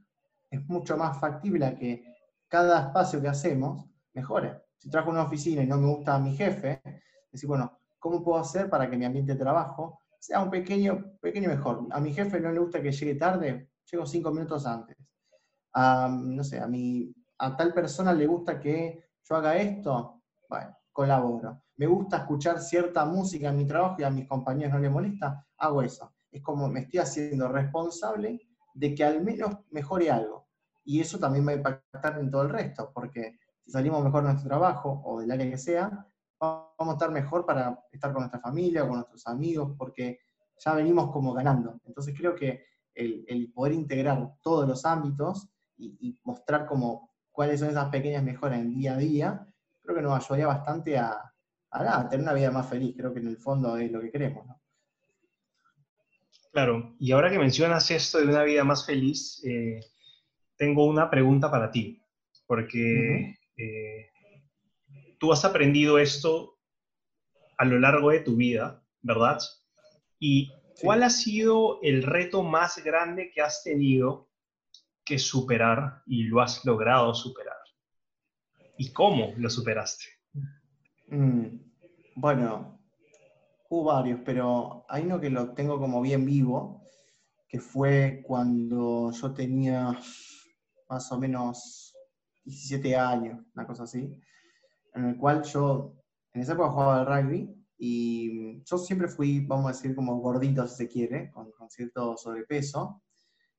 es 0.49 0.65
mucho 0.67 0.97
más 0.97 1.17
factible 1.19 1.65
a 1.65 1.75
que 1.75 2.03
cada 2.49 2.87
espacio 2.87 3.21
que 3.21 3.29
hacemos 3.29 3.85
mejore 4.13 4.67
si 4.77 4.89
trabajo 4.89 5.11
en 5.11 5.17
una 5.17 5.25
oficina 5.25 5.63
y 5.63 5.67
no 5.67 5.77
me 5.77 5.87
gusta 5.87 6.15
a 6.15 6.19
mi 6.19 6.35
jefe, 6.35 6.81
decir, 7.31 7.47
bueno, 7.47 7.79
¿cómo 7.99 8.23
puedo 8.23 8.39
hacer 8.39 8.69
para 8.69 8.89
que 8.89 8.97
mi 8.97 9.05
ambiente 9.05 9.33
de 9.33 9.39
trabajo 9.39 9.99
sea 10.19 10.41
un 10.41 10.49
pequeño, 10.49 11.17
pequeño 11.21 11.49
mejor? 11.49 11.87
A 11.91 11.99
mi 11.99 12.13
jefe 12.13 12.39
no 12.39 12.51
le 12.51 12.59
gusta 12.59 12.81
que 12.81 12.91
llegue 12.91 13.15
tarde, 13.15 13.69
llego 13.91 14.05
cinco 14.05 14.31
minutos 14.31 14.65
antes. 14.65 14.97
no 15.75 16.43
sé, 16.43 16.59
a, 16.59 16.67
mi, 16.67 17.13
a 17.37 17.55
tal 17.55 17.73
persona 17.73 18.13
le 18.13 18.27
gusta 18.27 18.59
que 18.59 19.03
yo 19.23 19.35
haga 19.35 19.57
esto, 19.57 20.21
bueno, 20.49 20.77
colaboro. 20.91 21.63
Me 21.75 21.85
gusta 21.85 22.17
escuchar 22.17 22.59
cierta 22.59 23.05
música 23.05 23.49
en 23.49 23.57
mi 23.57 23.67
trabajo 23.67 23.97
y 23.99 24.03
a 24.03 24.09
mis 24.09 24.27
compañeros 24.27 24.73
no 24.73 24.79
les 24.79 24.91
molesta, 24.91 25.45
hago 25.57 25.81
eso. 25.81 26.13
Es 26.31 26.41
como 26.41 26.67
me 26.67 26.81
estoy 26.81 26.99
haciendo 26.99 27.47
responsable 27.49 28.41
de 28.73 28.95
que 28.95 29.03
al 29.03 29.23
menos 29.23 29.57
mejore 29.71 30.09
algo. 30.09 30.47
Y 30.83 31.01
eso 31.01 31.19
también 31.19 31.45
va 31.45 31.51
a 31.51 31.55
impactar 31.55 32.17
en 32.19 32.31
todo 32.31 32.43
el 32.43 32.49
resto, 32.49 32.91
porque 32.93 33.37
si 33.63 33.71
salimos 33.71 34.03
mejor 34.03 34.23
de 34.23 34.29
nuestro 34.29 34.47
trabajo 34.47 35.01
o 35.03 35.19
del 35.19 35.31
área 35.31 35.49
que 35.49 35.57
sea, 35.57 36.07
vamos 36.39 36.89
a 36.89 36.93
estar 36.93 37.11
mejor 37.11 37.45
para 37.45 37.79
estar 37.91 38.11
con 38.11 38.21
nuestra 38.21 38.39
familia 38.39 38.83
o 38.83 38.87
con 38.87 38.97
nuestros 38.97 39.25
amigos, 39.27 39.75
porque 39.77 40.19
ya 40.63 40.73
venimos 40.73 41.11
como 41.11 41.33
ganando. 41.33 41.79
Entonces 41.85 42.15
creo 42.17 42.35
que 42.35 42.65
el, 42.93 43.51
poder 43.53 43.73
integrar 43.73 44.33
todos 44.41 44.67
los 44.67 44.85
ámbitos 44.85 45.49
y, 45.77 46.19
mostrar 46.23 46.65
como 46.65 47.11
cuáles 47.31 47.59
son 47.59 47.69
esas 47.69 47.89
pequeñas 47.89 48.23
mejoras 48.23 48.59
en 48.59 48.73
día 48.73 48.95
a 48.95 48.97
día, 48.97 49.47
creo 49.83 49.95
que 49.95 50.01
nos 50.01 50.17
ayudaría 50.17 50.47
bastante 50.47 50.97
a, 50.97 51.23
tener 52.09 52.23
una 52.23 52.33
vida 52.33 52.51
más 52.51 52.67
feliz. 52.67 52.95
Creo 52.97 53.13
que 53.13 53.19
en 53.19 53.27
el 53.27 53.37
fondo 53.37 53.77
es 53.77 53.91
lo 53.91 54.01
que 54.01 54.11
queremos. 54.11 54.47
Claro, 56.51 56.95
y 56.97 57.11
ahora 57.11 57.29
que 57.29 57.37
mencionas 57.37 57.91
esto 57.91 58.17
de 58.17 58.25
una 58.25 58.43
vida 58.43 58.63
más 58.63 58.83
feliz, 58.85 59.43
eh, 59.45 59.79
tengo 60.55 60.85
una 60.87 61.07
pregunta 61.07 61.51
para 61.51 61.69
ti, 61.69 62.01
porque 62.47 63.35
eh, 63.55 63.96
tú 65.17 65.31
has 65.31 65.45
aprendido 65.45 65.97
esto 65.97 66.57
a 67.57 67.65
lo 67.65 67.79
largo 67.79 68.11
de 68.11 68.19
tu 68.19 68.35
vida, 68.35 68.83
¿verdad? 69.01 69.39
¿Y 70.19 70.51
cuál 70.81 71.03
ha 71.03 71.09
sido 71.09 71.79
el 71.81 72.03
reto 72.03 72.43
más 72.43 72.83
grande 72.83 73.31
que 73.31 73.41
has 73.41 73.63
tenido 73.63 74.29
que 75.03 75.17
superar 75.17 76.03
y 76.05 76.23
lo 76.23 76.41
has 76.41 76.63
logrado 76.65 77.13
superar? 77.13 77.57
¿Y 78.77 78.91
cómo 78.91 79.33
lo 79.37 79.49
superaste? 79.49 80.05
Mm, 81.09 81.47
bueno, 82.15 82.79
hubo 83.69 83.85
varios, 83.85 84.19
pero 84.23 84.85
hay 84.87 85.03
uno 85.03 85.19
que 85.19 85.29
lo 85.29 85.53
tengo 85.53 85.79
como 85.79 86.01
bien 86.01 86.25
vivo, 86.25 86.83
que 87.47 87.59
fue 87.59 88.21
cuando 88.23 89.11
yo 89.11 89.33
tenía 89.33 89.97
más 90.89 91.11
o 91.11 91.19
menos 91.19 91.95
17 92.43 92.95
años, 92.95 93.43
una 93.55 93.65
cosa 93.65 93.83
así, 93.83 94.21
en 94.97 95.05
el 95.05 95.17
cual 95.17 95.43
yo, 95.43 95.95
en 96.33 96.41
esa 96.41 96.53
época 96.53 96.71
jugaba 96.71 96.99
al 96.99 97.05
rugby 97.05 97.53
y 97.77 98.63
yo 98.63 98.77
siempre 98.77 99.07
fui, 99.07 99.45
vamos 99.45 99.65
a 99.65 99.73
decir, 99.73 99.95
como 99.95 100.19
gordito 100.19 100.67
si 100.67 100.75
se 100.75 100.87
quiere, 100.87 101.31
con, 101.31 101.51
cierto 101.69 102.17
sobrepeso, 102.17 103.03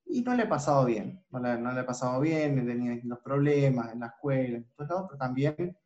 y 0.05 0.23
no 0.23 0.35
le 0.35 0.45
he 0.45 0.47
pasado 0.47 0.85
bien, 0.87 1.23
no 1.31 1.39
le, 1.39 1.59
no 1.59 1.73
le 1.73 1.81
he 1.81 1.85
pasado 1.85 2.21
bien, 2.21 2.59
he 2.59 2.65
tenido 2.65 2.95
distintos 2.95 3.21
problemas 3.21 3.93
en 3.93 4.01
la 4.01 4.07
escuela, 4.07 4.63
pero 4.77 5.09
también 5.19 5.77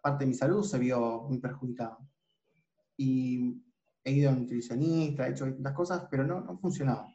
parte 0.00 0.24
de 0.24 0.28
mi 0.28 0.34
salud 0.34 0.62
se 0.62 0.78
vio 0.78 1.22
muy 1.22 1.38
perjudicada. 1.38 1.98
Y 2.96 3.60
he 4.04 4.12
ido 4.12 4.30
a 4.30 4.34
nutricionista, 4.34 5.26
he 5.26 5.32
hecho 5.32 5.46
distintas 5.46 5.72
cosas, 5.72 6.06
pero 6.10 6.24
no, 6.24 6.40
no 6.40 6.56
funcionaba. 6.58 7.08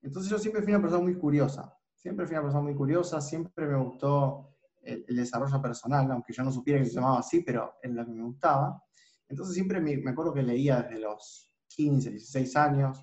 Entonces 0.00 0.30
yo 0.30 0.38
siempre 0.38 0.62
fui 0.62 0.72
una 0.72 0.82
persona 0.82 1.02
muy 1.02 1.18
curiosa, 1.18 1.76
siempre 1.94 2.26
fui 2.26 2.34
una 2.34 2.42
persona 2.42 2.62
muy 2.62 2.74
curiosa, 2.74 3.20
siempre 3.20 3.66
me 3.66 3.76
gustó 3.76 4.53
el, 4.84 5.16
desarrollo 5.16 5.60
personal, 5.60 6.10
aunque 6.10 6.32
yo 6.32 6.42
no 6.42 6.52
supiera 6.52 6.80
que 6.80 6.86
se 6.86 6.94
llamaba 6.94 7.18
así, 7.20 7.42
pero 7.42 7.74
es 7.82 7.90
lo 7.90 8.04
que 8.04 8.12
me 8.12 8.22
gustaba. 8.22 8.82
Entonces 9.28 9.54
siempre 9.54 9.80
me, 9.80 9.96
me 9.96 10.10
acuerdo 10.10 10.34
que 10.34 10.42
leía 10.42 10.82
desde 10.82 11.00
los 11.00 11.50
15, 11.68 12.10
16 12.10 12.56
años 12.56 13.02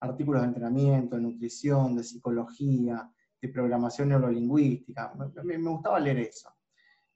artículos 0.00 0.42
de 0.42 0.48
entrenamiento, 0.48 1.16
de 1.16 1.22
nutrición, 1.22 1.96
de 1.96 2.02
psicología, 2.02 3.10
de 3.40 3.48
programación 3.48 4.08
neurolingüística. 4.08 5.12
Me, 5.44 5.58
me 5.58 5.70
gustaba 5.70 6.00
leer 6.00 6.18
eso. 6.18 6.50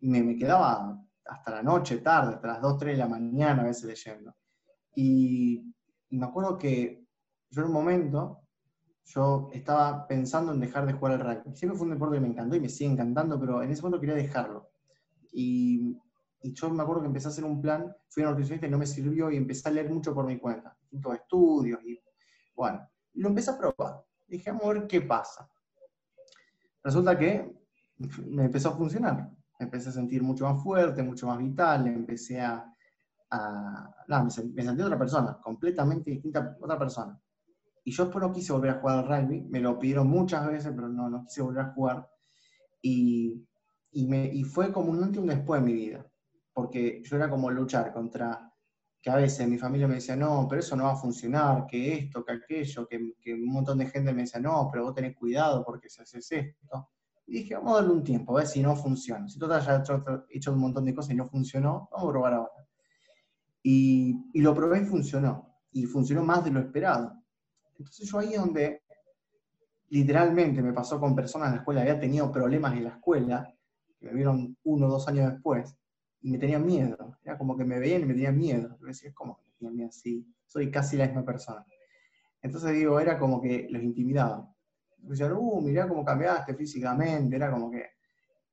Y 0.00 0.08
me, 0.08 0.22
me, 0.22 0.36
quedaba 0.36 1.02
hasta 1.24 1.50
la 1.50 1.62
noche, 1.62 1.98
tarde, 1.98 2.34
hasta 2.34 2.48
las 2.48 2.60
2, 2.60 2.78
3 2.78 2.92
de 2.94 2.98
la 2.98 3.08
mañana 3.08 3.62
a 3.62 3.66
veces 3.66 3.84
leyendo. 3.84 4.34
Y, 4.94 5.74
y 6.10 6.18
me 6.18 6.26
acuerdo 6.26 6.58
que 6.58 7.06
yo 7.50 7.62
en 7.62 7.68
un 7.68 7.72
momento 7.72 8.43
yo 9.06 9.50
estaba 9.52 10.06
pensando 10.06 10.52
en 10.52 10.60
dejar 10.60 10.86
de 10.86 10.94
jugar 10.94 11.14
al 11.14 11.20
rugby. 11.20 11.56
Siempre 11.56 11.76
fue 11.76 11.86
un 11.86 11.92
deporte 11.92 12.16
que 12.16 12.20
me 12.20 12.28
encantó 12.28 12.56
y 12.56 12.60
me 12.60 12.68
sigue 12.68 12.90
encantando, 12.90 13.38
pero 13.38 13.62
en 13.62 13.70
ese 13.70 13.82
momento 13.82 14.00
quería 14.00 14.16
dejarlo. 14.16 14.70
Y, 15.32 15.98
y 16.42 16.52
yo 16.52 16.70
me 16.70 16.82
acuerdo 16.82 17.02
que 17.02 17.08
empecé 17.08 17.28
a 17.28 17.30
hacer 17.30 17.44
un 17.44 17.60
plan, 17.60 17.94
fui 18.08 18.22
a 18.22 18.26
una 18.26 18.30
nutricionista 18.32 18.66
y 18.66 18.70
no 18.70 18.78
me 18.78 18.86
sirvió 18.86 19.30
y 19.30 19.36
empecé 19.36 19.68
a 19.68 19.72
leer 19.72 19.90
mucho 19.90 20.14
por 20.14 20.26
mi 20.26 20.38
cuenta, 20.38 20.76
distintos 20.80 21.14
estudios. 21.14 21.82
Y 21.84 22.00
bueno, 22.54 22.88
lo 23.14 23.28
empecé 23.28 23.50
a 23.50 23.58
probar. 23.58 24.04
Dije, 24.26 24.50
vamos 24.50 24.66
a 24.66 24.72
ver 24.72 24.86
qué 24.86 25.00
pasa. 25.02 25.48
Resulta 26.82 27.18
que 27.18 27.54
me 28.26 28.44
empezó 28.44 28.70
a 28.70 28.76
funcionar. 28.76 29.30
Me 29.58 29.66
empecé 29.66 29.90
a 29.90 29.92
sentir 29.92 30.22
mucho 30.22 30.44
más 30.44 30.62
fuerte, 30.62 31.02
mucho 31.02 31.26
más 31.26 31.38
vital, 31.38 31.86
empecé 31.86 32.40
a... 32.40 32.70
a 33.30 34.22
me, 34.22 34.30
sentí 34.30 34.82
otra 34.82 34.98
persona, 34.98 35.38
completamente 35.42 36.10
distinta, 36.10 36.56
otra 36.60 36.78
persona. 36.78 37.18
Y 37.84 37.92
yo 37.92 38.04
después 38.04 38.22
no 38.24 38.32
quise 38.32 38.52
volver 38.52 38.70
a 38.70 38.80
jugar 38.80 38.98
al 38.98 39.06
rugby, 39.06 39.42
me 39.42 39.60
lo 39.60 39.78
pidieron 39.78 40.08
muchas 40.08 40.46
veces, 40.46 40.72
pero 40.74 40.88
no, 40.88 41.10
no 41.10 41.24
quise 41.24 41.42
volver 41.42 41.66
a 41.66 41.72
jugar. 41.72 42.08
Y, 42.80 43.46
y, 43.92 44.06
me, 44.06 44.26
y 44.26 44.42
fue 44.42 44.72
como 44.72 44.90
un 44.90 45.02
antes 45.02 45.18
y 45.18 45.20
un 45.20 45.26
después 45.26 45.60
en 45.60 45.66
mi 45.66 45.74
vida, 45.74 46.06
porque 46.52 47.02
yo 47.04 47.16
era 47.16 47.28
como 47.28 47.50
luchar 47.50 47.92
contra, 47.92 48.50
que 49.02 49.10
a 49.10 49.16
veces 49.16 49.46
mi 49.46 49.58
familia 49.58 49.86
me 49.86 49.96
decía, 49.96 50.16
no, 50.16 50.46
pero 50.48 50.60
eso 50.60 50.76
no 50.76 50.84
va 50.84 50.92
a 50.92 50.96
funcionar, 50.96 51.66
que 51.66 51.94
esto, 51.94 52.24
que 52.24 52.32
aquello, 52.32 52.88
que, 52.88 53.12
que 53.20 53.34
un 53.34 53.52
montón 53.52 53.78
de 53.78 53.86
gente 53.86 54.14
me 54.14 54.22
decía, 54.22 54.40
no, 54.40 54.68
pero 54.72 54.84
vos 54.84 54.94
tenés 54.94 55.14
cuidado 55.14 55.62
porque 55.62 55.90
si 55.90 56.00
haces 56.00 56.32
esto. 56.32 56.88
Y 57.26 57.38
dije, 57.38 57.54
vamos 57.54 57.72
a 57.72 57.76
darle 57.76 57.92
un 57.92 58.04
tiempo, 58.04 58.32
a 58.32 58.40
ver 58.40 58.46
si 58.46 58.62
no 58.62 58.74
funciona. 58.76 59.28
Si 59.28 59.38
tú 59.38 59.50
has 59.52 59.68
hecho, 59.68 60.04
hecho, 60.30 60.52
un 60.52 60.58
montón 60.58 60.84
de 60.86 60.94
cosas 60.94 61.12
y 61.12 61.16
no 61.16 61.28
funcionó, 61.28 61.88
vamos 61.92 62.08
a 62.08 62.12
probar 62.12 62.34
ahora. 62.34 62.66
Y, 63.62 64.30
y 64.32 64.40
lo 64.40 64.54
probé 64.54 64.82
y 64.82 64.84
funcionó. 64.84 65.54
Y 65.70 65.86
funcionó 65.86 66.22
más 66.22 66.44
de 66.44 66.50
lo 66.50 66.60
esperado. 66.60 67.23
Entonces 67.84 68.10
yo 68.10 68.18
ahí 68.18 68.32
es 68.32 68.40
donde 68.40 68.82
literalmente 69.90 70.62
me 70.62 70.72
pasó 70.72 70.98
con 70.98 71.14
personas 71.14 71.48
en 71.48 71.54
la 71.56 71.58
escuela, 71.58 71.82
había 71.82 72.00
tenido 72.00 72.32
problemas 72.32 72.72
en 72.72 72.84
la 72.84 72.90
escuela, 72.90 73.54
que 74.00 74.06
me 74.06 74.14
vieron 74.14 74.56
uno 74.64 74.86
o 74.86 74.90
dos 74.90 75.06
años 75.06 75.30
después, 75.30 75.76
y 76.22 76.30
me 76.30 76.38
tenían 76.38 76.64
miedo. 76.64 77.18
Era 77.22 77.36
como 77.36 77.56
que 77.56 77.64
me 77.64 77.78
veían 77.78 78.02
y 78.02 78.06
me 78.06 78.14
tenían 78.14 78.38
miedo. 78.38 78.78
Yo 78.80 78.86
decía, 78.86 79.12
¿cómo 79.12 79.36
que 79.36 79.42
me 79.44 79.52
tenían 79.58 79.76
miedo? 79.76 79.92
Sí, 79.92 80.26
soy 80.46 80.70
casi 80.70 80.96
la 80.96 81.06
misma 81.06 81.26
persona. 81.26 81.64
Entonces 82.40 82.72
digo, 82.72 82.98
era 82.98 83.18
como 83.18 83.40
que 83.42 83.66
los 83.70 83.82
intimidaba. 83.82 84.50
Me 85.02 85.10
decían, 85.10 85.32
uh, 85.32 85.60
mirá 85.60 85.86
cómo 85.86 86.04
cambiaste 86.04 86.54
físicamente, 86.54 87.36
era 87.36 87.50
como 87.50 87.70
que... 87.70 87.84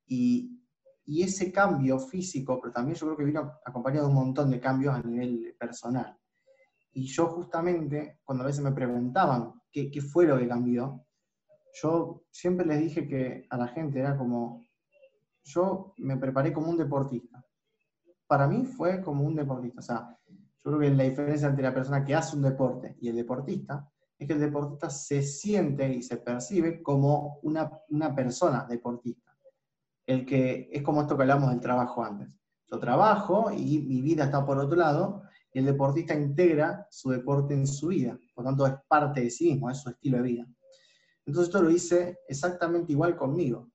Y, 0.08 0.60
y 1.06 1.22
ese 1.22 1.50
cambio 1.50 1.98
físico, 1.98 2.60
pero 2.60 2.70
también 2.70 2.96
yo 2.96 3.06
creo 3.06 3.16
que 3.16 3.24
vino 3.24 3.52
acompañado 3.64 4.06
de 4.06 4.12
un 4.12 4.18
montón 4.18 4.50
de 4.50 4.60
cambios 4.60 4.94
a 4.94 5.02
nivel 5.02 5.56
personal. 5.58 6.18
Y 6.92 7.06
yo 7.06 7.28
justamente, 7.28 8.18
cuando 8.24 8.44
a 8.44 8.46
veces 8.46 8.62
me 8.62 8.72
preguntaban 8.72 9.54
qué, 9.70 9.90
qué 9.90 10.00
fue 10.00 10.26
lo 10.26 10.38
que 10.38 10.48
cambió, 10.48 11.04
yo 11.80 12.24
siempre 12.30 12.66
les 12.66 12.80
dije 12.80 13.08
que 13.08 13.46
a 13.48 13.56
la 13.56 13.68
gente 13.68 13.98
era 13.98 14.16
como, 14.16 14.66
yo 15.44 15.94
me 15.98 16.16
preparé 16.16 16.52
como 16.52 16.68
un 16.68 16.76
deportista. 16.76 17.44
Para 18.26 18.46
mí 18.46 18.64
fue 18.64 19.02
como 19.02 19.24
un 19.24 19.34
deportista. 19.34 19.80
O 19.80 19.82
sea, 19.82 20.18
yo 20.28 20.70
creo 20.70 20.78
que 20.78 20.90
la 20.90 21.04
diferencia 21.04 21.48
entre 21.48 21.64
la 21.64 21.74
persona 21.74 22.04
que 22.04 22.14
hace 22.14 22.36
un 22.36 22.42
deporte 22.42 22.96
y 23.00 23.08
el 23.08 23.16
deportista 23.16 23.88
es 24.18 24.26
que 24.26 24.34
el 24.34 24.40
deportista 24.40 24.88
se 24.90 25.22
siente 25.22 25.92
y 25.92 26.02
se 26.02 26.18
percibe 26.18 26.82
como 26.82 27.38
una, 27.42 27.70
una 27.88 28.14
persona 28.14 28.66
deportista. 28.68 29.36
El 30.06 30.24
que 30.24 30.68
es 30.70 30.82
como 30.82 31.02
esto 31.02 31.16
que 31.16 31.22
hablamos 31.22 31.50
del 31.50 31.60
trabajo 31.60 32.04
antes. 32.04 32.38
Yo 32.70 32.78
trabajo 32.78 33.50
y 33.50 33.80
mi 33.80 34.00
vida 34.00 34.24
está 34.24 34.44
por 34.46 34.58
otro 34.58 34.76
lado, 34.76 35.22
y 35.52 35.58
el 35.58 35.66
deportista 35.66 36.14
integra 36.14 36.86
su 36.90 37.10
deporte 37.10 37.54
en 37.54 37.66
su 37.66 37.88
vida, 37.88 38.18
por 38.34 38.44
tanto 38.44 38.66
es 38.66 38.74
parte 38.88 39.22
de 39.22 39.30
sí 39.30 39.52
mismo, 39.52 39.70
es 39.70 39.78
su 39.78 39.90
estilo 39.90 40.16
de 40.18 40.22
vida. 40.22 40.46
Entonces 41.24 41.48
esto 41.48 41.62
lo 41.62 41.70
hice 41.70 42.18
exactamente 42.26 42.92
igual 42.92 43.16
conmigo. 43.16 43.70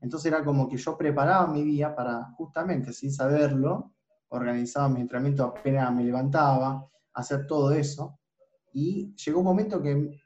Entonces 0.00 0.32
era 0.32 0.44
como 0.44 0.68
que 0.68 0.76
yo 0.76 0.96
preparaba 0.96 1.46
mi 1.46 1.62
día 1.62 1.94
para 1.94 2.24
justamente, 2.32 2.92
sin 2.92 3.12
saberlo, 3.12 3.92
organizaba 4.28 4.88
mi 4.88 5.00
entrenamiento 5.00 5.44
apenas 5.44 5.94
me 5.94 6.04
levantaba, 6.04 6.88
hacer 7.14 7.46
todo 7.46 7.72
eso. 7.72 8.18
Y 8.72 9.14
llegó 9.14 9.40
un 9.40 9.44
momento 9.44 9.80
que 9.80 10.20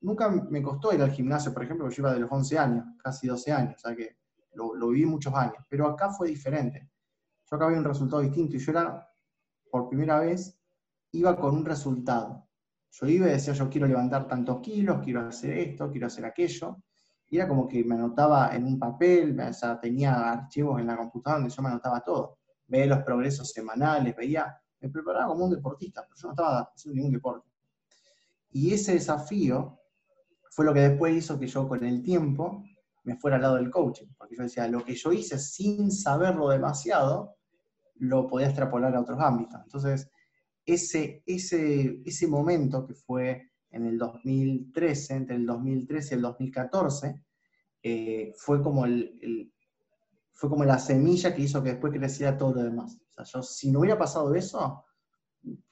nunca 0.00 0.30
me 0.30 0.62
costó 0.62 0.94
ir 0.94 1.02
al 1.02 1.10
gimnasio, 1.10 1.52
por 1.52 1.64
ejemplo, 1.64 1.90
yo 1.90 2.02
iba 2.02 2.14
de 2.14 2.20
los 2.20 2.30
11 2.30 2.58
años, 2.58 2.84
casi 3.02 3.26
12 3.26 3.52
años, 3.52 3.74
o 3.76 3.78
sea 3.80 3.96
que 3.96 4.16
lo, 4.54 4.88
viví 4.88 5.04
muchos 5.06 5.34
años. 5.34 5.64
Pero 5.68 5.86
acá 5.88 6.10
fue 6.10 6.28
diferente. 6.28 6.88
Yo 7.50 7.56
acá 7.56 7.66
vi 7.68 7.74
un 7.74 7.84
resultado 7.84 8.22
distinto 8.22 8.56
y 8.56 8.60
yo 8.60 8.70
era 8.70 9.09
por 9.70 9.88
primera 9.88 10.20
vez, 10.20 10.58
iba 11.12 11.36
con 11.36 11.56
un 11.56 11.64
resultado. 11.64 12.46
Yo 12.92 13.06
iba 13.06 13.28
y 13.28 13.32
decía, 13.32 13.54
yo 13.54 13.70
quiero 13.70 13.86
levantar 13.86 14.26
tantos 14.26 14.60
kilos, 14.60 15.00
quiero 15.02 15.20
hacer 15.20 15.58
esto, 15.58 15.90
quiero 15.90 16.08
hacer 16.08 16.24
aquello. 16.24 16.78
Y 17.28 17.36
era 17.36 17.46
como 17.46 17.68
que 17.68 17.84
me 17.84 17.94
anotaba 17.94 18.54
en 18.54 18.64
un 18.64 18.78
papel, 18.78 19.38
o 19.38 19.52
sea, 19.52 19.78
tenía 19.78 20.32
archivos 20.32 20.80
en 20.80 20.88
la 20.88 20.96
computadora 20.96 21.40
donde 21.40 21.54
yo 21.54 21.62
me 21.62 21.68
anotaba 21.68 22.00
todo. 22.00 22.38
Veía 22.66 22.86
los 22.86 23.02
progresos 23.02 23.50
semanales, 23.50 24.16
veía, 24.16 24.60
me 24.80 24.88
preparaba 24.88 25.28
como 25.28 25.44
un 25.44 25.52
deportista, 25.52 26.02
pero 26.02 26.16
yo 26.16 26.28
no 26.28 26.32
estaba 26.32 26.72
haciendo 26.74 26.96
ningún 26.96 27.12
deporte. 27.12 27.48
Y 28.50 28.74
ese 28.74 28.94
desafío 28.94 29.78
fue 30.50 30.64
lo 30.64 30.74
que 30.74 30.80
después 30.80 31.14
hizo 31.14 31.38
que 31.38 31.46
yo 31.46 31.68
con 31.68 31.84
el 31.84 32.02
tiempo 32.02 32.64
me 33.04 33.16
fuera 33.16 33.36
al 33.36 33.42
lado 33.42 33.56
del 33.56 33.70
coaching, 33.70 34.08
porque 34.18 34.36
yo 34.36 34.42
decía, 34.42 34.66
lo 34.68 34.84
que 34.84 34.94
yo 34.94 35.12
hice 35.12 35.38
sin 35.38 35.90
saberlo 35.92 36.48
demasiado, 36.48 37.36
lo 38.00 38.26
podía 38.26 38.48
extrapolar 38.48 38.94
a 38.94 39.00
otros 39.00 39.20
ámbitos. 39.20 39.60
Entonces, 39.62 40.10
ese, 40.64 41.22
ese, 41.26 42.02
ese 42.04 42.26
momento 42.26 42.86
que 42.86 42.94
fue 42.94 43.50
en 43.70 43.86
el 43.86 43.98
2013, 43.98 45.14
entre 45.14 45.36
el 45.36 45.46
2013 45.46 46.14
y 46.14 46.16
el 46.16 46.22
2014, 46.22 47.22
eh, 47.82 48.32
fue, 48.36 48.62
como 48.62 48.84
el, 48.84 49.52
fue 50.32 50.50
como 50.50 50.64
la 50.64 50.78
semilla 50.78 51.34
que 51.34 51.42
hizo 51.42 51.62
que 51.62 51.70
después 51.70 51.92
creciera 51.92 52.36
todo 52.36 52.54
lo 52.54 52.62
demás. 52.62 52.98
O 53.10 53.12
sea, 53.12 53.24
yo, 53.24 53.42
si 53.42 53.70
no 53.70 53.80
hubiera 53.80 53.98
pasado 53.98 54.34
eso, 54.34 54.84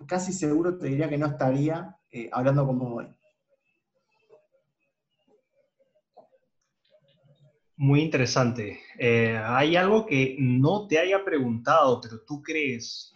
casi 0.07 0.33
seguro 0.33 0.79
te 0.79 0.87
diría 0.87 1.09
que 1.09 1.19
no 1.19 1.27
estaría 1.27 1.97
eh, 2.11 2.29
hablando 2.33 2.67
con 2.67 2.79
vos 2.79 2.93
hoy. 2.97 3.18
Muy 7.79 8.01
interesante. 8.01 8.81
Eh, 8.99 9.41
¿Hay 9.41 9.77
algo 9.77 10.05
que 10.05 10.35
no 10.37 10.89
te 10.89 10.99
haya 10.99 11.25
preguntado, 11.25 12.01
pero 12.01 12.21
tú 12.23 12.43
crees 12.43 13.15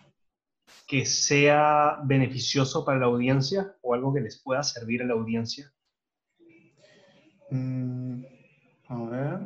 que 0.86 1.04
sea 1.04 1.98
beneficioso 2.04 2.84
para 2.84 3.00
la 3.00 3.06
audiencia 3.06 3.76
o 3.82 3.92
algo 3.92 4.14
que 4.14 4.20
les 4.20 4.40
pueda 4.40 4.62
servir 4.62 5.02
a 5.02 5.06
la 5.06 5.14
audiencia? 5.14 5.74
Mm, 7.50 8.22
a 8.86 9.04
ver. 9.06 9.40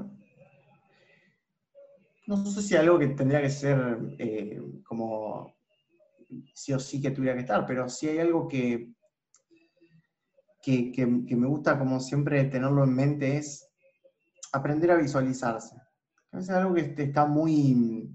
No 2.26 2.44
sé 2.44 2.60
si 2.60 2.76
algo 2.76 2.98
que 2.98 3.06
tendría 3.06 3.40
que 3.40 3.50
ser 3.50 3.98
eh, 4.18 4.60
como 4.84 5.56
sí 6.52 6.74
o 6.74 6.78
sí 6.78 7.00
que 7.00 7.10
tuviera 7.10 7.34
que 7.34 7.40
estar, 7.40 7.64
pero 7.64 7.88
sí 7.88 8.06
hay 8.06 8.18
algo 8.18 8.46
que, 8.46 8.92
que, 10.62 10.92
que 10.92 11.06
me 11.06 11.46
gusta 11.46 11.78
como 11.78 12.00
siempre 12.00 12.44
tenerlo 12.44 12.84
en 12.84 12.94
mente 12.94 13.38
es 13.38 13.65
aprender 14.56 14.90
a 14.90 14.96
visualizarse. 14.96 15.76
Es 16.32 16.50
algo 16.50 16.74
que 16.74 16.94
está 16.96 17.26
muy, 17.26 18.14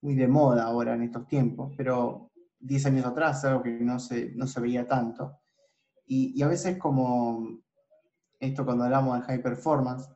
muy 0.00 0.14
de 0.14 0.28
moda 0.28 0.64
ahora 0.64 0.94
en 0.94 1.02
estos 1.02 1.26
tiempos, 1.26 1.72
pero 1.76 2.30
10 2.60 2.86
años 2.86 3.06
atrás 3.06 3.38
es 3.38 3.44
algo 3.44 3.62
que 3.62 3.72
no 3.80 3.98
se, 3.98 4.32
no 4.34 4.46
se 4.46 4.60
veía 4.60 4.86
tanto. 4.86 5.38
Y, 6.06 6.40
a 6.42 6.48
veces 6.48 6.78
como 6.78 7.60
esto 8.38 8.64
cuando 8.64 8.84
hablamos 8.84 9.18
de 9.18 9.24
high 9.24 9.42
performance, 9.42 10.08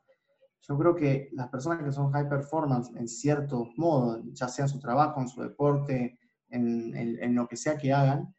yo 0.62 0.78
creo 0.78 0.94
que 0.94 1.30
las 1.32 1.48
personas 1.48 1.82
que 1.82 1.90
son 1.90 2.12
high 2.12 2.28
performance 2.28 2.90
en 2.94 3.08
ciertos 3.08 3.68
modos, 3.76 4.22
ya 4.32 4.46
sea 4.46 4.66
en 4.66 4.68
su 4.68 4.78
trabajo, 4.78 5.20
en 5.20 5.28
su 5.28 5.42
deporte, 5.42 6.18
en, 6.48 6.94
en, 6.94 7.34
lo 7.34 7.48
que 7.48 7.56
sea 7.56 7.76
que 7.76 7.92
hagan, 7.92 8.34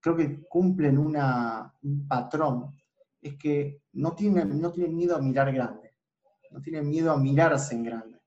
creo 0.00 0.16
que 0.16 0.46
cumplen 0.48 0.98
un 0.98 2.06
patrón, 2.08 2.74
es 3.22 3.36
que 3.38 3.82
no 3.92 4.14
tienen, 4.14 4.60
no 4.60 4.70
tienen 4.70 4.96
miedo 4.96 5.16
a 5.16 5.20
mirar 5.20 5.52
grande 5.52 5.85
no 6.56 6.62
tienen 6.62 6.88
miedo 6.88 7.12
a 7.12 7.18
mirarse 7.18 7.74
en 7.74 7.84
grande. 7.84 8.18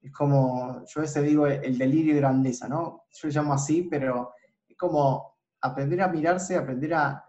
Es 0.00 0.10
como, 0.10 0.82
yo 0.86 1.00
a 1.00 1.02
veces 1.02 1.22
digo 1.22 1.46
el 1.46 1.76
delirio 1.76 2.14
de 2.14 2.20
grandeza, 2.20 2.66
¿no? 2.66 3.04
Yo 3.10 3.28
lo 3.28 3.34
llamo 3.34 3.52
así, 3.52 3.82
pero 3.82 4.32
es 4.66 4.74
como 4.74 5.36
aprender 5.60 6.00
a 6.00 6.08
mirarse, 6.08 6.56
aprender 6.56 6.94
a, 6.94 7.22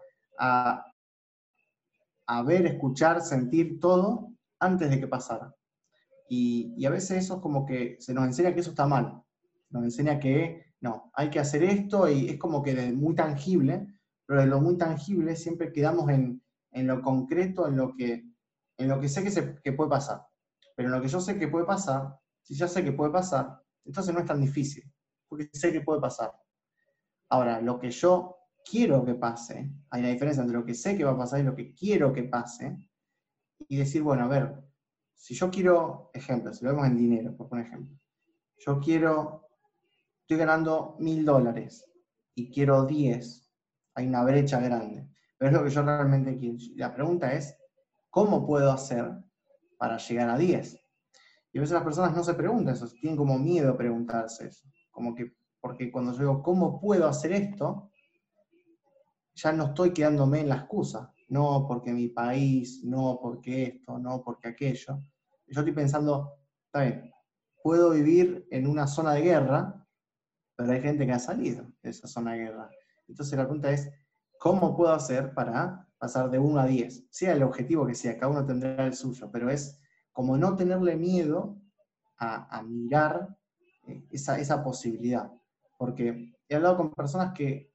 a 2.26 2.42
ver, 2.42 2.64
escuchar, 2.64 3.20
sentir 3.20 3.78
todo 3.78 4.32
antes 4.58 4.88
de 4.88 4.98
que 4.98 5.06
pasara. 5.06 5.54
Y, 6.26 6.72
y, 6.78 6.86
a 6.86 6.90
veces 6.90 7.24
eso 7.24 7.34
es 7.34 7.40
como 7.42 7.66
que 7.66 7.98
se 8.00 8.14
nos 8.14 8.24
enseña 8.24 8.54
que 8.54 8.60
eso 8.60 8.70
está 8.70 8.86
mal. 8.86 9.22
Nos 9.68 9.84
enseña 9.84 10.18
que 10.18 10.72
no, 10.80 11.12
hay 11.12 11.28
que 11.28 11.38
hacer 11.38 11.62
esto 11.62 12.08
y 12.08 12.30
es 12.30 12.38
como 12.38 12.62
que 12.62 12.74
de 12.74 12.92
muy 12.92 13.14
tangible, 13.14 13.86
pero 14.24 14.40
de 14.40 14.46
lo 14.46 14.62
muy 14.62 14.78
tangible 14.78 15.36
siempre 15.36 15.70
quedamos 15.70 16.08
en, 16.08 16.42
en 16.72 16.86
lo 16.86 17.02
concreto, 17.02 17.68
en 17.68 17.76
lo 17.76 17.94
que, 17.94 18.33
en 18.76 18.88
lo 18.88 19.00
que 19.00 19.08
sé 19.08 19.22
que, 19.22 19.30
se, 19.30 19.42
puede 19.72 19.90
pasar. 19.90 20.26
Pero 20.76 20.88
en 20.88 20.94
lo 20.94 21.00
que 21.00 21.08
yo 21.08 21.20
sé 21.20 21.38
que 21.38 21.48
puede 21.48 21.64
pasar, 21.64 22.18
si 22.42 22.54
ya 22.54 22.68
sé 22.68 22.84
que 22.84 22.92
puede 22.92 23.12
pasar, 23.12 23.60
entonces 23.84 24.12
no 24.12 24.20
es 24.20 24.26
tan 24.26 24.40
difícil, 24.40 24.84
porque 25.28 25.48
sé 25.52 25.72
que 25.72 25.80
puede 25.80 26.00
pasar. 26.00 26.32
Ahora, 27.28 27.60
lo 27.60 27.78
que 27.78 27.90
yo 27.90 28.36
quiero 28.68 29.04
que 29.04 29.14
pase, 29.14 29.70
hay 29.90 30.00
una 30.00 30.10
diferencia 30.10 30.42
entre 30.42 30.58
lo 30.58 30.64
que 30.64 30.74
sé 30.74 30.96
que 30.96 31.04
va 31.04 31.12
a 31.12 31.18
pasar 31.18 31.40
y 31.40 31.44
lo 31.44 31.54
que 31.54 31.74
quiero 31.74 32.12
que 32.12 32.24
pase, 32.24 32.76
y 33.68 33.76
decir, 33.76 34.02
bueno, 34.02 34.24
a 34.24 34.28
ver, 34.28 34.64
si 35.14 35.34
yo 35.34 35.50
quiero, 35.50 36.10
ejemplo, 36.12 36.52
si 36.52 36.64
lo 36.64 36.72
vemos 36.72 36.86
en 36.86 36.96
dinero, 36.96 37.36
por 37.36 37.58
ejemplo, 37.58 37.96
yo 38.58 38.80
quiero, 38.80 39.48
estoy 40.20 40.36
ganando 40.36 40.96
mil 40.98 41.24
dólares 41.24 41.90
y 42.34 42.50
quiero 42.50 42.84
10, 42.84 43.50
hay 43.94 44.06
una 44.06 44.24
brecha 44.24 44.60
grande, 44.60 45.08
pero 45.38 45.50
es 45.50 45.56
lo 45.56 45.64
que 45.64 45.70
yo 45.70 45.82
realmente 45.82 46.36
quiero. 46.36 46.56
La 46.76 46.94
pregunta 46.94 47.32
es, 47.32 47.56
¿cómo 48.14 48.46
puedo 48.46 48.70
hacer 48.70 49.12
para 49.76 49.98
llegar 49.98 50.30
a 50.30 50.38
10? 50.38 50.80
Y 51.52 51.58
a 51.58 51.60
veces 51.60 51.74
las 51.74 51.82
personas 51.82 52.14
no 52.14 52.22
se 52.22 52.34
preguntan 52.34 52.74
eso, 52.74 52.88
tienen 52.88 53.16
como 53.16 53.36
miedo 53.38 53.72
a 53.72 53.76
preguntarse 53.76 54.46
eso, 54.46 54.68
como 54.92 55.14
que, 55.14 55.34
porque 55.60 55.90
cuando 55.90 56.12
yo 56.12 56.18
digo, 56.20 56.42
¿cómo 56.42 56.80
puedo 56.80 57.08
hacer 57.08 57.32
esto? 57.32 57.90
ya 59.34 59.52
no 59.52 59.66
estoy 59.66 59.92
quedándome 59.92 60.40
en 60.40 60.48
la 60.48 60.56
excusa, 60.56 61.12
no 61.28 61.66
porque 61.66 61.92
mi 61.92 62.08
país, 62.08 62.84
no 62.84 63.18
porque 63.20 63.64
esto, 63.64 63.98
no 63.98 64.22
porque 64.22 64.48
aquello. 64.48 65.02
Yo 65.46 65.60
estoy 65.60 65.72
pensando, 65.72 66.38
está 66.66 66.82
bien, 66.82 67.12
puedo 67.62 67.90
vivir 67.90 68.46
en 68.50 68.66
una 68.66 68.86
zona 68.86 69.14
de 69.14 69.22
guerra, 69.22 69.86
pero 70.56 70.72
hay 70.72 70.80
gente 70.80 71.04
que 71.06 71.12
ha 71.12 71.18
salido 71.18 71.66
de 71.82 71.90
esa 71.90 72.06
zona 72.06 72.32
de 72.32 72.44
guerra. 72.44 72.70
Entonces 73.08 73.36
la 73.36 73.44
pregunta 73.44 73.70
es, 73.70 73.90
¿cómo 74.38 74.76
puedo 74.76 74.92
hacer 74.92 75.34
para 75.34 75.88
pasar 75.98 76.30
de 76.30 76.38
1 76.38 76.60
a 76.60 76.66
10? 76.66 77.06
Sea 77.10 77.32
el 77.32 77.42
objetivo 77.42 77.86
que 77.86 77.94
sea, 77.94 78.18
cada 78.18 78.32
uno 78.32 78.46
tendrá 78.46 78.86
el 78.86 78.94
suyo, 78.94 79.30
pero 79.30 79.50
es 79.50 79.80
como 80.12 80.36
no 80.36 80.56
tenerle 80.56 80.96
miedo 80.96 81.60
a, 82.18 82.62
mirar 82.62 83.36
eh, 83.86 84.06
esa, 84.10 84.38
esa 84.38 84.62
posibilidad. 84.62 85.30
Porque 85.76 86.34
he 86.48 86.54
hablado 86.54 86.76
con 86.76 86.90
personas 86.90 87.32
que 87.34 87.72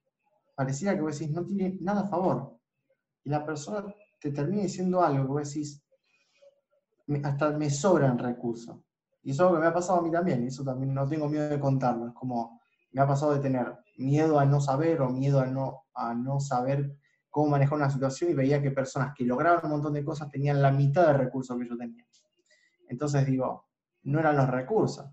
pareciera 0.55 0.95
que 0.95 1.01
vos 1.01 1.17
decís, 1.17 1.33
no 1.33 1.45
tiene 1.45 1.77
nada 1.81 2.01
a 2.01 2.07
favor. 2.07 2.57
Y 3.23 3.29
la 3.29 3.45
persona 3.45 3.93
te 4.19 4.31
termina 4.31 4.63
diciendo 4.63 5.03
algo 5.03 5.23
que 5.23 5.31
vos 5.31 5.47
decís, 5.47 5.83
hasta 7.23 7.51
me 7.51 7.69
sobran 7.69 8.17
recursos. 8.17 8.77
Y 9.23 9.31
eso 9.31 9.43
es 9.43 9.47
algo 9.47 9.55
que 9.55 9.61
me 9.61 9.67
ha 9.67 9.73
pasado 9.73 9.99
a 9.99 10.01
mí 10.01 10.11
también, 10.11 10.43
y 10.43 10.47
eso 10.47 10.63
también 10.63 10.93
no 10.93 11.07
tengo 11.07 11.27
miedo 11.27 11.49
de 11.49 11.59
contarlo. 11.59 12.07
Es 12.07 12.13
como, 12.13 12.59
me 12.91 13.01
ha 13.01 13.07
pasado 13.07 13.33
de 13.33 13.39
tener 13.39 13.77
miedo 13.97 14.39
a 14.39 14.45
no 14.45 14.61
saber 14.61 15.01
o 15.01 15.09
miedo 15.09 15.39
a 15.39 15.45
no, 15.45 15.83
a 15.93 16.13
no 16.13 16.39
saber 16.39 16.97
cómo 17.29 17.49
manejar 17.49 17.77
una 17.77 17.89
situación 17.89 18.31
y 18.31 18.33
veía 18.33 18.61
que 18.61 18.71
personas 18.71 19.13
que 19.15 19.23
lograban 19.23 19.63
un 19.65 19.71
montón 19.71 19.93
de 19.93 20.03
cosas 20.03 20.29
tenían 20.29 20.61
la 20.61 20.71
mitad 20.71 21.07
de 21.07 21.13
recursos 21.13 21.57
que 21.57 21.67
yo 21.67 21.77
tenía. 21.77 22.05
Entonces 22.87 23.25
digo, 23.25 23.67
no 24.03 24.19
eran 24.19 24.37
los 24.37 24.49
recursos, 24.49 25.05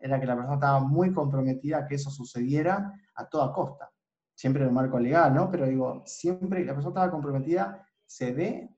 era 0.00 0.20
que 0.20 0.26
la 0.26 0.36
persona 0.36 0.54
estaba 0.54 0.80
muy 0.80 1.12
comprometida 1.12 1.78
a 1.78 1.86
que 1.86 1.96
eso 1.96 2.10
sucediera 2.10 2.92
a 3.14 3.28
toda 3.28 3.52
costa 3.52 3.90
siempre 4.34 4.62
en 4.62 4.68
el 4.68 4.74
marco 4.74 4.98
legal, 4.98 5.32
¿no? 5.32 5.50
Pero 5.50 5.66
digo, 5.66 6.02
siempre 6.04 6.64
la 6.64 6.74
persona 6.74 6.90
estaba 6.90 7.10
comprometida, 7.10 7.86
se 8.04 8.34
dé 8.34 8.70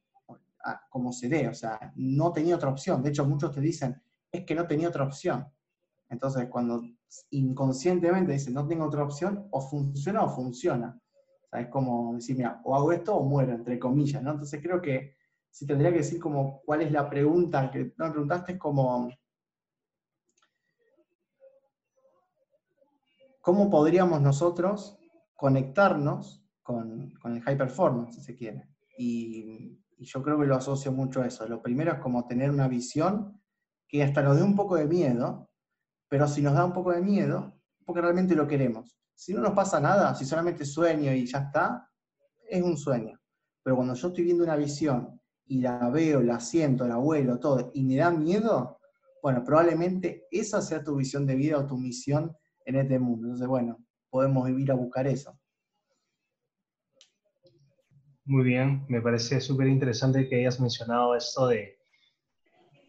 como 0.90 1.12
se 1.12 1.28
dé, 1.28 1.48
o 1.48 1.54
sea, 1.54 1.92
no 1.94 2.32
tenía 2.32 2.56
otra 2.56 2.70
opción. 2.70 3.02
De 3.02 3.10
hecho, 3.10 3.24
muchos 3.24 3.52
te 3.52 3.60
dicen, 3.60 4.02
es 4.32 4.44
que 4.44 4.54
no 4.54 4.66
tenía 4.66 4.88
otra 4.88 5.04
opción. 5.04 5.46
Entonces, 6.08 6.48
cuando 6.50 6.82
inconscientemente 7.30 8.32
dicen, 8.32 8.54
no 8.54 8.66
tengo 8.66 8.84
otra 8.86 9.04
opción, 9.04 9.46
o 9.50 9.60
funciona 9.60 10.24
o 10.24 10.28
funciona. 10.28 11.00
Es 11.52 11.68
como 11.68 12.14
decir, 12.14 12.36
mira, 12.36 12.60
o 12.64 12.74
hago 12.74 12.92
esto 12.92 13.16
o 13.16 13.24
muero, 13.24 13.52
entre 13.52 13.78
comillas, 13.78 14.22
¿no? 14.22 14.32
Entonces, 14.32 14.60
creo 14.62 14.80
que 14.80 15.16
si 15.50 15.66
tendría 15.66 15.90
que 15.90 15.98
decir 15.98 16.20
como 16.20 16.60
cuál 16.64 16.82
es 16.82 16.92
la 16.92 17.08
pregunta 17.08 17.70
que 17.70 17.94
no 17.96 18.06
me 18.06 18.10
preguntaste, 18.10 18.52
es 18.52 18.58
como, 18.58 19.10
¿cómo 23.40 23.70
podríamos 23.70 24.20
nosotros 24.20 24.98
conectarnos 25.36 26.46
con, 26.66 27.12
el 27.24 27.42
high 27.42 27.56
performance, 27.56 28.16
si 28.16 28.20
se 28.20 28.34
quiere. 28.34 28.68
Y, 28.98 29.78
yo 29.98 30.22
creo 30.22 30.38
que 30.38 30.44
lo 30.44 30.56
asocio 30.56 30.92
mucho 30.92 31.22
a 31.22 31.26
eso. 31.26 31.48
Lo 31.48 31.62
primero 31.62 31.90
es 31.90 32.00
como 32.00 32.26
tener 32.26 32.50
una 32.50 32.68
visión 32.68 33.40
que 33.88 34.02
hasta 34.02 34.20
nos 34.20 34.36
dé 34.36 34.42
un 34.42 34.54
poco 34.54 34.76
de 34.76 34.86
miedo, 34.86 35.48
pero 36.06 36.28
si 36.28 36.42
nos 36.42 36.52
da 36.52 36.66
un 36.66 36.74
poco 36.74 36.92
de 36.92 37.00
miedo, 37.00 37.58
porque 37.86 38.02
realmente 38.02 38.34
lo 38.34 38.46
queremos. 38.46 38.98
Si 39.16 39.32
no 39.32 39.40
nos 39.40 39.54
pasa 39.54 39.80
nada, 39.80 40.14
si 40.14 40.26
solamente 40.26 40.66
sueño 40.66 41.12
y 41.12 41.24
ya 41.26 41.38
está, 41.38 41.90
es 42.48 42.62
un 42.62 42.76
sueño. 42.76 43.18
Pero 43.62 43.76
cuando 43.76 43.94
yo 43.94 44.08
estoy 44.08 44.24
viendo 44.24 44.44
una 44.44 44.56
visión 44.56 45.20
y 45.46 45.60
la 45.60 45.88
veo, 45.88 46.22
la 46.22 46.38
siento, 46.38 46.86
la 46.86 46.98
vuelo, 46.98 47.40
todo, 47.40 47.70
y 47.74 47.82
me 47.82 47.96
da 47.96 48.10
miedo, 48.10 48.78
bueno, 49.22 49.42
probablemente 49.42 50.26
esa 50.30 50.60
sea 50.60 50.84
tu 50.84 50.96
visión 50.96 51.26
de 51.26 51.34
vida 51.34 51.58
o 51.58 51.66
tu 51.66 51.78
misión 51.78 52.36
en 52.66 52.76
este 52.76 52.98
mundo. 52.98 53.26
Entonces, 53.26 53.48
bueno, 53.48 53.84
podemos 54.10 54.46
vivir 54.46 54.70
a 54.70 54.74
buscar 54.74 55.06
eso. 55.06 55.36
Muy 58.26 58.44
bien, 58.44 58.84
me 58.88 59.00
parece 59.00 59.40
súper 59.40 59.68
interesante 59.68 60.28
que 60.28 60.40
hayas 60.40 60.60
mencionado 60.60 61.16
esto 61.16 61.46
de, 61.46 61.78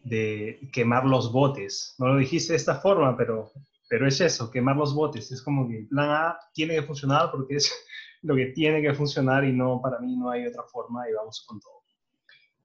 de 0.04 0.68
quemar 0.72 1.06
los 1.06 1.32
botes. 1.32 1.94
No 1.98 2.08
lo 2.08 2.18
dijiste 2.18 2.52
de 2.52 2.58
esta 2.58 2.80
forma, 2.80 3.16
pero, 3.16 3.50
pero 3.88 4.06
es 4.06 4.20
eso, 4.20 4.50
quemar 4.50 4.76
los 4.76 4.94
botes. 4.94 5.32
Es 5.32 5.42
como 5.42 5.68
que 5.68 5.78
el 5.78 5.88
plan 5.88 6.10
A 6.10 6.38
tiene 6.52 6.74
que 6.74 6.82
funcionar 6.82 7.30
porque 7.30 7.56
es 7.56 7.72
lo 8.22 8.34
que 8.34 8.46
tiene 8.46 8.82
que 8.82 8.94
funcionar 8.94 9.44
y 9.44 9.52
no, 9.52 9.80
para 9.82 9.98
mí 10.00 10.16
no 10.16 10.30
hay 10.30 10.46
otra 10.46 10.62
forma 10.64 11.08
y 11.08 11.14
vamos 11.14 11.44
con 11.46 11.60
todo. 11.60 11.82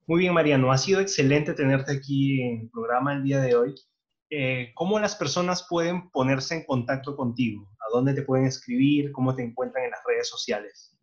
Muy 0.05 0.19
bien, 0.19 0.33
Mariano, 0.33 0.71
ha 0.71 0.77
sido 0.77 0.99
excelente 0.99 1.53
tenerte 1.53 1.93
aquí 1.93 2.41
en 2.41 2.61
el 2.61 2.69
programa 2.69 3.13
el 3.13 3.23
día 3.23 3.39
de 3.39 3.55
hoy. 3.55 3.73
Eh, 4.29 4.71
¿Cómo 4.75 4.99
las 4.99 5.15
personas 5.15 5.65
pueden 5.69 6.09
ponerse 6.09 6.55
en 6.55 6.65
contacto 6.65 7.15
contigo? 7.15 7.69
dónde 7.93 8.13
te 8.13 8.23
pueden 8.23 8.47
escribir, 8.47 9.11
cómo 9.11 9.35
te 9.35 9.43
encuentran 9.43 9.85
en 9.85 9.91
las 9.91 10.01
redes 10.05 10.27
sociales. 10.27 10.97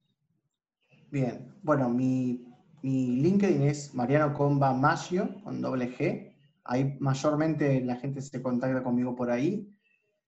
Bien, 1.10 1.54
bueno, 1.62 1.88
mi, 1.88 2.44
LinkedIn 2.82 3.62
es 3.62 3.94
Mariano 3.94 4.34
Comba 4.34 4.74
Maggio, 4.74 5.40
con 5.42 5.60
doble 5.60 5.96
G. 5.96 6.34
Ahí 6.64 6.96
mayormente 7.00 7.80
la 7.80 7.96
gente 7.96 8.20
se 8.20 8.42
contacta 8.42 8.82
conmigo 8.82 9.14
por 9.14 9.30
ahí. 9.30 9.68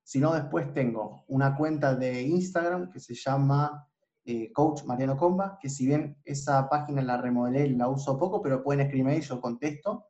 Si 0.02 0.18
no, 0.18 0.34
después 0.34 0.72
tengo 0.72 1.24
una 1.28 1.56
cuenta 1.56 1.94
de 1.94 2.22
Instagram 2.22 2.90
que 2.90 3.00
se 3.00 3.14
llama 3.14 3.88
eh, 4.24 4.52
Coach 4.52 4.84
Mariano 4.84 5.16
Comba, 5.16 5.58
que 5.60 5.68
si 5.68 5.86
bien 5.86 6.16
esa 6.24 6.68
página 6.68 7.02
la 7.02 7.16
remodelé, 7.16 7.68
la 7.70 7.88
uso 7.88 8.18
poco, 8.18 8.42
pero 8.42 8.62
pueden 8.62 8.82
escribirme 8.82 9.12
ahí, 9.12 9.20
yo 9.20 9.40
contesto. 9.40 10.06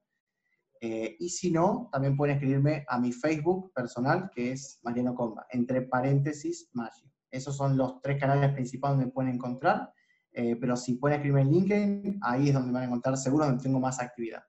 Eh, 0.80 1.16
y 1.18 1.28
si 1.28 1.50
no, 1.50 1.88
también 1.92 2.16
pueden 2.16 2.34
escribirme 2.34 2.84
a 2.88 2.98
mi 2.98 3.12
Facebook 3.12 3.72
personal, 3.72 4.30
que 4.34 4.52
es 4.52 4.80
Mariano 4.82 5.14
Comba, 5.14 5.46
entre 5.50 5.82
paréntesis 5.82 6.68
Magio. 6.72 7.08
Esos 7.30 7.56
son 7.56 7.76
los 7.76 8.00
tres 8.02 8.20
canales 8.20 8.52
principales 8.52 8.98
donde 8.98 9.12
pueden 9.12 9.34
encontrar, 9.34 9.92
eh, 10.32 10.56
pero 10.56 10.76
si 10.76 10.94
pueden 10.94 11.20
escribirme 11.20 11.42
en 11.42 11.50
LinkedIn, 11.50 12.20
ahí 12.22 12.48
es 12.48 12.54
donde 12.54 12.72
van 12.72 12.82
a 12.82 12.86
encontrar 12.86 13.16
seguro 13.16 13.46
donde 13.46 13.62
tengo 13.62 13.80
más 13.80 14.00
actividad. 14.00 14.42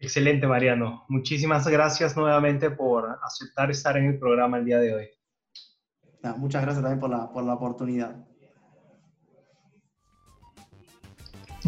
Excelente, 0.00 0.46
Mariano. 0.46 1.04
Muchísimas 1.08 1.68
gracias 1.68 2.16
nuevamente 2.16 2.70
por 2.70 3.18
aceptar 3.22 3.70
estar 3.70 3.98
en 3.98 4.06
el 4.06 4.18
programa 4.18 4.56
el 4.56 4.64
día 4.64 4.78
de 4.78 4.94
hoy. 4.94 5.08
muchas 6.38 6.62
gracias 6.62 6.82
también 6.82 6.98
por 6.98 7.10
la, 7.10 7.30
por 7.30 7.44
la 7.44 7.54
oportunidad. 7.54 8.16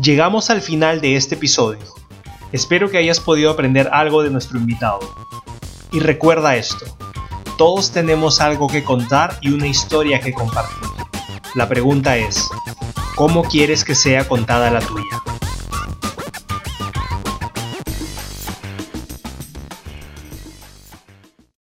Llegamos 0.02 0.48
al 0.48 0.62
final 0.62 1.02
de 1.02 1.16
este 1.16 1.34
episodio. 1.34 1.84
Espero 2.52 2.90
que 2.90 2.96
hayas 2.96 3.20
podido 3.20 3.50
aprender 3.50 3.90
algo 3.92 4.22
de 4.22 4.30
nuestro 4.30 4.58
invitado. 4.58 5.00
Y 5.92 6.00
recuerda 6.00 6.56
esto, 6.56 6.86
todos 7.58 7.92
tenemos 7.92 8.40
algo 8.40 8.66
que 8.66 8.82
contar 8.82 9.36
y 9.42 9.52
una 9.52 9.66
historia 9.66 10.20
que 10.20 10.32
compartir. 10.32 10.88
La 11.54 11.68
pregunta 11.68 12.16
es, 12.16 12.48
¿cómo 13.14 13.44
quieres 13.44 13.84
que 13.84 13.94
sea 13.94 14.26
contada 14.26 14.70
la 14.70 14.80
tuya? 14.80 15.22